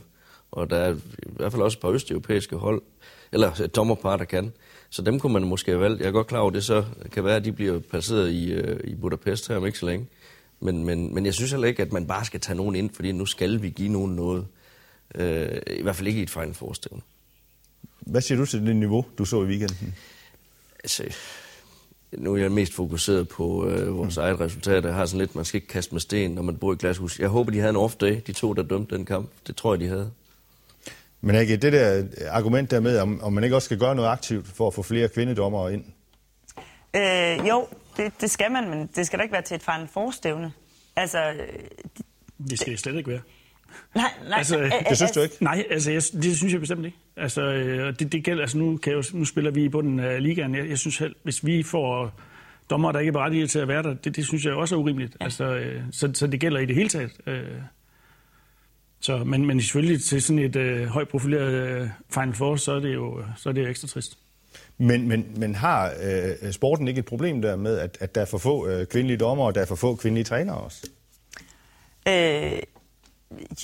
og 0.52 0.70
der 0.70 0.78
er 0.78 0.94
i 0.94 1.32
hvert 1.36 1.52
fald 1.52 1.62
også 1.62 1.78
et 1.78 1.82
par 1.82 1.90
østeuropæiske 1.90 2.56
hold, 2.56 2.82
eller 3.32 3.68
dommerpar, 3.76 4.18
der 4.18 4.26
kan. 4.26 4.52
Så 4.90 5.02
dem 5.02 5.20
kunne 5.20 5.34
man 5.34 5.44
måske 5.44 5.72
have 5.72 5.82
valgt. 5.82 6.02
Jeg 6.02 6.08
er 6.08 6.12
godt 6.12 6.28
klar 6.28 6.40
over, 6.40 6.50
at 6.50 6.56
det 6.56 6.64
så 6.64 6.86
kan 7.12 7.24
være, 7.24 7.36
at 7.36 7.46
de 7.46 7.52
bliver 7.52 7.80
placeret 7.80 8.32
i, 8.32 8.52
øh, 8.52 8.80
i 8.84 8.96
Budapest 8.96 9.48
her 9.48 9.56
om 9.56 9.66
ikke 9.66 9.80
så 9.80 9.86
længe. 9.86 10.08
Men, 10.60 10.86
men, 10.86 11.14
men 11.14 11.26
jeg 11.26 11.34
synes 11.34 11.52
heller 11.52 11.68
ikke, 11.68 11.82
at 11.82 11.94
man 11.94 12.08
bare 12.08 12.26
skal 12.26 12.40
tage 12.40 12.56
nogen 12.56 12.76
ind, 12.76 12.90
fordi 12.94 13.12
nu 13.12 13.26
skal 13.26 13.62
vi 13.62 13.70
give 13.70 13.90
nogen 13.90 14.16
noget. 14.16 14.48
Øh, 15.16 15.62
I 15.68 15.82
hvert 15.82 15.96
fald 15.96 16.08
ikke 16.08 16.20
i 16.20 16.24
et 16.24 16.30
Final 16.30 16.54
Four-stævne. 16.54 17.02
Hvad 18.00 18.22
siger 18.22 18.38
du 18.38 18.46
til 18.46 18.66
det 18.66 18.76
niveau, 18.76 19.06
du 19.18 19.26
så 19.26 19.44
i 19.44 19.46
weekenden? 19.46 19.96
Altså, 20.84 21.04
nu 22.12 22.34
er 22.34 22.38
jeg 22.38 22.52
mest 22.52 22.74
fokuseret 22.74 23.28
på 23.28 23.68
øh, 23.68 23.98
vores 23.98 24.18
mm. 24.18 24.24
eget 24.24 24.40
resultat. 24.40 24.86
Jeg 24.86 24.94
har 24.94 25.06
sådan 25.06 25.20
lidt, 25.20 25.36
man 25.36 25.46
skal 25.46 25.58
ikke 25.58 25.68
kaste 25.68 25.96
med 25.96 26.02
sten, 26.02 26.32
når 26.32 26.42
man 26.42 26.58
bor 26.58 26.74
i 26.74 26.76
glashus. 26.76 27.20
Jeg 27.20 27.30
håber, 27.30 27.52
de 27.52 27.60
havde 27.60 27.70
en 27.70 27.86
off-day, 27.86 28.20
de 28.28 28.32
to, 28.34 28.54
der 28.54 28.64
dømte 28.64 28.96
den 28.96 29.06
kamp. 29.06 29.30
Det 29.48 29.56
tror 29.56 29.74
jeg, 29.74 29.80
de 29.80 29.88
havde. 29.88 30.12
Men 31.22 31.36
ikke 31.36 31.58
det 31.58 31.74
der 31.74 32.04
argument 32.30 32.72
der 32.72 32.80
med, 32.80 33.00
om, 33.00 33.22
om 33.24 33.34
man 33.34 33.44
ikke 33.44 33.56
også 33.56 33.66
skal 33.66 33.80
gøre 33.80 33.96
noget 33.96 34.10
aktivt 34.10 34.48
for 34.48 34.68
at 34.68 34.74
få 34.74 34.84
flere 34.84 35.10
kvindedommere 35.10 35.74
ind? 35.74 35.84
Øh, 36.96 37.48
jo, 37.50 37.68
det, 37.98 38.14
det 38.22 38.32
skal 38.32 38.52
man, 38.52 38.70
men 38.70 38.90
det 38.96 39.06
skal 39.06 39.20
da 39.20 39.24
ikke 39.24 39.34
være 39.34 39.42
til 39.42 39.56
et 39.56 39.64
Final 39.64 39.88
Four-stævne. 39.94 40.52
Altså, 40.96 41.34
det, 41.98 42.06
det 42.50 42.60
skal 42.60 42.72
det 42.72 42.80
slet 42.80 42.96
ikke 42.96 43.10
være. 43.10 43.22
Nej, 43.96 44.12
nej. 44.30 44.38
Altså, 44.38 44.60
øh, 44.60 44.72
det 44.90 44.98
synes 44.98 45.12
du 45.12 45.22
ikke? 45.22 45.36
Nej, 45.42 45.64
altså, 45.70 45.92
jeg, 45.92 46.02
det 46.24 46.38
synes 46.38 46.54
jeg 46.54 46.60
bestemt 46.60 46.86
ikke. 46.86 46.98
Altså, 47.18 47.42
øh, 47.42 48.00
det, 48.00 48.12
det 48.12 48.24
gælder, 48.24 48.42
altså 48.42 48.58
nu, 48.58 48.78
kan 48.78 48.94
jeg, 48.94 49.04
nu 49.14 49.26
spiller 49.26 49.52
vi 49.52 49.64
i 49.64 49.70
bunden 49.70 50.00
af 50.00 50.24
ligaen. 50.24 50.56
Jeg, 50.56 50.70
jeg 50.70 50.78
synes 50.78 50.96
selv, 50.96 51.16
hvis 51.24 51.46
vi 51.46 51.64
får 51.64 52.20
dommer, 52.70 52.92
der 52.92 53.00
ikke 53.00 53.10
er 53.10 53.14
berettiget 53.14 53.50
til 53.50 53.60
at 53.60 53.68
være 53.68 53.84
der, 53.84 53.94
det, 53.94 54.16
det 54.16 54.26
synes 54.26 54.46
jeg 54.46 54.54
også 54.54 54.76
er 54.76 54.80
urimeligt. 54.80 55.18
Ja. 55.20 55.26
Altså, 55.26 55.44
øh, 55.44 55.82
så, 55.92 56.12
så 56.14 56.28
det 56.28 56.40
gælder 56.40 56.60
i 56.60 56.66
det 56.66 56.76
hele 56.76 56.90
taget. 56.90 57.12
Øh, 59.00 59.04
så, 59.04 59.18
men, 59.18 59.46
men 59.46 59.62
selvfølgelig 59.62 60.04
til 60.04 60.22
sådan 60.22 60.40
et 60.40 60.56
øh, 60.56 60.88
højt 60.88 61.08
profileret 61.08 61.54
øh, 61.54 61.90
Final 62.10 62.34
Four, 62.34 62.56
så 62.56 62.72
er 62.72 62.80
det 62.80 62.94
jo 62.94 63.24
så 63.38 63.50
er 63.50 63.54
det 63.54 63.70
ekstra 63.70 63.88
trist. 63.88 64.18
Men, 64.78 65.08
men, 65.08 65.26
men 65.36 65.56
har 65.56 65.94
øh, 66.42 66.52
sporten 66.52 66.88
ikke 66.88 67.00
et 67.00 67.06
problem 67.06 67.42
der 67.42 67.56
med, 67.56 67.78
at, 67.78 67.98
at 68.00 68.16
der 68.16 68.22
er 68.22 68.26
for 68.26 68.38
få 68.38 68.68
øh, 68.68 68.88
kvindelige 68.88 69.18
dommer, 69.18 69.46
og 69.46 69.56
der 69.56 69.62
er 69.62 69.66
for 69.66 69.76
få 69.76 69.96
kvindelige 69.96 70.24
trænere 70.24 70.58
også? 70.58 70.88
Øh, 72.08 72.52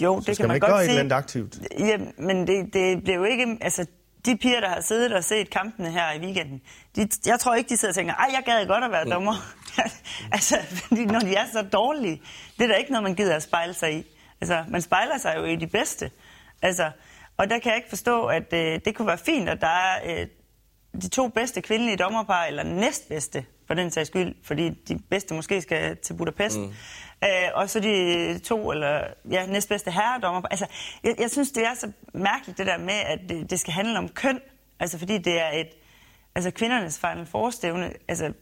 jo, 0.02 0.22
så 0.22 0.32
det 0.32 0.38
kan 0.38 0.48
man, 0.48 0.54
man 0.54 0.60
godt 0.60 0.70
gøre 0.70 0.80
sige. 0.80 0.86
et 0.86 0.90
eller 0.90 1.00
andet 1.00 1.16
aktivt? 1.16 1.60
Ja, 1.80 1.98
men 2.18 2.48
det, 2.48 2.74
det 2.74 3.04
blev 3.04 3.16
jo 3.16 3.24
ikke... 3.24 3.58
Altså, 3.62 3.86
de 4.26 4.38
piger, 4.38 4.60
der 4.60 4.70
har 4.70 4.82
siddet 4.82 5.14
og 5.14 5.24
set 5.24 5.50
kampene 5.50 5.92
her 5.92 6.14
i 6.14 6.20
weekenden, 6.20 6.62
de, 6.96 7.08
jeg 7.26 7.40
tror 7.40 7.56
ikke, 7.56 7.70
de 7.70 7.78
sidder 7.78 7.92
og 7.92 7.96
tænker, 7.96 8.14
ej, 8.14 8.30
jeg 8.34 8.44
gad 8.46 8.68
godt 8.68 8.84
at 8.84 8.92
være 8.92 9.10
dommer. 9.10 9.36
altså, 10.36 10.58
fordi 10.70 11.06
når 11.06 11.20
de 11.20 11.36
er 11.36 11.46
så 11.54 11.66
dårlige, 11.74 12.22
det 12.58 12.64
er 12.64 12.68
da 12.68 12.74
ikke 12.74 12.92
noget, 12.92 13.04
man 13.04 13.16
gider 13.16 13.36
at 13.36 13.44
spejle 13.44 13.74
sig 13.74 13.94
i. 13.94 14.04
Altså, 14.42 14.64
man 14.70 14.82
spejler 14.82 15.18
sig 15.18 15.36
jo 15.38 15.44
i 15.44 15.56
de 15.56 15.68
bedste. 15.68 16.12
Altså, 16.62 16.92
og 17.38 17.50
der 17.50 17.60
kan 17.60 17.70
jeg 17.70 17.78
ikke 17.78 17.90
forstå, 17.90 18.26
at 18.26 18.54
øh, 18.54 18.80
det 18.86 18.96
kunne 18.96 19.08
være 19.08 19.18
fint, 19.18 19.50
at 19.50 19.62
der 19.62 19.68
er 19.68 20.20
øh, 20.22 20.28
de 21.02 21.08
to 21.10 21.28
bedste 21.28 21.62
kvindelige 21.62 21.98
dommerpar, 21.98 22.44
eller 22.44 22.64
næstbedste, 22.64 23.46
for 23.68 23.74
den 23.74 23.92
sags 23.92 24.08
skyld, 24.08 24.36
fordi 24.44 24.70
de 24.70 25.00
bedste 25.10 25.34
måske 25.34 25.62
skal 25.62 25.98
til 25.98 26.14
Budapest. 26.14 26.58
Mm. 26.58 26.74
Øh, 27.24 27.50
og 27.54 27.70
så 27.70 27.80
de 27.80 28.40
to, 28.40 28.72
eller 28.72 29.04
ja, 29.32 29.46
næstbedste 29.46 29.92
herredommer. 29.92 30.42
Altså, 30.52 30.66
jeg, 31.04 31.16
jeg 31.20 31.32
synes, 31.32 31.52
det 31.52 31.66
er 31.66 31.74
så 31.74 31.92
mærkeligt, 32.14 32.58
det 32.58 32.68
der 32.68 32.78
med, 32.78 32.94
at 32.94 33.20
det, 33.30 33.50
det 33.50 33.60
skal 33.60 33.74
handle 33.74 33.98
om 33.98 34.10
køn. 34.10 34.40
Altså, 34.80 35.00
fordi 35.00 35.18
det 35.18 35.42
er 35.42 35.50
et... 35.50 35.70
Altså, 36.36 36.52
kvindernes 36.52 37.00
Final 37.00 37.26
Four-stævne, 37.26 37.94
altså, 38.08 38.34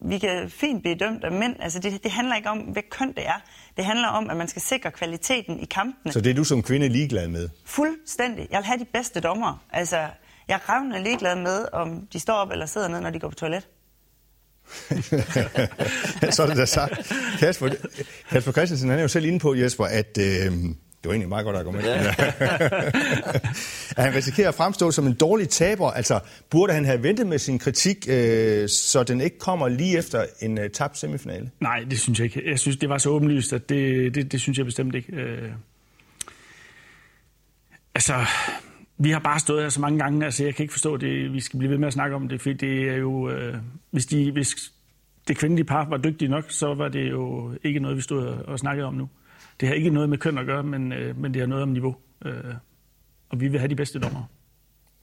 vi 0.00 0.18
kan 0.18 0.50
fint 0.50 0.82
blive 0.82 0.94
dømt 0.94 1.24
af 1.24 1.32
mænd. 1.32 1.56
Altså, 1.60 1.78
det, 1.78 2.02
det 2.02 2.10
handler 2.10 2.36
ikke 2.36 2.50
om, 2.50 2.58
hvad 2.58 2.82
køn 2.90 3.08
det 3.08 3.26
er. 3.26 3.40
Det 3.76 3.84
handler 3.84 4.08
om, 4.08 4.30
at 4.30 4.36
man 4.36 4.48
skal 4.48 4.62
sikre 4.62 4.90
kvaliteten 4.90 5.60
i 5.60 5.64
kampene. 5.64 6.12
Så 6.12 6.20
det 6.20 6.30
er 6.30 6.34
du 6.34 6.44
som 6.44 6.62
kvinde 6.62 6.88
ligeglad 6.88 7.28
med? 7.28 7.48
Fuldstændig. 7.64 8.48
Jeg 8.50 8.58
vil 8.58 8.66
have 8.66 8.78
de 8.78 8.86
bedste 8.92 9.20
dommer. 9.20 9.64
Altså, 9.72 9.96
jeg 10.48 10.54
er 10.54 10.68
ravnende 10.68 11.02
ligeglad 11.02 11.36
med, 11.36 11.66
om 11.72 12.06
de 12.12 12.20
står 12.20 12.34
op 12.34 12.50
eller 12.50 12.66
sidder 12.66 12.88
ned, 12.88 13.00
når 13.00 13.10
de 13.10 13.20
går 13.20 13.28
på 13.28 13.34
toilet. 13.34 13.68
så 16.34 16.42
er 16.42 16.46
det 16.46 16.56
da 16.56 16.64
sagt. 16.64 17.12
Kasper, 17.38 17.68
Kasper 18.30 18.52
Christensen 18.52 18.88
han 18.88 18.98
er 18.98 19.02
jo 19.02 19.08
selv 19.08 19.24
inde 19.24 19.38
på, 19.38 19.54
Jesper, 19.54 19.84
at 19.84 20.18
øh, 20.20 20.52
det 21.04 21.08
var 21.08 21.14
egentlig 21.14 21.28
meget 21.28 21.44
godt 21.44 21.56
argument. 21.56 21.84
Ja. 21.84 22.14
at 23.96 24.04
han 24.04 24.14
risikerer 24.14 24.48
at 24.48 24.54
fremstå 24.54 24.90
som 24.90 25.06
en 25.06 25.14
dårlig 25.14 25.48
taber. 25.48 25.90
Altså, 25.90 26.20
burde 26.50 26.72
han 26.72 26.84
have 26.84 27.02
ventet 27.02 27.26
med 27.26 27.38
sin 27.38 27.58
kritik, 27.58 28.06
øh, 28.08 28.68
så 28.68 29.02
den 29.02 29.20
ikke 29.20 29.38
kommer 29.38 29.68
lige 29.68 29.98
efter 29.98 30.24
en 30.40 30.58
øh, 30.58 30.70
tabt 30.70 30.98
semifinale? 30.98 31.50
Nej, 31.60 31.84
det 31.90 32.00
synes 32.00 32.18
jeg 32.18 32.24
ikke. 32.24 32.50
Jeg 32.50 32.58
synes, 32.58 32.76
det 32.76 32.88
var 32.88 32.98
så 32.98 33.10
åbenlyst, 33.10 33.52
at 33.52 33.68
det, 33.68 34.14
det, 34.14 34.32
det 34.32 34.40
synes 34.40 34.58
jeg 34.58 34.66
bestemt 34.66 34.94
ikke. 34.94 35.16
Øh, 35.16 35.52
altså, 37.94 38.14
vi 38.98 39.10
har 39.10 39.18
bare 39.18 39.40
stået 39.40 39.62
her 39.62 39.68
så 39.68 39.80
mange 39.80 39.98
gange, 39.98 40.24
altså 40.24 40.44
jeg 40.44 40.54
kan 40.54 40.62
ikke 40.62 40.74
forstå 40.74 40.96
det, 40.96 41.32
vi 41.32 41.40
skal 41.40 41.58
blive 41.58 41.70
ved 41.70 41.78
med 41.78 41.86
at 41.86 41.92
snakke 41.94 42.16
om 42.16 42.28
det, 42.28 42.40
for 42.40 42.50
det 42.50 42.88
er 42.88 42.96
jo, 42.96 43.30
øh, 43.30 43.54
hvis, 43.90 44.06
de, 44.06 44.32
hvis 44.32 44.72
det 45.28 45.36
kvindelige 45.36 45.66
par 45.66 45.88
var 45.88 45.96
dygtige 45.96 46.28
nok, 46.28 46.44
så 46.48 46.74
var 46.74 46.88
det 46.88 47.10
jo 47.10 47.52
ikke 47.62 47.80
noget, 47.80 47.96
vi 47.96 48.02
stod 48.02 48.26
og 48.26 48.58
snakkede 48.58 48.86
om 48.86 48.94
nu. 48.94 49.08
Det 49.60 49.68
har 49.68 49.74
ikke 49.74 49.90
noget 49.90 50.08
med 50.08 50.18
køn 50.18 50.38
at 50.38 50.46
gøre, 50.46 50.62
men, 50.62 50.92
øh, 50.92 51.18
men 51.18 51.34
det 51.34 51.40
har 51.40 51.46
noget 51.46 51.62
om 51.62 51.68
niveau. 51.68 51.96
Øh, 52.24 52.54
og 53.28 53.40
vi 53.40 53.48
vil 53.48 53.60
have 53.60 53.68
de 53.68 53.76
bedste 53.76 53.98
dommer. 53.98 54.22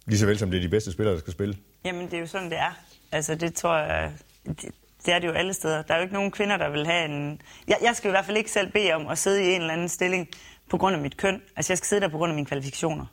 Lige 0.08 0.20
så 0.20 0.26
vel 0.26 0.38
som 0.38 0.52
det 0.52 0.58
er 0.58 0.62
de 0.62 0.70
bedste 0.70 0.92
spillere, 0.92 1.14
der 1.14 1.20
skal 1.20 1.34
spille. 1.34 1.56
Jamen, 1.86 2.06
det 2.06 2.14
er 2.14 2.20
jo 2.20 2.26
sådan, 2.28 2.50
det 2.50 2.58
er. 2.58 2.80
Altså, 3.12 3.36
det 3.36 3.54
tror 3.54 3.78
jeg... 3.78 4.12
Det, 4.46 4.66
det 5.06 5.14
er 5.14 5.20
det 5.20 5.28
jo 5.28 5.32
alle 5.32 5.54
steder. 5.54 5.82
Der 5.82 5.94
er 5.94 5.98
jo 5.98 6.04
ikke 6.04 6.14
nogen 6.14 6.32
kvinder, 6.32 6.58
der 6.58 6.70
vil 6.70 6.86
have 6.86 7.06
en... 7.06 7.42
Jeg, 7.68 7.78
jeg 7.82 7.96
skal 7.96 8.10
i 8.10 8.12
hvert 8.12 8.26
fald 8.26 8.38
ikke 8.38 8.52
selv 8.52 8.72
bede 8.72 8.94
om 8.94 9.08
at 9.08 9.18
sidde 9.18 9.44
i 9.44 9.56
en 9.56 9.62
eller 9.62 9.74
anden 9.74 9.90
stilling 9.90 10.28
på 10.70 10.78
grund 10.78 10.96
af 10.96 11.02
mit 11.02 11.18
køn. 11.18 11.42
Altså, 11.56 11.74
jeg 11.74 11.78
skal 11.78 11.88
sidde 11.88 12.02
der 12.02 12.08
på 12.08 12.18
grund 12.18 12.30
af 12.32 12.36
mine 12.36 12.46
kvalifikationer. 12.46 13.06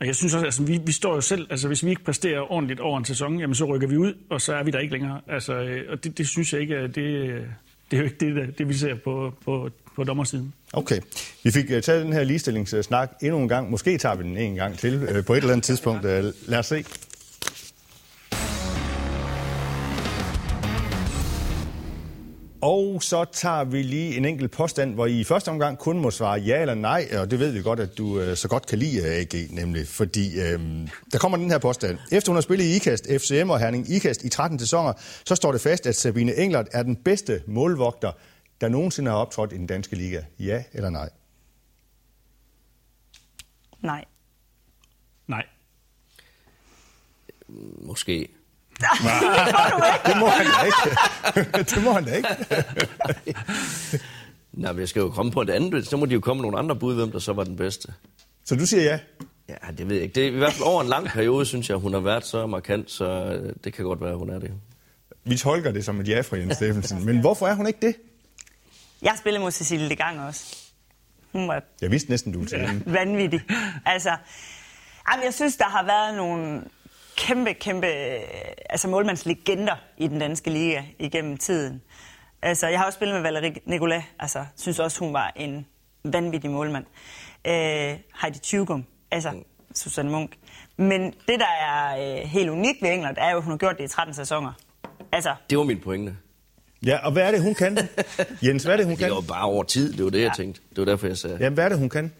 Og 0.00 0.06
jeg 0.06 0.16
synes 0.16 0.34
også, 0.34 0.46
altså, 0.46 0.62
vi, 0.62 0.80
vi 0.86 0.92
står 0.92 1.14
jo 1.14 1.20
selv, 1.20 1.46
altså 1.50 1.66
hvis 1.68 1.84
vi 1.84 1.90
ikke 1.90 2.04
præsterer 2.04 2.52
ordentligt 2.52 2.80
over 2.80 2.98
en 2.98 3.04
sæson, 3.04 3.38
jamen 3.40 3.54
så 3.54 3.64
rykker 3.64 3.88
vi 3.88 3.96
ud, 3.96 4.14
og 4.30 4.40
så 4.40 4.54
er 4.54 4.62
vi 4.62 4.70
der 4.70 4.78
ikke 4.78 4.92
længere. 4.92 5.20
Altså, 5.28 5.54
øh, 5.54 5.92
og 5.92 6.04
det, 6.04 6.18
det 6.18 6.28
synes 6.28 6.52
jeg 6.52 6.60
ikke, 6.60 6.88
det, 6.88 7.44
det 7.90 7.96
er 7.96 8.00
jo 8.00 8.04
ikke 8.04 8.40
det, 8.40 8.58
det 8.58 8.68
vi 8.68 8.74
ser 8.74 8.94
på, 9.04 9.34
på, 9.44 9.70
på 9.96 10.04
dommersiden. 10.04 10.54
Okay. 10.72 11.00
Vi 11.44 11.50
fik 11.50 11.64
uh, 11.64 11.80
taget 11.80 12.04
den 12.04 12.12
her 12.12 12.24
ligestillingssnak 12.24 13.12
endnu 13.22 13.38
en 13.38 13.48
gang. 13.48 13.70
Måske 13.70 13.98
tager 13.98 14.14
vi 14.14 14.24
den 14.24 14.36
en 14.36 14.54
gang 14.54 14.78
til 14.78 15.02
uh, 15.02 15.24
på 15.24 15.32
et 15.32 15.36
eller 15.36 15.52
andet 15.52 15.64
tidspunkt. 15.64 16.04
Uh, 16.04 16.10
lad 16.46 16.58
os 16.58 16.66
se. 16.66 16.84
Og 22.62 23.02
så 23.02 23.24
tager 23.24 23.64
vi 23.64 23.82
lige 23.82 24.16
en 24.16 24.24
enkelt 24.24 24.50
påstand, 24.50 24.94
hvor 24.94 25.06
I 25.06 25.20
i 25.20 25.24
første 25.24 25.48
omgang 25.48 25.78
kun 25.78 25.98
må 25.98 26.10
svare 26.10 26.40
ja 26.40 26.60
eller 26.60 26.74
nej, 26.74 27.08
og 27.18 27.30
det 27.30 27.38
ved 27.38 27.52
vi 27.52 27.62
godt, 27.62 27.80
at 27.80 27.98
du 27.98 28.20
øh, 28.20 28.36
så 28.36 28.48
godt 28.48 28.66
kan 28.66 28.78
lide 28.78 29.06
AG, 29.06 29.34
nemlig, 29.50 29.88
fordi 29.88 30.40
øh, 30.40 30.60
der 31.12 31.18
kommer 31.18 31.38
den 31.38 31.50
her 31.50 31.58
påstand. 31.58 31.98
Efter 32.12 32.32
hun 32.32 32.36
har 32.36 32.40
spillet 32.40 32.64
i 32.64 32.76
IKAST, 32.76 33.06
FCM 33.18 33.50
og 33.50 33.58
Herning 33.60 33.90
IKAST 33.90 34.24
i 34.24 34.28
13 34.28 34.58
sæsoner, 34.58 34.92
så 35.24 35.34
står 35.34 35.52
det 35.52 35.60
fast, 35.60 35.86
at 35.86 35.96
Sabine 35.96 36.36
Englert 36.36 36.68
er 36.72 36.82
den 36.82 36.96
bedste 36.96 37.42
målvogter, 37.46 38.12
der 38.60 38.68
nogensinde 38.68 39.10
har 39.10 39.18
optrådt 39.18 39.52
i 39.52 39.56
den 39.56 39.66
danske 39.66 39.96
liga. 39.96 40.22
Ja 40.38 40.64
eller 40.72 40.90
nej? 40.90 41.10
Nej. 43.82 44.04
Nej. 45.26 45.46
Måske. 47.82 48.28
Det 50.06 50.16
må 50.18 50.26
han 50.26 50.46
da 50.46 50.64
ikke. 50.66 51.62
det 51.74 51.84
må 51.84 51.92
han 51.92 52.04
da 52.04 52.14
ikke. 52.14 52.28
Nej, 54.52 54.72
men 54.72 54.80
jeg 54.80 54.88
skal 54.88 55.00
jo 55.00 55.10
komme 55.10 55.32
på 55.32 55.42
et 55.42 55.50
andet. 55.50 55.86
Så 55.86 55.96
må 55.96 56.06
de 56.06 56.14
jo 56.14 56.20
komme 56.20 56.42
nogle 56.42 56.58
andre 56.58 56.76
bud, 56.76 56.94
hvem 56.94 57.12
der 57.12 57.18
så 57.18 57.32
var 57.32 57.44
den 57.44 57.56
bedste. 57.56 57.92
Så 58.44 58.56
du 58.56 58.66
siger 58.66 58.82
ja? 58.82 58.98
Ja, 59.48 59.72
det 59.78 59.88
ved 59.88 59.94
jeg 59.94 60.02
ikke. 60.02 60.14
Det 60.14 60.22
er 60.22 60.32
i 60.32 60.38
hvert 60.38 60.52
fald 60.52 60.66
over 60.66 60.82
en 60.82 60.88
lang 60.88 61.06
periode, 61.06 61.46
synes 61.46 61.68
jeg, 61.70 61.76
hun 61.76 61.92
har 61.92 62.00
været 62.00 62.26
så 62.26 62.46
markant, 62.46 62.90
så 62.90 63.38
det 63.64 63.72
kan 63.72 63.84
godt 63.84 64.00
være, 64.00 64.16
hun 64.16 64.30
er 64.30 64.38
det. 64.38 64.50
Vi 65.24 65.36
tolker 65.36 65.72
det 65.72 65.84
som 65.84 66.00
et 66.00 66.08
ja 66.08 66.20
fra 66.20 66.36
Jens 66.36 66.56
Steffensen. 66.56 67.04
Men 67.04 67.20
hvorfor 67.20 67.46
er 67.46 67.54
hun 67.54 67.66
ikke 67.66 67.86
det? 67.86 67.96
Jeg 69.02 69.14
spillede 69.18 69.42
mod 69.42 69.50
Cecilie 69.50 69.88
de 69.88 69.96
Gang 69.96 70.20
også. 70.20 70.56
Hun 71.32 71.48
var 71.48 71.62
jeg 71.80 71.90
vidste 71.90 72.10
næsten, 72.10 72.32
du 72.32 72.38
ville 72.38 72.50
sige 72.50 72.82
vanvittig. 72.86 73.40
Altså, 73.86 74.16
jamen, 75.10 75.24
jeg 75.24 75.34
synes, 75.34 75.56
der 75.56 75.64
har 75.64 75.82
været 75.86 76.16
nogle 76.16 76.62
kæmpe, 77.20 77.52
kæmpe 77.52 77.86
altså 78.70 78.88
målmandslegender 78.88 79.76
i 79.98 80.08
den 80.08 80.18
danske 80.18 80.50
liga 80.50 80.82
igennem 80.98 81.36
tiden. 81.36 81.82
Altså, 82.42 82.68
jeg 82.68 82.78
har 82.78 82.86
også 82.86 82.96
spillet 82.96 83.14
med 83.14 83.22
Valerie 83.22 83.54
Nicolas. 83.64 84.02
Altså, 84.18 84.44
synes 84.56 84.78
også, 84.78 84.98
hun 85.00 85.12
var 85.12 85.32
en 85.36 85.66
vanvittig 86.04 86.50
målmand. 86.50 86.84
Øh, 87.46 87.52
Heidi 88.22 88.38
Tjugum, 88.42 88.84
altså 89.10 89.30
mm. 89.30 89.44
Susanne 89.74 90.10
Munk. 90.10 90.36
Men 90.76 91.02
det, 91.02 91.40
der 91.40 91.46
er 91.62 91.96
øh, 92.16 92.28
helt 92.28 92.50
unikt 92.50 92.82
ved 92.82 92.90
England, 92.90 93.16
er 93.18 93.30
jo, 93.30 93.36
at 93.36 93.42
hun 93.42 93.50
har 93.50 93.58
gjort 93.58 93.78
det 93.78 93.84
i 93.84 93.88
13 93.88 94.14
sæsoner. 94.14 94.52
Altså, 95.12 95.34
det 95.50 95.58
var 95.58 95.64
min 95.64 95.80
pointe. 95.80 96.16
Ja, 96.86 97.06
og 97.06 97.12
hvad 97.12 97.22
er 97.22 97.30
det, 97.30 97.42
hun 97.42 97.54
kan? 97.54 97.78
Jens, 98.46 98.64
hvad 98.64 98.72
er 98.72 98.76
det, 98.76 98.86
hun 98.86 98.96
kan? 98.96 99.06
Det 99.06 99.14
var 99.14 99.20
bare 99.20 99.44
over 99.44 99.64
tid, 99.64 99.92
det 99.92 100.04
var 100.04 100.10
det, 100.10 100.18
ja. 100.18 100.24
jeg 100.24 100.32
tænkte. 100.36 100.60
Det 100.70 100.78
var 100.78 100.84
derfor, 100.84 101.06
jeg 101.06 101.16
sagde... 101.16 101.36
Jamen, 101.40 101.54
hvad 101.54 101.64
er 101.64 101.68
det, 101.68 101.78
hun 101.78 101.88
kan? 101.88 102.12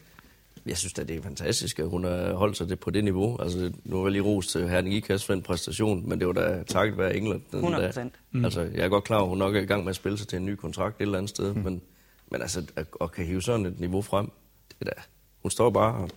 Jeg 0.67 0.77
synes 0.77 0.99
at 0.99 1.09
det 1.09 1.17
er 1.17 1.23
fantastisk, 1.23 1.79
at 1.79 1.89
hun 1.89 2.05
har 2.05 2.33
holdt 2.33 2.57
sig 2.57 2.69
det 2.69 2.81
på 2.81 2.91
det 2.91 3.05
niveau. 3.05 3.37
Altså, 3.43 3.73
nu 3.85 3.97
var 3.97 4.05
jeg 4.05 4.13
lige 4.13 4.23
rost 4.23 4.51
til 4.51 4.69
Herning 4.69 4.95
Ikast 4.95 5.27
for 5.27 5.33
en 5.33 5.43
præstation, 5.43 6.09
men 6.09 6.19
det 6.19 6.27
var 6.27 6.33
da 6.33 6.63
takket 6.63 6.99
være 6.99 7.17
England. 7.17 7.43
Den 7.51 7.59
100 7.59 7.89
procent. 7.89 8.15
Mm. 8.31 8.45
Altså, 8.45 8.61
jeg 8.61 8.85
er 8.85 8.89
godt 8.89 9.05
klar, 9.05 9.23
at 9.23 9.29
hun 9.29 9.39
nok 9.39 9.57
er 9.57 9.61
i 9.61 9.65
gang 9.65 9.85
med 9.85 9.91
at 9.91 9.97
spille 9.97 10.19
sig 10.19 10.29
til 10.29 10.37
en 10.37 10.47
ny 10.47 10.55
kontrakt 10.55 10.97
et 10.97 11.03
eller 11.03 11.19
andet 11.19 11.31
sted, 11.31 11.55
mm. 11.55 11.63
men, 11.63 11.83
men 12.31 12.43
altså, 12.43 12.63
at, 12.77 12.87
at 13.01 13.13
kan 13.13 13.27
hive 13.27 13.43
sådan 13.43 13.67
et 13.67 13.81
niveau 13.81 14.03
frem, 14.03 14.31
det 14.69 14.77
er 14.81 14.85
da... 14.85 15.03
Hun 15.43 15.51
står 15.51 15.71
bare... 15.71 16.09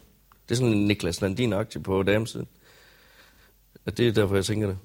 Det 0.50 0.52
er 0.52 0.56
sådan 0.56 0.74
en 0.74 0.88
Niklas 0.88 1.22
Landin-aktie 1.22 1.82
på 1.82 2.04
damesiden. 2.04 2.48
At 3.86 3.98
det 3.98 4.08
er 4.08 4.12
derfor, 4.12 4.36
jeg 4.36 4.46
tænker 4.46 4.68
det. 4.68 4.78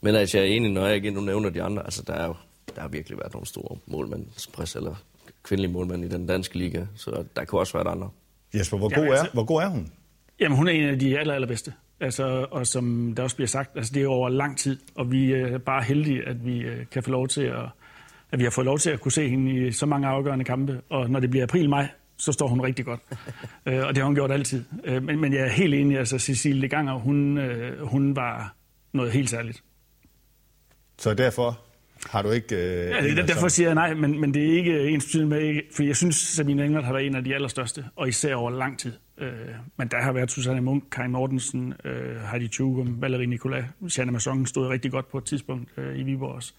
Men 0.00 0.14
altså, 0.14 0.38
jeg 0.38 0.46
er 0.46 0.50
enig, 0.56 0.70
når 0.70 0.86
jeg 0.86 0.94
ikke 0.94 1.10
nu 1.10 1.20
nævner 1.20 1.50
de 1.50 1.62
andre. 1.62 1.84
Altså, 1.84 2.02
der 2.02 2.12
er 2.12 2.26
jo 2.26 2.34
der 2.78 2.82
har 2.82 2.88
virkelig 2.88 3.18
været 3.18 3.32
nogle 3.32 3.46
store 3.46 3.78
målmandspres, 3.86 4.76
eller 4.76 4.94
kvindelige 5.42 5.72
målmænd 5.72 6.04
i 6.04 6.08
den 6.08 6.26
danske 6.26 6.58
liga, 6.58 6.86
så 6.94 7.24
der 7.36 7.44
kunne 7.44 7.60
også 7.60 7.78
være 7.78 7.88
andre. 7.88 8.10
Jesper, 8.54 8.78
hvor 8.78 8.88
god, 8.88 8.96
Jamen, 8.96 9.10
altså, 9.10 9.26
er, 9.26 9.30
hvor 9.32 9.44
god 9.44 9.62
er 9.62 9.68
hun? 9.68 9.92
Jamen, 10.40 10.56
hun 10.58 10.68
er 10.68 10.72
en 10.72 10.84
af 10.84 10.98
de 10.98 11.18
aller, 11.18 11.34
allerbedste. 11.34 11.72
Altså, 12.00 12.46
og 12.50 12.66
som 12.66 13.14
der 13.16 13.22
også 13.22 13.36
bliver 13.36 13.48
sagt, 13.48 13.76
altså, 13.76 13.92
det 13.94 14.02
er 14.02 14.06
over 14.06 14.28
lang 14.28 14.58
tid, 14.58 14.78
og 14.94 15.12
vi 15.12 15.32
er 15.32 15.58
bare 15.58 15.82
heldige, 15.82 16.28
at 16.28 16.46
vi 16.46 16.58
øh, 16.58 16.86
kan 16.92 17.02
få 17.02 17.10
lov 17.10 17.28
til 17.28 17.42
at, 17.42 17.64
at 18.32 18.38
vi 18.38 18.44
har 18.44 18.50
fået 18.50 18.64
lov 18.64 18.78
til 18.78 18.90
at 18.90 19.00
kunne 19.00 19.12
se 19.12 19.28
hende 19.28 19.66
i 19.66 19.72
så 19.72 19.86
mange 19.86 20.08
afgørende 20.08 20.44
kampe, 20.44 20.80
og 20.88 21.10
når 21.10 21.20
det 21.20 21.30
bliver 21.30 21.44
april-maj, 21.44 21.88
så 22.16 22.32
står 22.32 22.48
hun 22.48 22.60
rigtig 22.60 22.84
godt. 22.84 23.00
øh, 23.66 23.86
og 23.86 23.88
det 23.88 23.98
har 23.98 24.04
hun 24.04 24.14
gjort 24.14 24.30
altid. 24.30 24.64
Øh, 24.84 25.02
men, 25.02 25.20
men 25.20 25.32
jeg 25.32 25.40
er 25.40 25.50
helt 25.50 25.74
enig, 25.74 25.98
altså 25.98 26.18
Cecilie 26.18 26.68
Ganger, 26.68 26.94
hun, 26.94 27.38
øh, 27.38 27.86
hun 27.86 28.16
var 28.16 28.54
noget 28.92 29.12
helt 29.12 29.30
særligt. 29.30 29.62
Så 30.98 31.14
derfor 31.14 31.60
har 32.08 32.22
du 32.22 32.30
ikke... 32.30 32.56
Øh, 32.56 32.90
ja, 32.90 33.02
det, 33.02 33.28
derfor 33.28 33.48
siger 33.48 33.68
jeg 33.68 33.74
nej, 33.74 33.94
men, 33.94 34.20
men 34.20 34.34
det 34.34 34.50
er 34.50 34.56
ikke 34.56 34.88
ens 34.88 35.14
med, 35.14 35.60
for 35.76 35.82
jeg 35.82 35.96
synes, 35.96 36.16
Sabine 36.16 36.64
Engler 36.64 36.82
har 36.82 36.92
været 36.92 37.06
en 37.06 37.14
af 37.14 37.24
de 37.24 37.34
allerstørste, 37.34 37.84
og 37.96 38.08
især 38.08 38.34
over 38.34 38.50
lang 38.50 38.78
tid. 38.78 38.92
Øh, 39.18 39.30
men 39.76 39.88
der 39.88 40.02
har 40.02 40.12
været 40.12 40.30
Susanne 40.30 40.60
Munk, 40.60 40.84
Kai 40.92 41.08
Mortensen, 41.08 41.74
øh, 41.84 42.16
Heidi 42.30 42.48
Tjugum, 42.48 43.00
Valerie 43.00 43.26
Nicolai, 43.26 43.62
Shanna 43.88 44.12
Masson 44.12 44.46
stod 44.46 44.66
rigtig 44.66 44.90
godt 44.90 45.10
på 45.10 45.18
et 45.18 45.24
tidspunkt 45.24 45.68
øh, 45.76 45.98
i 45.98 46.02
Viborg 46.02 46.34
også. 46.34 46.52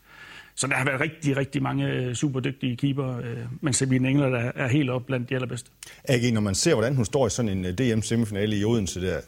Så 0.55 0.67
der 0.67 0.75
har 0.75 0.85
været 0.85 1.01
rigtig, 1.01 1.37
rigtig 1.37 1.63
mange 1.63 1.87
øh, 1.87 2.15
super 2.15 2.39
dygtige 2.39 2.77
keeper, 2.77 3.17
øh, 3.17 3.37
men 3.61 3.73
Sabine 3.73 4.09
Engler 4.09 4.29
der 4.29 4.51
er 4.55 4.67
helt 4.67 4.89
op 4.89 5.05
blandt 5.05 5.29
de 5.29 5.35
allerbedste. 5.35 5.71
AG, 6.03 6.33
når 6.33 6.41
man 6.41 6.55
ser, 6.55 6.73
hvordan 6.73 6.95
hun 6.95 7.05
står 7.05 7.27
i 7.27 7.29
sådan 7.29 7.57
en 7.57 7.65
øh, 7.65 7.73
DM-semifinale 7.73 8.59
i 8.59 8.63
Odense 8.63 9.01
der, 9.01 9.19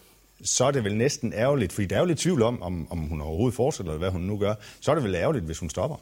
så 0.43 0.65
er 0.65 0.71
det 0.71 0.83
vel 0.83 0.95
næsten 0.95 1.33
ærgerligt, 1.33 1.73
fordi 1.73 1.87
der 1.87 1.95
er 1.95 1.99
jo 1.99 2.05
lidt 2.05 2.19
tvivl 2.19 2.41
om, 2.41 2.61
om, 2.61 2.91
om 2.91 2.97
hun 2.99 3.21
overhovedet 3.21 3.55
fortsætter, 3.55 3.91
eller 3.91 3.99
hvad 3.99 4.11
hun 4.11 4.21
nu 4.21 4.37
gør. 4.37 4.53
Så 4.81 4.91
er 4.91 4.95
det 4.95 5.03
vel 5.03 5.15
ærgerligt, 5.15 5.45
hvis 5.45 5.59
hun 5.59 5.69
stopper. 5.69 5.97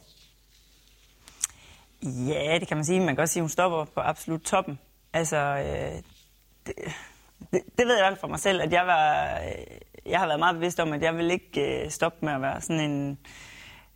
Ja, 2.04 2.58
det 2.60 2.68
kan 2.68 2.78
man 2.78 2.86
sige. 2.86 3.00
Man 3.00 3.16
kan 3.16 3.22
også 3.22 3.34
sige, 3.34 3.42
at 3.42 3.44
hun 3.44 3.50
stopper 3.50 3.86
på 3.86 4.00
absolut 4.00 4.42
toppen. 4.42 4.80
Altså, 5.14 5.38
øh, 5.38 6.02
det, 6.66 6.74
det, 7.52 7.62
det 7.78 7.88
ved 7.88 7.96
jeg 7.96 8.00
i 8.00 8.02
hvert 8.02 8.12
fald 8.12 8.20
for 8.20 8.28
mig 8.28 8.40
selv, 8.40 8.62
at 8.62 8.72
jeg, 8.72 8.88
var, 8.88 9.34
øh, 9.40 10.12
jeg 10.12 10.20
har 10.20 10.28
været 10.28 10.40
meget 10.40 10.56
bevidst 10.56 10.80
om, 10.80 10.94
at 10.94 11.02
jeg 11.02 11.18
vil 11.18 11.32
ikke 11.32 11.84
øh, 11.84 11.90
stoppe 11.90 12.26
med 12.26 12.34
at 12.34 12.42
være 12.42 12.62
sådan 12.62 12.92
en 12.92 13.20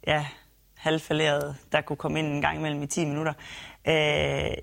ja, 0.08 0.26
halvfalderet, 0.76 1.56
der 1.72 1.82
kunne 1.82 1.98
komme 1.98 2.20
ind 2.20 2.28
en 2.28 2.42
gang 2.42 2.58
imellem 2.58 2.84
i 2.84 2.88
10 2.88 3.06
minutter. 3.06 3.34
Øh, 3.88 3.94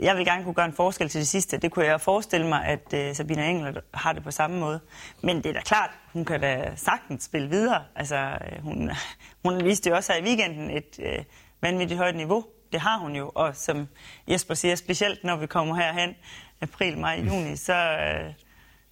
jeg 0.01 0.17
vil 0.17 0.25
gerne 0.25 0.45
kunne 0.45 0.55
gøre 0.55 0.67
en 0.67 0.73
forskel 0.73 1.09
til 1.09 1.21
det 1.21 1.29
sidste. 1.29 1.59
Det 1.59 1.71
kunne 1.71 1.85
jeg 1.85 2.01
forestille 2.01 2.47
mig, 2.47 2.65
at 2.65 2.95
øh, 2.95 3.15
Sabina 3.15 3.49
Engler 3.49 3.81
har 3.95 4.13
det 4.13 4.23
på 4.23 4.31
samme 4.31 4.61
måde. 4.61 4.81
Men 5.23 5.37
det 5.37 5.47
er 5.47 5.53
da 5.53 5.61
klart, 5.61 5.91
hun 6.13 6.25
kan 6.25 6.41
da 6.41 6.73
sagtens 6.77 7.25
spille 7.25 7.51
videre. 7.51 7.83
Altså, 7.97 8.17
øh, 8.17 8.63
hun, 8.63 8.91
hun 9.45 9.65
viste 9.65 9.91
jo 9.91 9.97
også 9.97 10.13
her 10.13 10.21
i 10.21 10.25
weekenden 10.25 10.71
et 10.71 10.99
øh, 11.03 11.25
vanvittigt 11.61 11.99
højt 11.99 12.17
niveau. 12.17 12.45
Det 12.73 12.81
har 12.81 12.99
hun 12.99 13.17
jo, 13.17 13.33
og 13.35 13.57
som 13.57 13.89
Jesper 14.29 14.55
siger, 14.55 14.75
specielt 14.75 15.25
når 15.25 15.37
vi 15.37 15.47
kommer 15.47 15.75
herhen, 15.75 16.15
april, 16.61 16.99
maj, 16.99 17.23
juni, 17.27 17.57
så, 17.57 17.75
øh, 17.75 18.33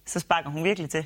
så 0.05 0.19
sparker 0.19 0.49
hun 0.49 0.63
virkelig 0.63 0.89
til. 0.89 1.05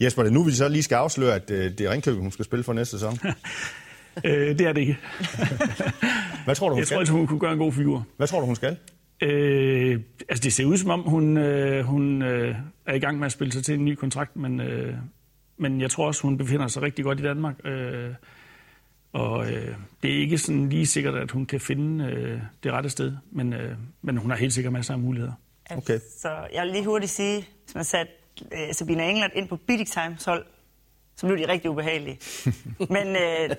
Jesper, 0.00 0.22
det 0.22 0.32
nu 0.32 0.42
vi 0.42 0.52
så 0.52 0.68
lige 0.68 0.82
skal 0.82 0.96
afsløre, 0.96 1.34
at 1.34 1.50
øh, 1.50 1.78
det 1.78 1.80
er 1.80 1.90
Ringkøbing, 1.90 2.22
hun 2.22 2.32
skal 2.32 2.44
spille 2.44 2.64
for 2.64 2.72
næste 2.72 2.98
sæson. 2.98 3.18
øh, 4.24 4.58
det 4.58 4.60
er 4.60 4.72
det 4.72 4.80
ikke. 4.80 4.98
Hvad 6.44 6.54
tror 6.54 6.68
du, 6.68 6.74
hun 6.74 6.78
Jeg 6.78 6.86
skal? 6.86 6.96
tror, 6.96 7.02
at 7.02 7.08
hun 7.08 7.26
kunne 7.26 7.40
gøre 7.40 7.52
en 7.52 7.58
god 7.58 7.72
figur. 7.72 8.06
Hvad 8.16 8.26
tror 8.26 8.40
du, 8.40 8.46
hun 8.46 8.56
skal? 8.56 8.76
Øh, 9.22 10.00
altså, 10.28 10.42
det 10.42 10.52
ser 10.52 10.64
ud 10.64 10.76
som 10.76 10.90
om, 10.90 11.00
hun, 11.00 11.36
øh, 11.36 11.84
hun 11.84 12.22
øh, 12.22 12.54
er 12.86 12.94
i 12.94 12.98
gang 12.98 13.18
med 13.18 13.26
at 13.26 13.32
spille 13.32 13.52
sig 13.52 13.64
til 13.64 13.74
en 13.74 13.84
ny 13.84 13.94
kontrakt, 13.94 14.36
men, 14.36 14.60
øh, 14.60 14.94
men 15.56 15.80
jeg 15.80 15.90
tror 15.90 16.06
også, 16.06 16.22
hun 16.22 16.38
befinder 16.38 16.66
sig 16.68 16.82
rigtig 16.82 17.04
godt 17.04 17.20
i 17.20 17.22
Danmark. 17.22 17.54
Øh, 17.64 18.10
og 19.12 19.52
øh, 19.52 19.74
det 20.02 20.14
er 20.14 20.18
ikke 20.18 20.38
sådan 20.38 20.68
lige 20.68 20.86
sikkert, 20.86 21.14
at 21.14 21.30
hun 21.30 21.46
kan 21.46 21.60
finde 21.60 22.04
øh, 22.04 22.40
det 22.62 22.72
rette 22.72 22.90
sted, 22.90 23.12
men, 23.32 23.52
øh, 23.52 23.76
men 24.02 24.16
hun 24.16 24.30
har 24.30 24.38
helt 24.38 24.52
sikkert 24.52 24.72
masser 24.72 24.94
af 24.94 25.00
muligheder. 25.00 25.32
Okay. 25.70 25.98
Så 26.18 26.28
jeg 26.54 26.62
vil 26.64 26.72
lige 26.72 26.84
hurtigt 26.84 27.12
sige, 27.12 27.46
hvis 27.64 27.74
man 27.74 27.84
satte 27.84 28.12
øh, 28.52 28.74
Sabina 28.74 29.10
England 29.10 29.32
ind 29.34 29.48
på 29.48 29.56
Big 29.56 29.86
Times 29.86 30.24
hold, 30.24 30.44
så 31.16 31.26
blev 31.26 31.38
de 31.38 31.48
rigtig 31.52 31.70
ubehagelige. 31.70 32.18
Men 32.96 33.06
øh, 33.16 33.56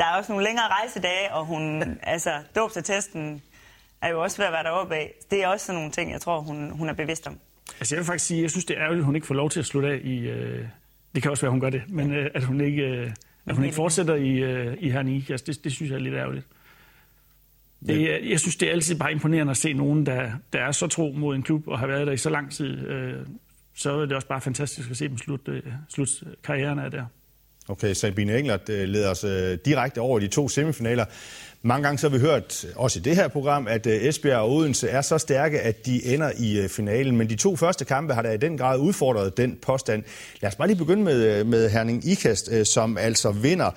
der 0.00 0.06
er 0.06 0.16
også 0.16 0.32
nogle 0.32 0.44
længere 0.46 0.66
rejsedage, 0.68 1.34
og 1.34 1.44
hun, 1.46 1.82
altså, 2.02 2.30
dåbsattesten 2.56 3.42
er 4.02 4.08
jo 4.08 4.22
også 4.22 4.36
ved 4.36 4.46
at 4.46 4.52
være 4.52 4.62
deroppe 4.62 4.94
af. 4.94 5.12
Det 5.30 5.42
er 5.42 5.48
også 5.48 5.66
sådan 5.66 5.76
nogle 5.76 5.90
ting, 5.92 6.12
jeg 6.12 6.20
tror, 6.20 6.40
hun, 6.40 6.70
hun 6.70 6.88
er 6.88 6.92
bevidst 6.92 7.26
om. 7.26 7.38
Altså 7.80 7.94
jeg 7.94 7.98
vil 8.00 8.06
faktisk 8.06 8.26
sige, 8.26 8.42
jeg 8.42 8.50
synes, 8.50 8.64
det 8.64 8.76
er 8.76 8.80
ærgerligt, 8.82 9.00
at 9.00 9.04
hun 9.06 9.14
ikke 9.14 9.26
får 9.26 9.34
lov 9.34 9.50
til 9.50 9.60
at 9.60 9.66
slutte 9.66 9.88
af 9.88 10.00
i... 10.04 10.18
Øh, 10.18 10.66
det 11.14 11.22
kan 11.22 11.30
også 11.30 11.40
være, 11.42 11.48
at 11.48 11.52
hun 11.52 11.60
gør 11.60 11.70
det, 11.70 11.82
men 11.88 12.12
øh, 12.12 12.30
at 12.34 12.44
hun 12.44 12.60
ikke, 12.60 12.82
øh, 12.82 13.10
at 13.46 13.54
hun 13.54 13.64
ikke 13.64 13.74
fortsætter 13.76 14.14
i, 14.14 14.28
øh, 14.30 14.76
i 14.80 14.90
Hernik, 14.90 15.30
altså, 15.30 15.44
det, 15.46 15.64
det 15.64 15.72
synes 15.72 15.90
jeg 15.90 15.96
er 15.96 16.00
lidt 16.00 16.14
ærgerligt. 16.14 16.46
Det, 17.86 18.14
er- 18.14 18.28
jeg 18.30 18.40
synes, 18.40 18.56
det 18.56 18.68
er 18.68 18.72
altid 18.72 18.98
bare 18.98 19.12
imponerende 19.12 19.50
at 19.50 19.56
se 19.56 19.72
nogen, 19.72 20.06
der, 20.06 20.30
der 20.52 20.60
er 20.60 20.72
så 20.72 20.86
tro 20.86 21.12
mod 21.16 21.36
en 21.36 21.42
klub 21.42 21.68
og 21.68 21.78
har 21.78 21.86
været 21.86 22.06
der 22.06 22.12
i 22.12 22.16
så 22.16 22.30
lang 22.30 22.52
tid. 22.52 22.78
Øh, 22.88 23.26
så 23.74 23.92
er 23.92 24.06
det 24.06 24.12
også 24.12 24.28
bare 24.28 24.40
fantastisk 24.40 24.90
at 24.90 24.96
se 24.96 25.08
dem 25.08 25.18
slutte 25.18 25.52
øh, 25.52 25.62
slut 25.88 26.08
karrieren 26.44 26.78
af 26.78 26.90
der. 26.90 27.04
Okay, 27.70 27.94
Sabine 27.94 28.38
Englert 28.38 28.68
øh, 28.68 28.88
leder 28.88 29.10
os 29.10 29.24
øh, 29.24 29.58
direkte 29.64 30.00
over 30.00 30.18
i 30.18 30.22
de 30.22 30.28
to 30.28 30.48
semifinaler. 30.48 31.04
Mange 31.62 31.82
gange 31.84 31.98
så 31.98 32.08
har 32.08 32.16
vi 32.16 32.20
hørt, 32.20 32.66
også 32.76 32.98
i 32.98 33.02
det 33.02 33.16
her 33.16 33.28
program, 33.28 33.66
at 33.68 33.86
øh, 33.86 33.92
Esbjerg 33.92 34.38
og 34.38 34.52
Odense 34.52 34.88
er 34.88 35.00
så 35.00 35.18
stærke, 35.18 35.60
at 35.60 35.86
de 35.86 36.14
ender 36.14 36.30
i 36.38 36.68
finalen. 36.68 37.16
Men 37.16 37.28
de 37.30 37.36
to 37.36 37.56
første 37.56 37.84
kampe 37.84 38.14
har 38.14 38.22
da 38.22 38.32
i 38.32 38.36
den 38.36 38.58
grad 38.58 38.78
udfordret 38.78 39.36
den 39.36 39.58
påstand. 39.62 40.02
Lad 40.40 40.48
os 40.48 40.56
bare 40.56 40.68
lige 40.68 40.78
begynde 40.78 41.02
med, 41.02 41.44
med 41.44 41.70
Herning 41.70 42.06
Ikast, 42.06 42.50
som 42.64 42.98
altså 42.98 43.30
vinder 43.30 43.70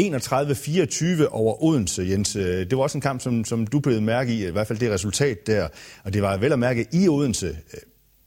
31-24 0.00 1.28
over 1.30 1.62
Odense, 1.64 2.06
Jens. 2.10 2.32
Det 2.32 2.76
var 2.76 2.82
også 2.82 2.98
en 2.98 3.02
kamp, 3.02 3.20
som, 3.20 3.44
som 3.44 3.66
du 3.66 3.80
blev 3.80 4.02
mærke 4.02 4.32
i, 4.32 4.46
i 4.46 4.50
hvert 4.50 4.66
fald 4.66 4.78
det 4.78 4.90
resultat 4.90 5.46
der. 5.46 5.68
Og 6.04 6.12
det 6.12 6.22
var 6.22 6.36
vel 6.36 6.52
at 6.52 6.58
mærke 6.58 6.86
i 6.92 7.08
Odense. 7.08 7.58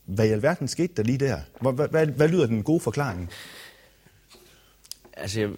Hvad 0.06 0.26
i 0.26 0.32
alverden 0.32 0.68
skete 0.68 0.94
der 0.98 1.04
lige 1.04 1.18
der? 1.18 1.38
Hvad, 1.62 1.74
hvad, 1.74 1.88
hvad, 1.88 2.08
hvad 2.08 2.28
lyder 2.28 2.46
den 2.46 2.64
gode 2.64 2.80
forklaring? 2.80 3.30
Altså, 5.16 5.40
jeg, 5.40 5.50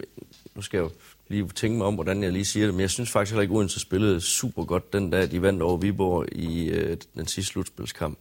nu 0.54 0.62
skal 0.62 0.78
jeg 0.78 0.84
jo 0.84 0.90
lige 1.28 1.48
tænke 1.48 1.78
mig 1.78 1.86
om, 1.86 1.94
hvordan 1.94 2.22
jeg 2.22 2.32
lige 2.32 2.44
siger 2.44 2.66
det, 2.66 2.74
men 2.74 2.80
jeg 2.80 2.90
synes 2.90 3.10
faktisk 3.10 3.32
heller 3.32 3.42
ikke, 3.42 3.54
Odense 3.54 3.80
spillede 3.80 4.20
super 4.20 4.64
godt 4.64 4.92
den 4.92 5.10
dag, 5.10 5.30
de 5.30 5.42
vandt 5.42 5.62
over 5.62 5.76
Viborg 5.76 6.26
i 6.32 6.68
øh, 6.68 6.96
den 7.14 7.26
sidste 7.26 7.52
slutspilskamp. 7.52 8.18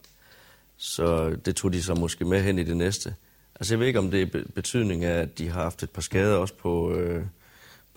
Så 0.77 1.35
det 1.45 1.55
tog 1.55 1.73
de 1.73 1.83
så 1.83 1.95
måske 1.95 2.25
med 2.25 2.41
hen 2.41 2.59
i 2.59 2.63
det 2.63 2.77
næste. 2.77 3.15
Altså, 3.55 3.73
jeg 3.73 3.79
ved 3.79 3.87
ikke, 3.87 3.99
om 3.99 4.11
det 4.11 4.35
er 4.35 4.43
betydning 4.55 5.05
af, 5.05 5.21
at 5.21 5.37
de 5.37 5.49
har 5.49 5.61
haft 5.61 5.83
et 5.83 5.89
par 5.89 6.01
skader 6.01 6.35
også 6.35 6.53
på, 6.53 6.93
øh, 6.93 7.23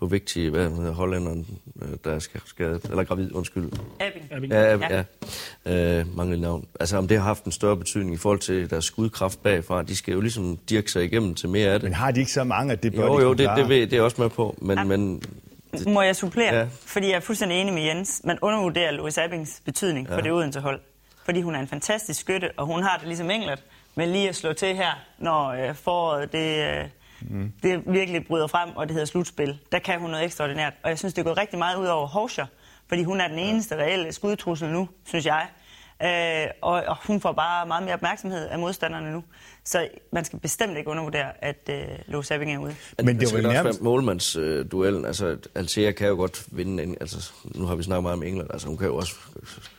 på 0.01 0.07
vigtige, 0.07 0.51
hvad 0.51 0.71
hedder 0.71 0.93
hollænderen, 0.93 1.47
øh, 1.83 1.89
der 2.05 2.13
er 2.13 2.19
ska- 2.19 2.41
skadet, 2.47 2.85
eller 2.85 3.05
gravid, 3.05 3.35
undskyld. 3.35 3.73
Abing. 4.01 4.33
Abing. 4.33 4.53
Ja, 4.53 4.77
ja. 4.77 5.05
ja. 5.67 5.99
Øh, 5.99 6.17
mangler 6.17 6.39
navn. 6.39 6.67
Altså, 6.81 6.97
om 6.97 7.09
det 7.09 7.17
har 7.19 7.25
haft 7.25 7.45
en 7.45 7.53
større 7.53 7.77
betydning 7.77 8.15
i 8.15 8.17
forhold 8.17 8.39
til 8.39 8.71
deres 8.71 8.85
skudkraft 8.85 9.43
bagfra. 9.43 9.83
De 9.83 9.97
skal 9.97 10.15
jo 10.15 10.21
ligesom 10.21 10.57
dirke 10.57 10.93
sig 10.93 11.05
igennem 11.05 11.35
til 11.35 11.49
mere 11.49 11.69
af 11.71 11.81
det. 11.81 11.83
Men 11.89 11.95
har 11.95 12.11
de 12.11 12.21
ikke 12.21 12.33
så 12.33 12.45
mange, 12.45 12.73
at 12.73 12.83
det 12.83 12.95
bør 12.95 13.07
Jo, 13.07 13.19
de 13.19 13.23
jo, 13.23 13.33
det, 13.33 13.51
det, 13.57 13.69
ved, 13.69 13.81
det 13.81 13.93
er 13.93 13.97
jeg 13.97 14.03
også 14.03 14.23
med 14.23 14.29
på, 14.31 14.57
men, 14.63 14.89
men 14.89 15.23
Må 15.87 16.03
jeg 16.03 16.17
supplere? 16.17 16.55
Ja. 16.55 16.67
Fordi 16.87 17.07
jeg 17.07 17.17
er 17.17 17.21
fuldstændig 17.21 17.61
enig 17.61 17.75
med 17.75 17.83
Jens. 17.83 18.21
Man 18.25 18.39
undervurderer 18.43 18.91
Louis 18.91 19.19
Abings 19.19 19.63
betydning 19.65 20.09
ja. 20.09 20.17
for 20.17 20.21
det 20.21 20.33
Odense 20.33 20.61
hold. 20.61 20.81
Fordi 21.25 21.41
hun 21.43 21.55
er 21.55 21.61
en 21.61 21.69
fantastisk 21.69 22.21
skytte, 22.21 22.51
og 22.57 22.67
hun 22.67 22.83
har 22.83 22.97
det 22.99 23.07
ligesom 23.07 23.31
England 23.31 23.59
med 23.95 24.07
lige 24.07 24.29
at 24.29 24.37
slå 24.37 24.53
til 24.53 24.77
her, 24.77 24.91
når 25.19 25.49
øh, 25.49 25.75
foråret 25.75 26.33
det, 26.33 26.59
øh, 26.59 26.85
mm. 27.23 27.53
det 27.63 27.83
virkelig 27.87 28.27
bryder 28.27 28.47
frem, 28.47 28.71
og 28.77 28.89
det 28.89 28.93
hedder 28.95 29.07
slutspil. 29.07 29.59
Der 29.73 29.79
kan 29.79 30.01
hun 30.01 30.11
noget 30.11 30.25
ekstraordinært. 30.25 30.73
Og 30.83 30.91
jeg 30.91 30.99
synes, 30.99 31.15
det 31.15 31.25
går 31.25 31.39
rigtig 31.39 31.59
meget 31.59 31.77
ud 31.77 31.87
over 31.87 32.07
Horscher, 32.07 32.47
fordi 32.89 33.03
hun 33.03 33.21
er 33.21 33.29
den 33.29 33.39
eneste 33.39 33.77
reelle 33.77 34.13
skudtrussel 34.13 34.69
nu, 34.69 34.89
synes 35.05 35.27
jeg. 35.27 35.47
Øh, 36.03 36.51
og, 36.63 36.83
og 36.87 36.97
hun 37.07 37.21
får 37.21 37.33
bare 37.33 37.67
meget 37.67 37.83
mere 37.83 37.95
opmærksomhed 37.95 38.49
af 38.49 38.59
modstanderne 38.59 39.13
nu. 39.13 39.25
Så 39.71 39.89
man 40.13 40.25
skal 40.25 40.39
bestemt 40.39 40.77
ikke 40.79 40.91
undervurdere, 40.91 41.45
at 41.45 41.69
øh, 41.71 41.77
Louis 42.07 42.31
Abing 42.31 42.55
er 42.55 42.59
ude. 42.59 42.75
Men 42.99 43.07
det 43.07 43.21
altså, 43.23 43.35
var 43.37 43.43
også 43.49 43.53
nærmest... 43.63 43.79
være 43.81 43.85
målmandsduellen. 43.85 45.05
altså, 45.07 45.37
Altea 45.55 45.91
kan 45.93 46.09
jo 46.09 46.15
godt 46.15 46.45
vinde. 46.51 46.83
En, 46.83 46.97
altså, 47.01 47.33
nu 47.45 47.67
har 47.67 47.75
vi 47.75 47.83
snakket 47.83 48.03
meget 48.03 48.17
om 48.17 48.23
England. 48.23 48.49
Altså, 48.53 48.69
hun 48.69 48.77
kan 48.77 48.87
jo 48.87 48.97
også 48.97 49.15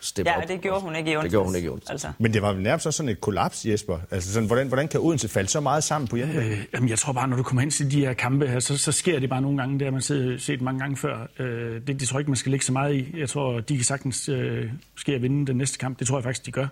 steppe 0.02 0.32
Ja, 0.32 0.38
op. 0.38 0.44
og 0.44 0.50
det 0.50 0.62
gjorde 0.62 0.82
hun 0.82 0.96
ikke 0.96 1.10
i 1.10 1.12
Det 1.12 1.18
onsdags. 1.18 1.32
gjorde 1.32 1.46
hun 1.46 1.56
ikke 1.56 1.66
i 1.66 1.70
onsdags. 1.70 1.92
Altså. 1.92 2.12
Men 2.20 2.34
det 2.34 2.42
var 2.42 2.54
vel 2.54 2.64
nærmest 2.64 2.88
også 2.88 2.98
sådan 2.98 3.10
et 3.10 3.22
kollaps, 3.22 3.66
Jesper. 3.66 4.00
Altså 4.12 4.34
sådan, 4.34 4.48
hvordan, 4.48 4.68
hvordan 4.68 4.88
kan 4.88 5.00
Odense 5.00 5.28
falde 5.28 5.50
så 5.50 5.60
meget 5.60 5.84
sammen 5.84 6.08
på 6.08 6.16
hjemmebane? 6.16 6.46
Øh, 6.52 6.66
jamen, 6.74 6.90
jeg 6.90 7.00
tror 7.00 7.14
bare, 7.14 7.28
når 7.28 7.38
du 7.38 7.44
kommer 7.44 7.62
ind 7.62 7.72
til 7.72 7.92
de 7.92 8.00
her 8.06 8.14
kampe 8.14 8.48
her, 8.48 8.60
så, 8.60 8.78
så 8.78 8.92
sker 8.92 9.20
det 9.20 9.30
bare 9.30 9.42
nogle 9.42 9.58
gange. 9.58 9.80
Det 9.80 9.86
har 9.86 9.92
man 9.92 10.02
set, 10.02 10.42
set 10.42 10.62
mange 10.62 10.80
gange 10.80 10.98
før. 10.98 11.28
Øh, 11.40 11.82
det, 11.88 12.00
det 12.00 12.08
tror 12.08 12.18
jeg 12.18 12.22
ikke, 12.22 12.32
man 12.32 12.38
skal 12.38 12.50
lægge 12.52 12.66
så 12.66 12.72
meget 12.74 12.96
i. 12.96 13.16
Jeg 13.20 13.30
tror, 13.30 13.60
de 13.60 13.76
kan 13.76 13.86
sagtens 13.86 14.30
øh, 14.30 14.70
ske 14.98 15.14
at 15.16 15.22
vinde 15.22 15.48
den 15.48 15.58
næste 15.58 15.78
kamp. 15.78 16.00
Det 16.00 16.08
tror 16.08 16.18
jeg 16.18 16.24
faktisk, 16.24 16.46
de 16.46 16.52
gør. 16.52 16.68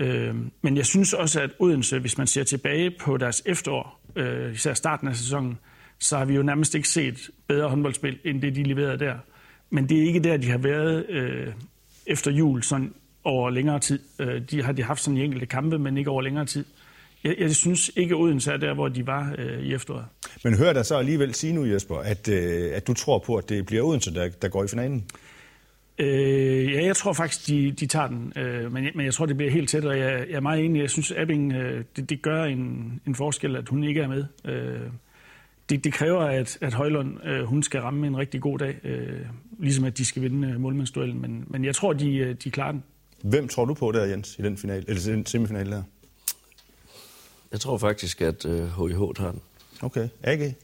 Øh, 0.00 0.34
men 0.62 0.76
jeg 0.76 0.86
synes 0.86 1.12
også, 1.12 1.40
at 1.40 1.50
Odense, 1.58 1.98
hvis 1.98 2.18
man 2.18 2.26
ser 2.26 2.44
tilbage 2.44 2.90
på 2.90 3.16
deres 3.16 3.42
efterår, 3.46 4.00
øh, 4.16 4.54
især 4.54 4.74
starten 4.74 5.08
af 5.08 5.16
sæsonen, 5.16 5.58
så 5.98 6.18
har 6.18 6.24
vi 6.24 6.34
jo 6.34 6.42
nærmest 6.42 6.74
ikke 6.74 6.88
set 6.88 7.30
bedre 7.48 7.68
håndboldspil, 7.68 8.18
end 8.24 8.42
det, 8.42 8.56
de 8.56 8.62
leverede 8.62 8.98
der. 8.98 9.14
Men 9.70 9.88
det 9.88 9.98
er 9.98 10.02
ikke 10.02 10.20
der, 10.20 10.36
de 10.36 10.50
har 10.50 10.58
været 10.58 11.06
øh, 11.08 11.52
efter 12.06 12.30
jul, 12.30 12.62
sådan 12.62 12.94
over 13.24 13.50
længere 13.50 13.78
tid. 13.78 13.98
Øh, 14.18 14.42
de 14.50 14.62
har 14.62 14.72
de 14.72 14.82
haft 14.82 15.02
sådan 15.02 15.16
i 15.16 15.24
enkelte 15.24 15.46
kampe, 15.46 15.78
men 15.78 15.96
ikke 15.96 16.10
over 16.10 16.22
længere 16.22 16.44
tid. 16.44 16.64
Jeg, 17.24 17.34
jeg 17.38 17.54
synes 17.54 17.90
ikke, 17.96 18.14
at 18.14 18.20
Odense 18.20 18.52
er 18.52 18.56
der, 18.56 18.74
hvor 18.74 18.88
de 18.88 19.06
var 19.06 19.34
øh, 19.38 19.60
i 19.60 19.74
efteråret. 19.74 20.04
Men 20.44 20.54
hør 20.54 20.72
dig 20.72 20.86
så 20.86 20.96
alligevel 20.96 21.34
sige 21.34 21.52
nu, 21.52 21.64
Jesper, 21.64 21.96
at, 21.96 22.28
øh, 22.28 22.70
at 22.74 22.86
du 22.86 22.94
tror 22.94 23.18
på, 23.18 23.36
at 23.36 23.48
det 23.48 23.66
bliver 23.66 23.82
Odense, 23.82 24.14
der, 24.14 24.28
der 24.42 24.48
går 24.48 24.64
i 24.64 24.68
finalen. 24.68 25.04
Øh, 26.00 26.72
ja, 26.72 26.84
jeg 26.84 26.96
tror 26.96 27.12
faktisk, 27.12 27.46
de, 27.46 27.72
de 27.72 27.86
tager 27.86 28.06
den, 28.06 28.32
øh, 28.36 28.72
men, 28.72 28.84
jeg, 28.84 28.92
men 28.94 29.06
jeg 29.06 29.14
tror, 29.14 29.26
det 29.26 29.36
bliver 29.36 29.52
helt 29.52 29.70
tæt, 29.70 29.84
og 29.84 29.98
jeg, 29.98 30.26
jeg 30.28 30.36
er 30.36 30.40
meget 30.40 30.64
enig. 30.64 30.80
Jeg 30.80 30.90
synes, 30.90 31.12
Abing, 31.12 31.52
øh, 31.52 31.84
det, 31.96 32.10
det 32.10 32.22
gør 32.22 32.44
en, 32.44 33.00
en 33.06 33.14
forskel, 33.14 33.56
at 33.56 33.68
hun 33.68 33.84
ikke 33.84 34.00
er 34.00 34.08
med. 34.08 34.24
Øh, 34.44 34.80
det, 35.70 35.84
det 35.84 35.92
kræver, 35.92 36.20
at, 36.20 36.58
at 36.60 36.74
Højlund 36.74 37.26
øh, 37.26 37.44
hun 37.44 37.62
skal 37.62 37.80
ramme 37.80 38.06
en 38.06 38.16
rigtig 38.16 38.40
god 38.40 38.58
dag, 38.58 38.76
øh, 38.84 39.20
ligesom 39.58 39.84
at 39.84 39.98
de 39.98 40.04
skal 40.04 40.22
vinde 40.22 40.48
øh, 40.48 40.60
målmandsduellen, 40.60 41.20
men, 41.20 41.44
men 41.46 41.64
jeg 41.64 41.74
tror, 41.74 41.92
de, 41.92 42.16
øh, 42.16 42.34
de 42.44 42.50
klarer 42.50 42.72
den. 42.72 42.84
Hvem 43.22 43.48
tror 43.48 43.64
du 43.64 43.74
på 43.74 43.92
der, 43.92 44.04
Jens, 44.04 44.36
i 44.38 44.42
den, 44.42 44.56
final, 44.56 44.84
eller 44.88 45.02
den 45.04 45.26
semifinale 45.26 45.70
der? 45.70 45.82
Jeg 47.52 47.60
tror 47.60 47.78
faktisk, 47.78 48.20
at 48.20 48.46
øh, 48.46 48.58
HIH 48.58 48.98
tager 49.16 49.30
den. 49.30 49.40
Okay, 49.82 50.08
AG. 50.22 50.40
Jeg 50.40 50.54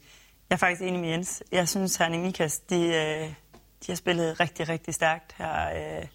er 0.49 0.55
faktisk 0.55 0.81
enig 0.81 0.99
med 0.99 1.09
Jens. 1.09 1.43
Jeg 1.51 1.67
synes, 1.67 1.95
Herning 1.95 2.27
Ikast, 2.27 2.69
de, 2.69 2.75
øh, 2.75 3.29
de 3.87 3.91
har 3.91 3.95
spillet 3.95 4.39
rigtig, 4.39 4.69
rigtig 4.69 4.93
stærkt 4.93 5.35
her 5.37 5.69
øh, 5.69 6.05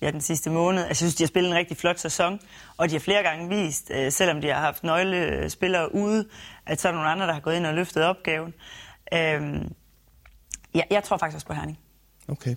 ja, 0.00 0.10
den 0.10 0.20
sidste 0.20 0.50
måned. 0.50 0.86
Jeg 0.86 0.96
synes, 0.96 1.14
de 1.14 1.24
har 1.24 1.28
spillet 1.28 1.50
en 1.50 1.56
rigtig 1.56 1.76
flot 1.76 1.98
sæson, 1.98 2.40
og 2.76 2.88
de 2.88 2.94
har 2.94 3.00
flere 3.00 3.22
gange 3.22 3.48
vist, 3.48 3.90
øh, 3.90 4.12
selvom 4.12 4.40
de 4.40 4.48
har 4.48 4.60
haft 4.60 4.84
nøglespillere 4.84 5.94
ude, 5.94 6.28
at 6.66 6.80
så 6.80 6.88
er 6.88 6.92
der 6.92 6.98
nogle 6.98 7.10
andre, 7.10 7.26
der 7.26 7.32
har 7.32 7.40
gået 7.40 7.56
ind 7.56 7.66
og 7.66 7.74
løftet 7.74 8.02
opgaven. 8.02 8.54
Øh, 9.14 9.62
ja, 10.74 10.82
jeg 10.90 11.04
tror 11.04 11.16
faktisk 11.16 11.36
også 11.36 11.46
på 11.46 11.52
Herning. 11.52 11.78
Okay. 12.28 12.56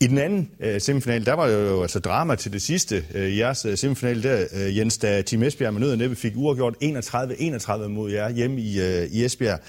I 0.00 0.06
den 0.06 0.18
anden 0.18 0.50
øh, 0.60 0.80
semifinal, 0.80 1.26
der 1.26 1.32
var 1.32 1.46
jo 1.48 1.82
altså 1.82 1.98
drama 1.98 2.34
til 2.34 2.52
det 2.52 2.62
sidste 2.62 3.04
øh, 3.14 3.28
i 3.28 3.38
jeres 3.38 3.64
øh, 3.64 3.78
semifinal 3.78 4.22
der, 4.22 4.46
øh, 4.52 4.78
Jens, 4.78 4.98
da 4.98 5.22
Team 5.22 5.42
Esbjerg 5.42 5.72
med 5.72 5.80
nød 5.80 5.92
og 5.92 5.98
næppe 5.98 6.16
fik 6.16 6.32
uafgjort 6.36 6.76
31-31 6.82 7.88
mod 7.88 8.10
jer 8.10 8.30
hjemme 8.30 8.60
i, 8.60 8.80
øh, 8.80 9.04
i 9.04 9.24
Esbjerg. 9.24 9.60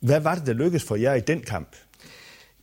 Hvad 0.00 0.20
var 0.20 0.34
det, 0.34 0.46
der 0.46 0.52
lykkedes 0.52 0.84
for 0.84 0.96
jer 0.96 1.14
i 1.14 1.20
den 1.20 1.40
kamp? 1.40 1.68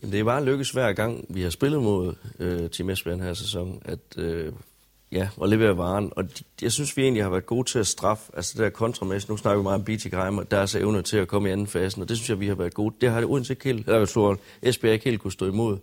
Jamen, 0.03 0.11
det 0.11 0.19
er 0.19 0.23
bare 0.23 0.45
lykkes 0.45 0.71
hver 0.71 0.93
gang, 0.93 1.25
vi 1.29 1.41
har 1.41 1.49
spillet 1.49 1.81
mod 1.81 2.15
øh, 2.39 2.69
Team 2.69 2.89
Esbjerg 2.89 3.15
den 3.15 3.23
her 3.23 3.33
sæson, 3.33 3.81
at 3.85 3.99
øh, 4.17 4.53
ja, 5.11 5.29
at 5.43 5.49
levere 5.49 5.77
varen. 5.77 6.11
Og 6.15 6.23
de, 6.23 6.43
jeg 6.61 6.71
synes, 6.71 6.97
vi 6.97 7.01
egentlig 7.01 7.23
har 7.23 7.29
været 7.29 7.45
gode 7.45 7.69
til 7.69 7.79
at 7.79 7.87
straffe, 7.87 8.31
altså 8.35 8.53
det 8.57 8.63
der 8.63 8.69
kontramæssigt. 8.69 9.29
Nu 9.29 9.37
snakker 9.37 9.61
vi 9.61 9.63
meget 9.63 9.79
om 9.79 9.83
BT 9.85 10.11
Greimer, 10.11 10.43
der 10.43 10.57
er 10.57 10.65
så 10.65 10.79
evne 10.79 11.01
til 11.01 11.17
at 11.17 11.27
komme 11.27 11.49
i 11.49 11.51
anden 11.51 11.67
fasen, 11.67 12.01
og 12.01 12.09
det 12.09 12.17
synes 12.17 12.29
jeg, 12.29 12.39
vi 12.39 12.47
har 12.47 12.55
været 12.55 12.73
gode. 12.73 12.95
Det 13.01 13.09
har 13.09 13.19
det 13.19 13.29
Odense 13.29 13.53
ikke 13.53 13.63
helt, 13.63 13.89
øh, 13.89 13.95
eller 13.95 14.35
Esbjerg 14.61 14.93
ikke 14.93 15.05
helt 15.05 15.21
kunne 15.21 15.31
stå 15.31 15.45
imod. 15.45 15.77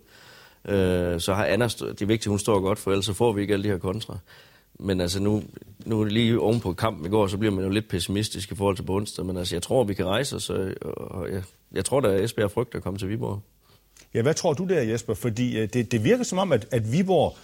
Øh, 0.65 1.19
så 1.19 1.33
har 1.33 1.45
Anna, 1.45 1.65
det 1.65 1.81
er 1.81 2.05
vigtigt, 2.05 2.27
at 2.27 2.29
hun 2.29 2.39
står 2.39 2.59
godt, 2.59 2.79
for 2.79 2.91
ellers 2.91 3.05
så 3.05 3.13
får 3.13 3.31
vi 3.31 3.41
ikke 3.41 3.53
alle 3.53 3.63
de 3.63 3.69
her 3.69 3.77
kontra. 3.77 4.17
Men 4.79 5.01
altså 5.01 5.21
nu, 5.21 5.43
nu 5.85 6.03
lige 6.03 6.39
oven 6.39 6.59
på 6.59 6.73
kampen 6.73 7.05
i 7.05 7.09
går, 7.09 7.27
så 7.27 7.37
bliver 7.37 7.53
man 7.53 7.63
jo 7.63 7.69
lidt 7.69 7.89
pessimistisk 7.89 8.51
i 8.51 8.55
forhold 8.55 8.75
til 8.75 8.83
på 8.83 9.23
Men 9.23 9.37
altså, 9.37 9.55
jeg 9.55 9.61
tror, 9.61 9.83
vi 9.83 9.93
kan 9.93 10.05
rejse 10.05 10.35
os, 10.35 10.49
og, 10.49 10.71
og 10.81 11.31
jeg, 11.31 11.43
jeg 11.71 11.85
tror, 11.85 11.99
der 11.99 12.09
er 12.09 12.23
Esbjerg 12.23 12.51
frygt 12.51 12.75
at 12.75 12.83
komme 12.83 12.99
til 12.99 13.09
Viborg. 13.09 13.41
Ja, 14.13 14.21
hvad 14.21 14.33
tror 14.33 14.53
du 14.53 14.67
der, 14.67 14.81
Jesper? 14.81 15.13
Fordi 15.13 15.59
øh, 15.59 15.69
det, 15.73 15.91
det 15.91 16.03
virker 16.03 16.23
som 16.23 16.37
om, 16.37 16.51
at, 16.51 16.67
at 16.71 16.91
Viborg 16.91 17.37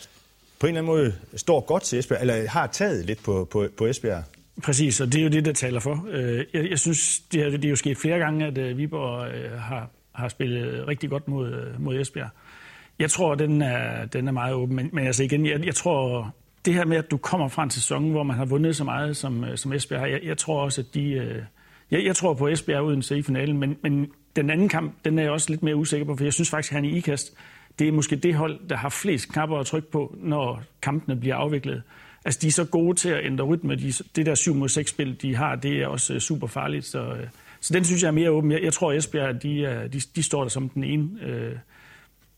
på 0.60 0.67
en 0.67 0.77
eller 0.77 0.82
anden 0.82 0.95
måde 0.95 1.13
står 1.36 1.60
godt 1.62 1.84
til 1.84 1.99
Esbjerg, 1.99 2.21
eller 2.21 2.49
har 2.49 2.67
taget 2.67 3.06
lidt 3.06 3.23
på, 3.23 3.47
på, 3.51 3.67
på 3.77 3.86
Esbjerg. 3.86 4.23
Præcis, 4.63 5.01
og 5.01 5.13
det 5.13 5.19
er 5.19 5.23
jo 5.23 5.30
det, 5.30 5.45
der 5.45 5.53
taler 5.53 5.80
for. 5.80 6.08
Øh, 6.12 6.45
jeg, 6.53 6.69
jeg 6.69 6.80
synes, 6.80 7.19
det 7.19 7.43
her, 7.43 7.49
det 7.49 7.65
er 7.65 7.69
jo 7.69 7.75
sket 7.75 7.97
flere 7.97 8.19
gange, 8.19 8.45
at 8.45 8.58
øh, 8.58 8.77
Viborg 8.77 9.62
har, 9.62 9.89
har 10.12 10.27
spillet 10.27 10.88
rigtig 10.88 11.10
godt 11.10 11.27
mod, 11.27 11.80
mod 11.80 11.99
Esbjerg. 11.99 12.30
Jeg 12.99 13.12
tror, 13.12 13.36
den 13.36 13.62
er, 13.62 14.06
den 14.06 14.27
er 14.27 14.32
meget 14.32 14.53
åben. 14.53 14.75
Men, 14.75 14.89
men 14.93 15.08
altså 15.08 15.23
igen, 15.23 15.45
jeg, 15.45 15.65
jeg 15.65 15.75
tror, 15.75 16.34
det 16.65 16.73
her 16.73 16.86
med, 16.86 16.97
at 16.97 17.12
du 17.12 17.17
kommer 17.17 17.47
fra 17.47 17.63
en 17.63 17.69
sæson, 17.69 18.12
hvor 18.12 18.23
man 18.23 18.38
har 18.38 18.45
vundet 18.45 18.75
så 18.75 18.84
meget 18.84 19.17
som, 19.17 19.45
som 19.56 19.73
Esbjerg 19.73 19.99
har, 19.99 20.08
jeg, 20.08 20.19
jeg 20.23 20.38
tror 20.38 20.62
også, 20.62 20.82
at 20.82 20.88
de... 20.93 21.45
Jeg, 21.91 22.06
jeg 22.06 22.15
tror 22.15 22.34
på 22.34 22.47
Esbjerg 22.47 22.84
uden 22.84 23.03
i 23.17 23.21
finalen, 23.21 23.58
men, 23.58 23.77
men 23.84 24.08
den 24.41 24.50
anden 24.50 24.69
kamp, 24.69 24.93
den 25.06 25.19
er 25.19 25.23
jeg 25.23 25.32
også 25.32 25.50
lidt 25.50 25.63
mere 25.63 25.76
usikker 25.76 26.06
på, 26.06 26.15
for 26.15 26.23
jeg 26.23 26.34
synes 26.34 26.50
faktisk, 26.50 26.71
at 26.71 26.76
han 26.76 26.86
i 26.86 26.97
IKAST, 26.97 27.34
det 27.80 27.88
er 27.88 27.91
måske 27.91 28.15
det 28.15 28.36
hold, 28.36 28.60
der 28.69 28.76
har 28.76 28.89
flest 28.89 29.30
knapper 29.32 29.58
at 29.58 29.65
trykke 29.65 29.91
på, 29.91 30.15
når 30.17 30.63
kampene 30.82 31.15
bliver 31.15 31.36
afviklet. 31.36 31.84
Altså, 32.26 32.39
de 32.41 32.47
er 32.47 32.52
så 32.52 32.65
gode 32.65 32.97
til 32.97 33.10
at 33.10 33.26
ændre 33.26 33.45
rytme. 33.45 33.76
De, 33.76 33.93
det 34.15 34.26
der 34.26 34.36
7 34.36 34.56
mod 34.56 34.69
6 34.69 34.89
spil, 34.89 35.21
de 35.21 35.36
har, 35.36 35.56
det 35.56 35.82
er 35.82 35.88
også 35.88 36.13
øh, 36.13 36.19
super 36.19 36.47
farligt. 36.47 36.86
Så, 36.86 37.15
så 37.62 37.73
den 37.73 37.86
synes 37.86 38.02
jeg 38.02 38.08
er 38.08 38.12
mere 38.12 38.30
åben. 38.30 38.52
Jeg, 38.52 38.63
jeg 38.63 38.73
tror, 38.73 38.93
Esbjerg, 38.93 39.43
de, 39.43 39.89
de, 39.93 40.02
de 40.15 40.23
står 40.23 40.41
der 40.41 40.50
som 40.50 40.69
den 40.69 40.84
ene. 40.84 41.10
Øh, 41.21 41.56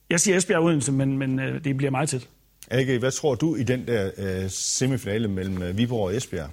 jeg 0.10 0.20
siger 0.20 0.38
Esbjerg 0.38 0.64
Odense, 0.64 0.92
men, 0.92 1.18
men 1.18 1.40
øh, 1.40 1.64
det 1.64 1.78
bliver 1.78 1.92
meget 1.92 2.10
tæt. 2.10 2.28
Age, 2.72 3.00
hvad 3.00 3.12
tror 3.12 3.36
du 3.36 3.56
i 3.56 3.64
den 3.64 3.88
der 3.88 4.12
øh, 4.18 4.50
semifinale 4.50 5.28
mellem 5.28 5.62
øh, 5.62 5.78
Viborg 5.78 6.08
og 6.08 6.16
Esbjerg? 6.16 6.50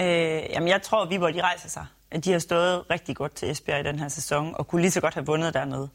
Øh, 0.00 0.06
jamen, 0.50 0.68
jeg 0.68 0.82
tror, 0.82 1.04
at 1.04 1.10
Viborg 1.10 1.34
de 1.34 1.40
rejser 1.40 1.68
sig. 1.68 1.86
At 2.10 2.24
de 2.24 2.32
har 2.32 2.38
stået 2.38 2.90
rigtig 2.90 3.16
godt 3.16 3.34
til 3.34 3.50
Esbjerg 3.50 3.80
i 3.80 3.82
den 3.82 3.98
her 3.98 4.08
sæson, 4.08 4.54
og 4.54 4.68
kunne 4.68 4.80
lige 4.80 4.90
så 4.90 5.00
godt 5.00 5.14
have 5.14 5.26
vundet 5.26 5.54
dernede. 5.54 5.88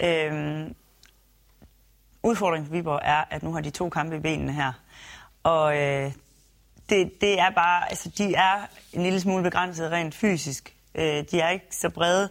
Øh, 0.00 0.70
udfordringen 2.22 2.66
for 2.66 2.72
Viborg 2.72 3.00
er, 3.02 3.24
at 3.30 3.42
nu 3.42 3.52
har 3.52 3.60
de 3.60 3.70
to 3.70 3.88
kampe 3.88 4.16
i 4.16 4.20
benene 4.20 4.52
her. 4.52 4.72
Og 5.42 5.76
øh, 5.76 6.12
det, 6.88 7.20
det 7.20 7.40
er 7.40 7.50
bare, 7.50 7.90
altså 7.90 8.10
de 8.18 8.34
er 8.34 8.66
en 8.92 9.02
lille 9.02 9.20
smule 9.20 9.42
begrænset 9.42 9.90
rent 9.90 10.14
fysisk. 10.14 10.74
Øh, 10.94 11.24
de 11.30 11.40
er 11.40 11.48
ikke 11.48 11.66
så 11.70 11.90
brede. 11.90 12.28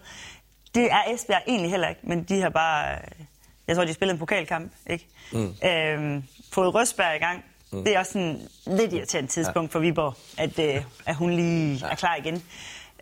Det 0.76 0.92
er 0.92 1.04
Esbjerg 1.14 1.44
egentlig 1.48 1.72
heller 1.72 1.88
ikke, 1.88 2.02
men 2.04 2.24
de 2.24 2.42
har 2.42 2.50
bare 2.50 3.00
jeg 3.70 3.76
tror, 3.78 3.86
de 3.86 3.94
spillede 3.94 4.14
en 4.14 4.20
pokalkamp, 4.20 4.72
ikke? 4.90 5.08
Mm. 5.32 5.54
Øhm, 5.66 6.24
fået 6.52 6.76
Røsberg 6.76 7.16
i 7.16 7.20
gang. 7.20 7.46
Mm. 7.72 7.84
Det 7.84 7.96
er 7.96 8.00
også 8.00 8.12
sådan 8.12 8.42
lidt 8.68 8.94
irriterende 8.94 9.30
tidspunkt 9.30 9.74
ja. 9.74 9.76
for 9.76 9.80
Viborg, 9.80 10.14
at, 10.38 10.60
øh, 10.60 10.84
at 11.06 11.16
hun 11.16 11.34
lige 11.34 11.76
ja. 11.76 11.92
er 11.92 11.96
klar 11.96 12.16
igen. 12.16 12.44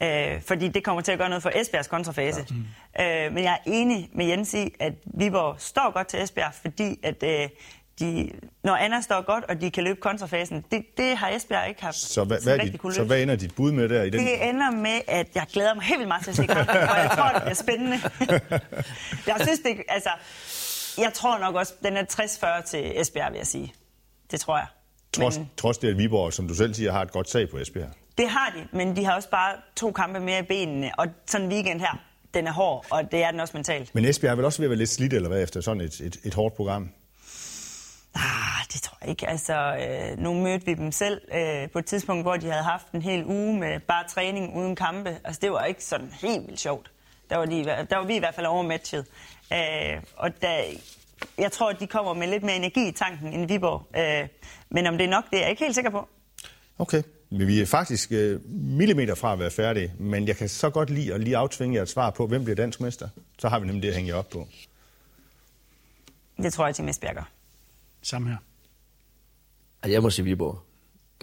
Øh, 0.01 0.41
fordi 0.41 0.67
det 0.67 0.83
kommer 0.83 1.01
til 1.01 1.11
at 1.11 1.17
gøre 1.17 1.29
noget 1.29 1.43
for 1.43 1.51
Esbjergs 1.55 1.87
kontrafase. 1.87 2.45
Ja. 2.49 2.55
Mm. 2.55 3.27
Øh, 3.27 3.33
men 3.33 3.43
jeg 3.43 3.53
er 3.53 3.71
enig 3.71 4.09
med 4.13 4.25
Jens 4.25 4.53
i, 4.53 4.73
at 4.79 4.93
Viborg 5.05 5.55
står 5.61 5.91
godt 5.93 6.07
til 6.07 6.23
Esbjerg, 6.23 6.53
fordi 6.53 6.99
at 7.03 7.23
øh, 7.23 7.49
de, 7.99 8.31
når 8.63 8.75
Anna 8.75 9.01
står 9.01 9.21
godt, 9.21 9.43
og 9.43 9.61
de 9.61 9.71
kan 9.71 9.83
løbe 9.83 9.99
kontrafasen, 10.01 10.65
det, 10.71 10.85
det 10.97 11.17
har 11.17 11.29
Esbjerg 11.29 11.69
ikke 11.69 11.81
haft. 11.81 11.97
Så 11.97 12.23
hvad, 12.23 12.37
hvad, 12.43 12.59
dit, 12.59 12.95
så 12.95 13.03
hvad 13.03 13.21
ender 13.21 13.35
dit 13.35 13.55
bud 13.55 13.71
med 13.71 13.89
der 13.89 14.03
i 14.03 14.09
den? 14.09 14.19
Det 14.19 14.49
ender 14.49 14.71
med, 14.71 15.01
at 15.07 15.27
jeg 15.35 15.45
glæder 15.53 15.73
mig 15.73 15.83
helt 15.83 15.99
vildt 15.99 16.07
meget 16.07 16.23
til 16.23 16.31
at 16.31 16.35
se 16.35 16.45
kampen, 16.45 16.75
og 16.75 16.97
jeg 16.97 17.11
tror, 17.15 17.29
det 17.33 17.41
bliver 17.41 17.55
spændende. 17.55 17.97
jeg 19.31 19.35
synes, 19.41 19.59
det, 19.59 19.77
altså, 19.89 20.09
jeg 20.97 21.13
tror 21.13 21.39
nok 21.39 21.55
også, 21.55 21.73
den 21.83 21.97
er 21.97 22.03
60-40 22.61 22.69
til 22.69 23.01
Esbjerg, 23.01 23.31
vil 23.31 23.37
jeg 23.37 23.47
sige. 23.47 23.73
Det 24.31 24.39
tror 24.39 24.57
jeg. 24.57 24.67
Trods, 25.13 25.37
men, 25.37 25.49
trods 25.57 25.77
det, 25.77 25.89
at 25.89 25.97
Viborg, 25.97 26.33
som 26.33 26.47
du 26.47 26.53
selv 26.53 26.73
siger, 26.73 26.91
har 26.91 27.01
et 27.01 27.11
godt 27.11 27.29
sag 27.29 27.49
på 27.49 27.57
Esbjerg. 27.57 27.89
Det 28.17 28.29
har 28.29 28.53
de, 28.55 28.77
men 28.77 28.95
de 28.95 29.05
har 29.05 29.15
også 29.15 29.29
bare 29.29 29.55
to 29.75 29.91
kampe 29.91 30.19
mere 30.19 30.39
i 30.39 30.41
benene. 30.41 30.91
Og 30.97 31.07
sådan 31.27 31.47
en 31.47 31.53
weekend 31.53 31.79
her, 31.79 31.99
den 32.33 32.47
er 32.47 32.51
hård, 32.51 32.85
og 32.89 33.11
det 33.11 33.23
er 33.23 33.31
den 33.31 33.39
også 33.39 33.57
mentalt. 33.57 33.95
Men 33.95 34.05
Esbjerg 34.05 34.31
er 34.31 34.35
vel 34.35 34.45
også 34.45 34.59
ved 34.59 34.65
at 34.65 34.69
være 34.69 34.77
lidt 34.77 34.89
slidt, 34.89 35.13
eller 35.13 35.29
hvad, 35.29 35.43
efter 35.43 35.61
sådan 35.61 35.81
et, 35.81 35.99
et, 35.99 36.17
et 36.23 36.33
hårdt 36.33 36.55
program? 36.55 36.89
Ah, 38.15 38.65
det 38.73 38.81
tror 38.81 38.97
jeg 39.01 39.09
ikke. 39.09 39.29
Altså, 39.29 39.53
øh, 39.53 40.17
nu 40.17 40.33
mødte 40.33 40.65
vi 40.65 40.73
dem 40.73 40.91
selv 40.91 41.21
øh, 41.33 41.69
på 41.69 41.79
et 41.79 41.85
tidspunkt, 41.85 42.23
hvor 42.23 42.37
de 42.37 42.49
havde 42.49 42.63
haft 42.63 42.91
en 42.91 43.01
hel 43.01 43.25
uge 43.25 43.59
med 43.59 43.79
bare 43.79 44.07
træning 44.07 44.57
uden 44.57 44.75
kampe. 44.75 45.09
Altså, 45.23 45.39
det 45.41 45.51
var 45.51 45.65
ikke 45.65 45.83
sådan 45.83 46.13
helt 46.21 46.47
vildt 46.47 46.59
sjovt. 46.59 46.91
Der 47.29 47.37
var, 47.37 47.45
de, 47.45 47.65
der 47.65 47.97
var 47.97 48.05
vi 48.05 48.15
i 48.15 48.19
hvert 48.19 48.35
fald 48.35 48.45
overmatchet. 48.45 49.05
Øh, 49.53 50.01
og 50.15 50.41
der, 50.41 50.61
jeg 51.37 51.51
tror, 51.51 51.69
at 51.69 51.79
de 51.79 51.87
kommer 51.87 52.13
med 52.13 52.27
lidt 52.27 52.43
mere 52.43 52.55
energi 52.55 52.87
i 52.87 52.91
tanken 52.91 53.33
end 53.33 53.47
Viborg. 53.47 53.87
Øh, 53.97 54.27
men 54.69 54.87
om 54.87 54.97
det 54.97 55.05
er 55.05 55.09
nok, 55.09 55.23
det 55.29 55.37
er 55.37 55.41
jeg 55.41 55.49
ikke 55.49 55.63
helt 55.63 55.75
sikker 55.75 55.91
på. 55.91 56.07
Okay. 56.79 57.03
Men 57.29 57.47
vi 57.47 57.61
er 57.61 57.65
faktisk 57.65 58.11
øh, 58.11 58.39
millimeter 58.53 59.15
fra 59.15 59.33
at 59.33 59.39
være 59.39 59.51
færdige, 59.51 59.93
men 59.99 60.27
jeg 60.27 60.37
kan 60.37 60.49
så 60.49 60.69
godt 60.69 60.89
lide 60.89 61.13
at 61.13 61.21
lige 61.21 61.37
aftvinge 61.37 61.75
jer 61.75 61.81
et 61.81 61.89
svar 61.89 62.09
på, 62.09 62.27
hvem 62.27 62.43
bliver 62.43 62.55
dansk 62.55 62.81
mester. 62.81 63.09
Så 63.39 63.49
har 63.49 63.59
vi 63.59 63.65
nemlig 63.65 63.83
det 63.83 63.89
at 63.89 63.95
hænge 63.95 64.15
op 64.15 64.29
på. 64.29 64.47
Det 66.37 66.53
tror 66.53 66.65
jeg, 66.65 66.75
til 66.75 66.89
Esbjerg 66.89 67.15
gør. 67.15 67.29
Samme 68.01 68.29
her. 68.29 68.37
Jeg 69.89 70.01
må 70.01 70.09
sige 70.09 70.25
Viborg. 70.25 70.59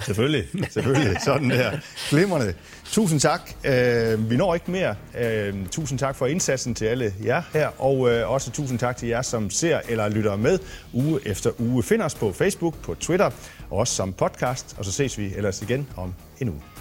Selvfølgelig, 0.02 0.48
selvfølgelig. 0.70 1.20
Sådan 1.24 1.50
der. 1.50 1.78
Glimrende. 2.10 2.54
Tusind 2.84 3.20
tak. 3.20 3.50
Øh, 3.64 4.30
vi 4.30 4.36
når 4.36 4.54
ikke 4.54 4.70
mere. 4.70 4.96
Øh, 5.18 5.68
tusind 5.70 5.98
tak 5.98 6.16
for 6.16 6.26
indsatsen 6.26 6.74
til 6.74 6.84
alle 6.84 7.14
jer 7.24 7.42
her, 7.52 7.82
og 7.82 8.10
øh, 8.10 8.30
også 8.30 8.50
tusind 8.50 8.78
tak 8.78 8.96
til 8.96 9.08
jer, 9.08 9.22
som 9.22 9.50
ser 9.50 9.80
eller 9.88 10.08
lytter 10.08 10.36
med 10.36 10.58
uge 10.92 11.20
efter 11.24 11.50
uge. 11.60 11.82
Find 11.82 12.02
os 12.02 12.14
på 12.14 12.32
Facebook, 12.32 12.78
på 12.82 12.94
Twitter, 12.94 13.30
og 13.74 13.80
også 13.80 13.94
som 13.94 14.12
podcast, 14.12 14.74
og 14.78 14.84
så 14.84 14.92
ses 14.92 15.18
vi 15.18 15.32
ellers 15.36 15.62
igen 15.62 15.88
om 15.96 16.14
en 16.40 16.48
uge. 16.48 16.73